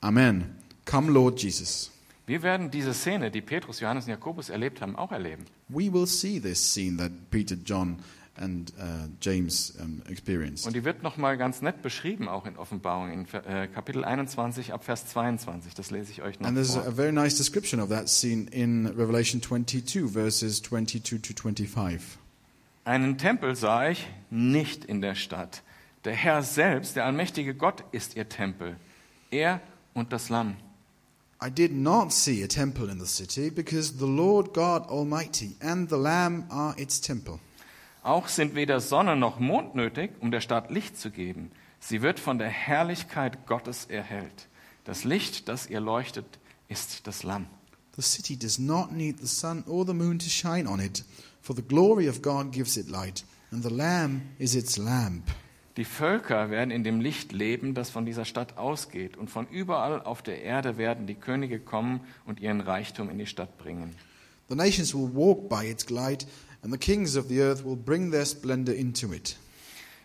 Amen. 0.00 0.56
Come, 0.86 1.10
Lord 1.12 1.42
Jesus. 1.42 1.90
Wir 2.26 2.42
werden 2.42 2.70
diese 2.70 2.94
Szene, 2.94 3.30
die 3.30 3.40
Petrus, 3.40 3.80
Johannes 3.80 4.04
und 4.04 4.10
Jakobus 4.10 4.50
erlebt 4.50 4.80
haben, 4.80 4.96
auch 4.96 5.12
erleben. 5.12 5.44
We 5.68 5.92
will 5.92 6.06
see 6.06 6.40
this 6.40 6.72
scene 6.72 6.96
that 6.96 7.10
Peter, 7.30 7.56
John, 7.56 7.98
and 8.36 8.72
uh, 8.78 9.08
James 9.20 9.74
um, 9.80 10.02
experienced. 10.08 10.66
Und 10.66 10.74
die 10.74 10.84
wird 10.84 11.02
nochmal 11.02 11.36
ganz 11.36 11.60
nett 11.60 11.82
beschrieben, 11.82 12.28
auch 12.28 12.46
in 12.46 12.56
Offenbarung, 12.56 13.12
in 13.12 13.26
äh, 13.44 13.66
Kapitel 13.68 14.04
21 14.04 14.72
ab 14.72 14.84
Vers 14.84 15.06
22. 15.06 15.74
Das 15.74 15.90
lese 15.90 16.12
ich 16.12 16.22
euch 16.22 16.40
noch 16.40 16.46
And 16.46 16.56
there's 16.56 16.74
vor. 16.74 16.86
a 16.86 16.90
very 16.90 17.12
nice 17.12 17.36
description 17.36 17.80
of 17.80 17.90
that 17.90 18.08
scene 18.08 18.48
in 18.50 18.86
Revelation 18.86 19.42
22, 19.42 20.08
verses 20.12 20.62
22 20.62 21.20
to 21.20 21.34
25. 21.34 22.00
Einen 22.84 23.18
Tempel 23.18 23.54
sah 23.54 23.90
ich 23.90 24.08
nicht 24.30 24.84
in 24.84 25.02
der 25.02 25.14
Stadt. 25.14 25.62
Der 26.04 26.14
Herr 26.14 26.42
selbst, 26.42 26.96
der 26.96 27.04
allmächtige 27.04 27.54
Gott, 27.54 27.84
ist 27.92 28.16
ihr 28.16 28.28
Tempel. 28.28 28.76
Er 29.30 29.60
und 29.94 30.12
das 30.12 30.28
Lamm. 30.28 30.56
I 31.42 31.50
did 31.50 31.72
not 31.72 32.12
see 32.12 32.44
a 32.44 32.46
temple 32.46 32.90
in 32.90 33.00
the 33.00 33.06
city, 33.06 33.50
because 33.50 33.94
the 33.98 34.06
Lord 34.06 34.52
God 34.52 34.88
Almighty 34.90 35.56
and 35.60 35.88
the 35.88 35.96
Lamb 35.96 36.44
are 36.50 36.74
its 36.78 37.00
temple. 37.00 37.38
Auch 38.02 38.28
sind 38.28 38.54
weder 38.54 38.80
Sonne 38.80 39.16
noch 39.16 39.40
Mond 39.40 39.74
nötig, 39.74 40.10
um 40.20 40.30
der 40.30 40.40
Stadt 40.40 40.70
Licht 40.70 40.98
zu 40.98 41.10
geben. 41.10 41.50
Sie 41.80 42.02
wird 42.02 42.20
von 42.20 42.38
der 42.38 42.48
Herrlichkeit 42.48 43.46
Gottes 43.46 43.86
erhellt. 43.86 44.48
Das 44.84 45.04
Licht, 45.04 45.48
das 45.48 45.66
ihr 45.66 45.80
leuchtet, 45.80 46.38
ist 46.68 47.06
das 47.06 47.22
Lamm. 47.22 47.46
The 47.96 48.02
city 48.02 48.36
does 48.36 48.58
not 48.58 48.92
need 48.92 49.18
the 49.20 49.26
sun 49.26 49.64
or 49.66 49.86
the 49.86 49.94
moon 49.94 50.18
to 50.18 50.28
shine 50.28 50.66
on 50.68 50.80
it, 50.80 51.04
for 51.40 51.56
the 51.56 51.62
glory 51.62 52.08
of 52.08 52.22
God 52.22 52.52
gives 52.52 52.76
it 52.76 52.88
light, 52.88 53.24
and 53.50 53.62
the 53.62 53.70
Lamb 53.70 54.22
is 54.38 54.54
its 54.54 54.76
lamp. 54.76 55.30
Die 55.80 55.86
Völker 55.86 56.50
werden 56.50 56.70
in 56.70 56.84
dem 56.84 57.00
Licht 57.00 57.32
leben, 57.32 57.72
das 57.72 57.88
von 57.88 58.04
dieser 58.04 58.26
Stadt 58.26 58.58
ausgeht, 58.58 59.16
und 59.16 59.30
von 59.30 59.48
überall 59.48 60.02
auf 60.02 60.20
der 60.20 60.42
Erde 60.42 60.76
werden 60.76 61.06
die 61.06 61.14
Könige 61.14 61.58
kommen 61.58 62.02
und 62.26 62.38
ihren 62.38 62.60
Reichtum 62.60 63.08
in 63.08 63.16
die 63.16 63.24
Stadt 63.24 63.56
bringen. 63.56 63.96
The 64.50 64.56
nations 64.56 64.94
will 64.94 65.08
walk 65.14 65.48
by 65.48 65.66
its 65.66 65.88
light, 65.88 66.26
and 66.62 66.70
the 66.70 66.78
kings 66.78 67.16
of 67.16 67.28
the 67.28 67.40
earth 67.40 67.64
will 67.64 67.76
bring 67.76 68.10
their 68.10 68.26
splendor 68.26 68.74
into 68.74 69.14
it. 69.14 69.38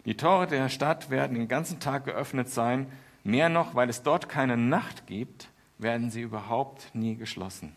Die 0.05 0.15
Tore 0.15 0.47
der 0.47 0.69
Stadt 0.69 1.09
werden 1.09 1.35
den 1.35 1.49
ganzen 1.49 1.81
Tag 1.81 2.05
geöffnet 2.05 2.49
sein. 2.49 2.87
Mehr 3.25 3.49
noch, 3.49 3.75
weil 3.75 3.89
es 3.89 4.01
dort 4.01 4.29
keine 4.29 4.55
Nacht 4.55 5.07
gibt, 5.07 5.49
werden 5.77 6.09
sie 6.09 6.21
überhaupt 6.21 6.95
nie 6.95 7.17
geschlossen. 7.17 7.75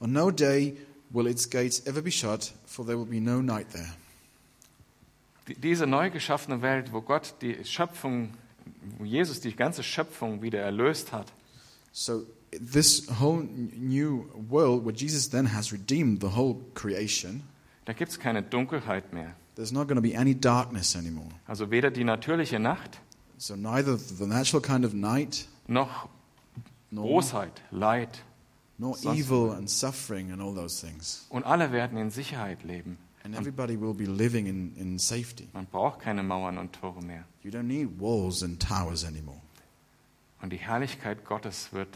On 0.00 0.10
no 0.10 0.30
day 0.30 0.78
will 1.10 1.26
its 1.26 1.50
gates 1.50 1.86
ever 1.86 2.00
be 2.00 2.10
shut, 2.10 2.54
for 2.64 2.86
there 2.86 2.96
will 2.96 3.04
be 3.04 3.20
no 3.20 3.42
night 3.42 3.68
there. 3.70 3.90
Die- 5.48 5.54
Diese 5.56 5.86
neu 5.86 6.10
geschaffene 6.10 6.62
Welt, 6.62 6.92
wo 6.92 7.00
Gott 7.02 7.34
die 7.42 7.64
Schöpfung, 7.64 8.30
wo 8.98 9.04
Jesus 9.04 9.40
die 9.40 9.54
ganze 9.54 9.82
Schöpfung 9.82 10.42
wieder 10.42 10.60
erlöst 10.60 11.12
hat, 11.12 11.32
So, 11.92 12.24
this 12.50 13.06
whole 13.20 13.44
new 13.44 14.24
world, 14.48 14.84
where 14.84 14.94
Jesus 14.94 15.28
then 15.30 15.52
has 15.54 15.72
redeemed 15.72 16.20
the 16.20 16.34
whole 16.34 16.56
creation, 16.74 17.42
da 17.84 17.92
gibt 17.92 18.10
es 18.10 18.18
keine 18.18 18.42
Dunkelheit 18.42 19.12
mehr. 19.12 19.34
there's 19.54 19.70
not 19.72 19.86
going 19.86 19.96
to 19.96 20.02
be 20.02 20.16
any 20.18 20.34
darkness 20.34 20.96
anymore. 20.96 21.28
Also 21.46 21.70
weder 21.70 21.90
die 21.92 22.02
natürliche 22.04 22.58
Nacht 22.58 23.00
So, 23.36 23.54
neither 23.56 23.96
the 23.98 24.26
natural 24.26 24.62
kind 24.62 24.84
of 24.84 24.92
night, 24.94 25.46
noch 25.68 26.08
nor, 26.90 27.04
Bosheit, 27.06 27.62
Leid. 27.70 28.08
nor 28.78 28.96
evil 29.04 29.50
and 29.52 29.68
suffering 29.70 30.32
and 30.32 30.40
all 30.42 30.54
those 30.54 30.84
things. 30.84 31.26
Und 31.28 31.44
alle 31.44 31.70
werden 31.70 31.96
in 31.98 32.10
Sicherheit 32.10 32.64
leben. 32.64 32.98
And 33.24 33.34
everybody 33.34 33.80
will 33.80 33.94
be 33.94 34.04
living 34.04 34.46
in, 34.46 34.76
in 34.76 34.98
safety. 34.98 35.48
Man 35.54 35.66
braucht 35.66 36.00
keine 36.00 36.22
Mauern 36.22 36.58
und 36.58 36.74
Tore 36.74 37.02
mehr. 37.02 37.24
You 37.42 37.50
don't 37.50 37.62
need 37.62 37.98
walls 37.98 38.42
and 38.42 38.60
towers 38.60 39.04
anymore. 39.04 39.40
Und 40.42 40.52
die 40.52 40.58
Herrlichkeit 40.58 41.24
Gottes 41.24 41.72
wird 41.72 41.88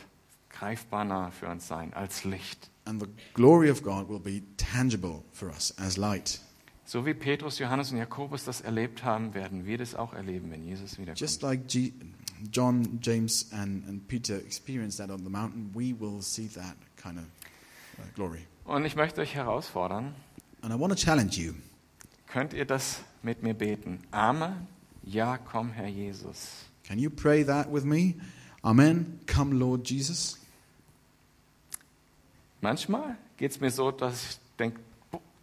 greifbar 0.49 1.05
nah 1.05 1.31
für 1.31 1.49
uns 1.49 1.69
sein, 1.69 1.93
als 1.93 2.25
Licht. 2.25 2.71
And 2.87 3.03
the 3.03 3.09
glory 3.35 3.71
of 3.71 3.83
God 3.83 4.09
will 4.09 4.19
be 4.21 4.43
tangible 4.57 5.23
for 5.33 5.49
us 5.49 5.75
as 5.79 5.99
light. 5.99 6.41
So 6.87 7.05
wie 7.05 7.13
Petrus, 7.13 7.59
Johannes 7.59 7.93
und 7.93 7.99
Jakobus 7.99 8.45
das 8.47 8.63
erlebt 8.63 9.05
haben, 9.05 9.35
werden 9.35 9.67
wir 9.67 9.77
das 9.77 9.95
auch 9.95 10.15
erleben, 10.15 10.51
wenn 10.51 10.65
Jesus 10.65 10.93
wiederkommt. 10.97 11.21
Just 11.21 11.43
like 11.43 11.69
G- 11.69 11.93
John, 12.51 12.99
James, 13.03 13.53
and, 13.53 13.87
and 13.87 14.09
Peter 14.09 14.37
experienced 14.37 14.97
that 14.97 15.11
on 15.11 15.23
the 15.23 15.29
mountain, 15.29 15.71
we 15.75 15.93
will 15.93 16.23
see 16.23 16.49
that 16.49 16.77
kind 16.97 17.19
of 17.19 17.25
uh, 17.99 18.03
glory. 18.15 18.47
Und 18.65 18.87
ich 18.87 18.97
möchte 18.97 19.21
euch 19.21 19.35
herausfordern, 19.35 20.15
And 20.63 20.73
I 20.73 20.77
want 20.77 20.93
to 20.93 20.99
challenge 20.99 21.37
you. 21.39 21.55
könnt 22.27 22.53
ihr 22.53 22.65
das 22.65 23.01
mit 23.23 23.43
mir 23.43 23.55
beten? 23.55 24.01
Amen. 24.11 24.67
Ja, 25.03 25.39
komm, 25.39 25.71
Herr 25.71 25.89
Jesus. 25.89 26.67
Can 26.85 26.99
you 26.99 27.11
pray 27.11 27.45
that 27.45 27.73
with 27.73 27.85
me? 27.85 28.15
Amen. 28.63 29.21
Come, 29.27 29.55
Lord 29.55 29.89
Jesus. 29.89 30.39
Manchmal 32.61 33.17
geht 33.37 33.53
es 33.53 33.61
mir 33.61 33.71
so, 33.71 33.91
dass 33.91 34.31
ich 34.31 34.39
denke, 34.59 34.81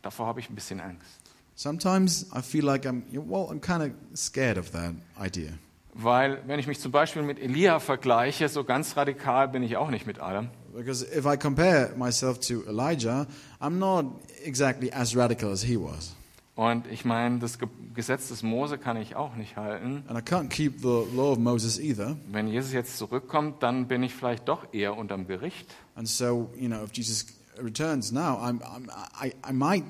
davor 0.01 0.28
habe 0.28 0.39
ich 0.39 0.49
ein 0.49 0.55
bisschen 0.55 0.80
Angst. 0.82 1.22
Sometimes 1.55 2.30
I 2.36 2.41
feel 2.41 2.66
like 2.66 2.86
I'm, 2.86 3.03
well, 3.13 3.49
I'm 3.49 3.61
kind 3.61 3.82
of 3.82 3.91
scared 4.18 4.57
of 4.57 4.72
that 4.72 4.93
idea. 5.18 5.53
Weil 5.93 6.41
wenn 6.45 6.59
ich 6.59 6.68
mich 6.68 6.82
zum 6.82 6.91
Beispiel 6.91 7.22
mit 7.22 7.39
Elia 7.39 7.80
vergleiche, 7.80 8.49
so 8.49 8.66
ganz 8.66 8.97
radikal 8.97 9.47
bin 9.47 9.63
ich 9.63 9.78
auch 9.78 9.89
nicht 9.89 10.05
mit 10.05 10.20
allem. 10.20 10.49
Because 10.76 11.04
if 11.04 11.26
I 11.26 11.38
compare 11.38 11.94
myself 11.96 12.40
to 12.48 12.66
Elijah, 12.68 13.28
I'm 13.62 13.80
not 13.80 14.06
exactly 14.44 14.92
as 14.92 15.16
radical 15.16 15.52
as 15.52 15.64
he 15.64 15.78
was. 15.78 16.16
Und 16.56 16.88
ich 16.88 17.04
meine, 17.04 17.40
das 17.40 17.60
Ge 17.60 17.68
Gesetz 17.94 18.30
des 18.30 18.44
Mose 18.44 18.78
kann 18.78 18.96
ich 18.98 19.16
auch 19.16 19.36
nicht 19.36 19.56
halten. 19.58 20.04
And 20.08 20.18
I 20.18 20.22
can't 20.22 20.50
keep 20.50 20.80
the 20.82 21.06
law 21.14 21.32
of 21.32 21.38
Moses 21.40 21.80
either. 21.80 22.16
Wenn 22.32 22.48
Jesus 22.48 22.72
jetzt 22.74 22.98
zurückkommt, 22.98 23.62
dann 23.64 23.88
bin 23.88 24.04
ich 24.04 24.14
vielleicht 24.14 24.48
doch 24.48 24.74
eher 24.74 24.98
unterm 24.98 25.28
Gericht. 25.28 25.74
And 25.96 26.08
so, 26.08 26.50
you 26.58 26.68
know, 26.68 26.84
if 26.84 26.92
Jesus 26.94 27.26
returns 27.62 28.12
now, 28.12 28.38
I'm, 28.38 28.62
I'm, 28.62 28.90
I, 29.22 29.34
I 29.48 29.54
might 29.54 29.84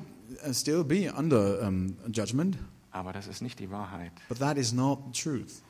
uh, 0.48 0.54
still 0.54 0.84
be 0.84 1.12
under 1.16 1.62
um, 1.68 1.98
judgment, 2.12 2.58
Aber 2.92 3.12
das 3.12 3.28
ist 3.28 3.42
nicht 3.42 3.60
die 3.60 3.70
Wahrheit. 3.72 4.12
but 4.30 4.40
that 4.40 4.58
is 4.58 4.72
not 4.74 5.00
the 5.14 5.22
truth. 5.22 5.62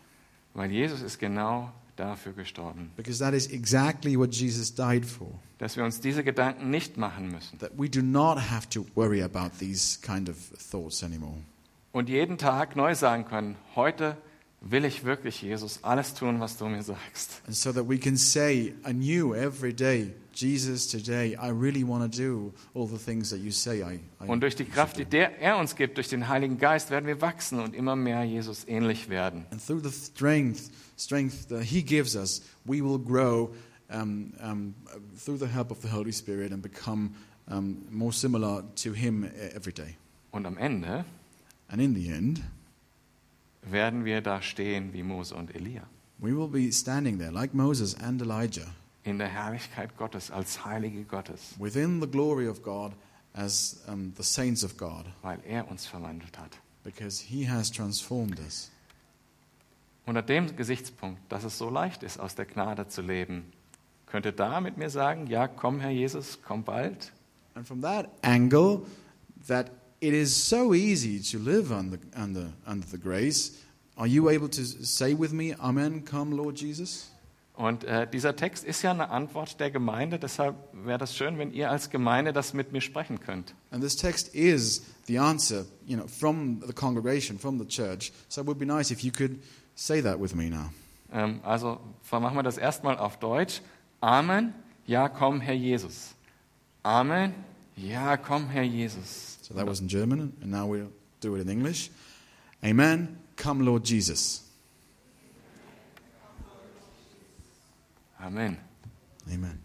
Weil 0.54 0.72
Jesus 0.72 1.02
ist 1.02 1.20
genau 1.20 1.72
dafür 1.96 2.34
gestorben. 2.34 2.92
Because 2.96 3.20
that 3.20 3.34
is 3.34 3.48
exactly 3.48 4.18
what 4.18 4.34
Jesus 4.34 4.74
died 4.74 5.06
for. 5.06 5.28
Dass 5.58 5.78
wir 5.78 5.84
uns 5.84 6.00
diese 6.00 6.24
Gedanken 6.24 6.70
nicht 6.70 6.98
machen 6.98 7.30
müssen. 7.30 7.58
That 7.60 7.72
we 7.78 7.90
do 7.90 8.02
not 8.02 8.38
have 8.50 8.68
to 8.70 8.86
worry 8.96 9.22
about 9.22 9.58
these 9.60 10.00
kind 10.02 10.30
of 10.30 10.38
thoughts 10.72 11.04
anymore. 11.04 11.38
Und 11.92 12.10
jeden 12.10 12.38
Tag 12.38 12.76
neu 12.76 12.94
sagen 12.94 13.26
können, 13.26 13.56
heute 13.76 14.18
will 14.62 14.84
ich 14.84 15.04
wirklich, 15.04 15.42
Jesus, 15.42 15.80
alles 15.84 16.14
tun, 16.14 16.40
was 16.40 16.58
du 16.58 16.68
mir 16.68 16.84
sagst. 16.84 17.42
And 17.46 17.56
so 17.56 17.72
that 17.72 17.88
we 17.88 17.98
can 17.98 18.18
say 18.18 18.74
anew 18.84 19.34
every 19.34 19.74
day, 19.74 20.14
Jesus, 20.34 20.88
today, 20.88 21.38
I 21.42 21.50
really 21.50 21.88
want 21.88 22.12
to 22.12 22.22
do 22.22 22.54
all 22.74 22.88
the 22.88 22.98
things 22.98 23.30
that 23.30 23.40
you 23.40 23.52
say 23.52 23.82
I, 23.82 24.00
I 24.22 24.28
Und 24.28 24.42
durch 24.42 24.56
die 24.56 24.66
Kraft, 24.66 24.98
die 24.98 25.06
der, 25.06 25.40
er 25.40 25.58
uns 25.58 25.76
gibt, 25.76 25.98
durch 25.98 26.10
den 26.10 26.28
Heiligen 26.28 26.58
Geist, 26.58 26.90
werden 26.90 27.06
wir 27.06 27.22
wachsen 27.22 27.60
und 27.60 27.74
immer 27.74 27.96
mehr 27.96 28.24
Jesus 28.24 28.68
ähnlich 28.68 29.08
werden. 29.08 29.46
And 29.52 29.66
through 29.66 29.82
the 29.84 29.92
strength, 29.92 30.72
strength 30.96 31.48
that 31.50 31.64
He 31.64 31.82
gives 31.82 32.16
us, 32.16 32.42
we 32.66 32.82
will 32.82 32.98
grow 32.98 33.52
um, 33.90 34.34
um, 34.42 34.74
through 35.18 35.38
the 35.38 35.48
help 35.48 35.72
of 35.72 35.82
the 35.82 35.90
Holy 35.90 36.12
Spirit 36.12 36.52
and 36.52 36.62
become 36.62 37.14
um, 37.48 37.86
more 37.92 38.12
similar 38.14 38.64
to 38.84 38.94
Him 38.94 39.30
every 39.54 39.74
day. 39.74 39.96
Und 40.32 40.46
am 40.46 40.58
Ende 40.58 41.06
And 41.70 41.82
in 41.82 41.94
the 41.96 42.10
end, 42.12 42.42
werden 43.64 44.06
wir 44.06 44.22
da 44.22 44.42
stehen 44.42 44.94
wie 44.94 45.04
Mose 45.04 45.34
und 45.36 45.56
Elia. 45.56 45.84
we 46.20 46.32
will 46.34 46.48
be 46.48 46.72
standing 46.72 47.18
there 47.20 47.32
like 47.32 47.54
Moses 47.54 47.96
and 47.96 48.22
Elijah 48.22 48.68
In 49.04 49.18
der 49.20 49.28
Herrlichkeit 49.28 49.96
Gottes, 49.98 50.32
als 50.32 50.66
Heilige 50.66 51.04
Gottes, 51.04 51.56
within 51.60 52.00
the 52.02 52.08
glory 52.08 52.48
of 52.48 52.64
God 52.64 52.94
as 53.34 53.82
um, 53.88 54.14
the 54.18 54.24
saints 54.24 54.64
of 54.64 54.78
God 54.78 55.06
weil 55.22 55.40
er 55.48 55.68
uns 55.70 55.86
verwandelt 55.86 56.38
hat. 56.38 56.58
because 56.84 57.20
He 57.20 57.44
has 57.48 57.70
transformed 57.72 58.40
us. 58.40 58.70
Unter 60.06 60.22
dem 60.22 60.56
Gesichtspunkt, 60.56 61.20
dass 61.30 61.44
es 61.44 61.58
so 61.58 61.70
leicht 61.70 62.04
ist, 62.04 62.20
aus 62.20 62.36
der 62.36 62.46
Gnade 62.46 62.88
zu 62.88 63.02
leben, 63.02 63.52
könnt 64.06 64.26
ihr 64.26 64.32
da 64.32 64.62
mit 64.62 64.78
mir 64.78 64.90
sagen, 64.90 65.28
ja, 65.28 65.48
komm, 65.48 65.80
Herr 65.80 65.90
Jesus, 65.90 66.40
komm 66.46 66.64
bald? 66.64 67.12
And 67.56 67.68
from 67.68 67.82
that 67.82 68.10
angle, 68.22 68.82
that 69.48 69.72
it 70.00 70.14
is 70.14 70.48
so 70.48 70.74
easy 70.74 71.20
to 71.32 71.40
live 71.40 71.72
under, 71.72 71.98
under, 72.16 72.54
under 72.68 72.86
the 72.88 73.00
grace, 73.00 73.54
are 73.96 74.08
you 74.08 74.30
able 74.30 74.50
to 74.50 74.64
say 74.64 75.18
with 75.18 75.32
me, 75.32 75.56
Amen, 75.60 76.04
come, 76.04 76.36
Lord 76.36 76.60
Jesus? 76.60 77.12
Und 77.56 77.86
äh, 77.86 78.06
dieser 78.06 78.36
Text 78.36 78.66
ist 78.66 78.82
ja 78.82 78.92
eine 78.92 79.10
Antwort 79.10 79.60
der 79.62 79.72
Gemeinde, 79.72 80.20
deshalb 80.20 80.56
wäre 80.74 80.98
das 80.98 81.16
schön, 81.16 81.38
wenn 81.38 81.54
ihr 81.54 81.72
als 81.72 81.90
Gemeinde 81.90 82.34
das 82.34 82.54
mit 82.54 82.74
mir 82.74 82.82
sprechen 82.82 83.22
könnt. 83.22 83.56
And 83.72 83.82
this 83.82 83.96
text 83.96 84.36
is 84.36 84.84
the 85.08 85.20
answer, 85.20 85.66
you 85.86 85.96
know, 85.96 86.06
from 86.08 86.62
the 86.68 86.74
congregation, 86.74 87.40
from 87.40 87.58
the 87.58 87.66
church. 87.66 88.12
So 88.28 88.42
it 88.42 88.48
would 88.48 88.60
be 88.60 88.66
nice 88.66 88.92
if 88.92 89.02
you 89.02 89.12
could 89.12 89.40
say 89.76 90.02
that 90.02 90.20
with 90.20 90.34
me 90.36 90.50
now. 90.50 90.72
Ähm, 91.12 91.40
also 91.44 91.80
machen 92.12 92.36
wir 92.36 92.44
das 92.44 92.58
erstmal 92.58 92.98
auf 92.98 93.20
Deutsch. 93.20 93.62
Amen, 94.02 94.54
ja, 94.86 95.08
komm, 95.10 95.42
Herr 95.42 95.54
Jesus. 95.54 96.16
Amen, 96.84 97.34
ja, 97.76 98.18
komm, 98.18 98.50
Herr 98.50 98.64
Jesus. 98.64 99.38
So 99.42 99.54
that 99.54 99.68
was 99.68 99.80
in 99.80 99.88
German, 99.88 100.34
and 100.42 100.52
now 100.52 100.68
we'll 100.68 100.92
do 101.22 101.36
it 101.36 101.42
in 101.42 101.50
English. 101.50 101.92
Amen, 102.64 103.18
come, 103.36 103.64
Lord 103.64 103.84
Jesus. 103.84 104.42
Amen. 108.20 108.58
Amen. 109.32 109.65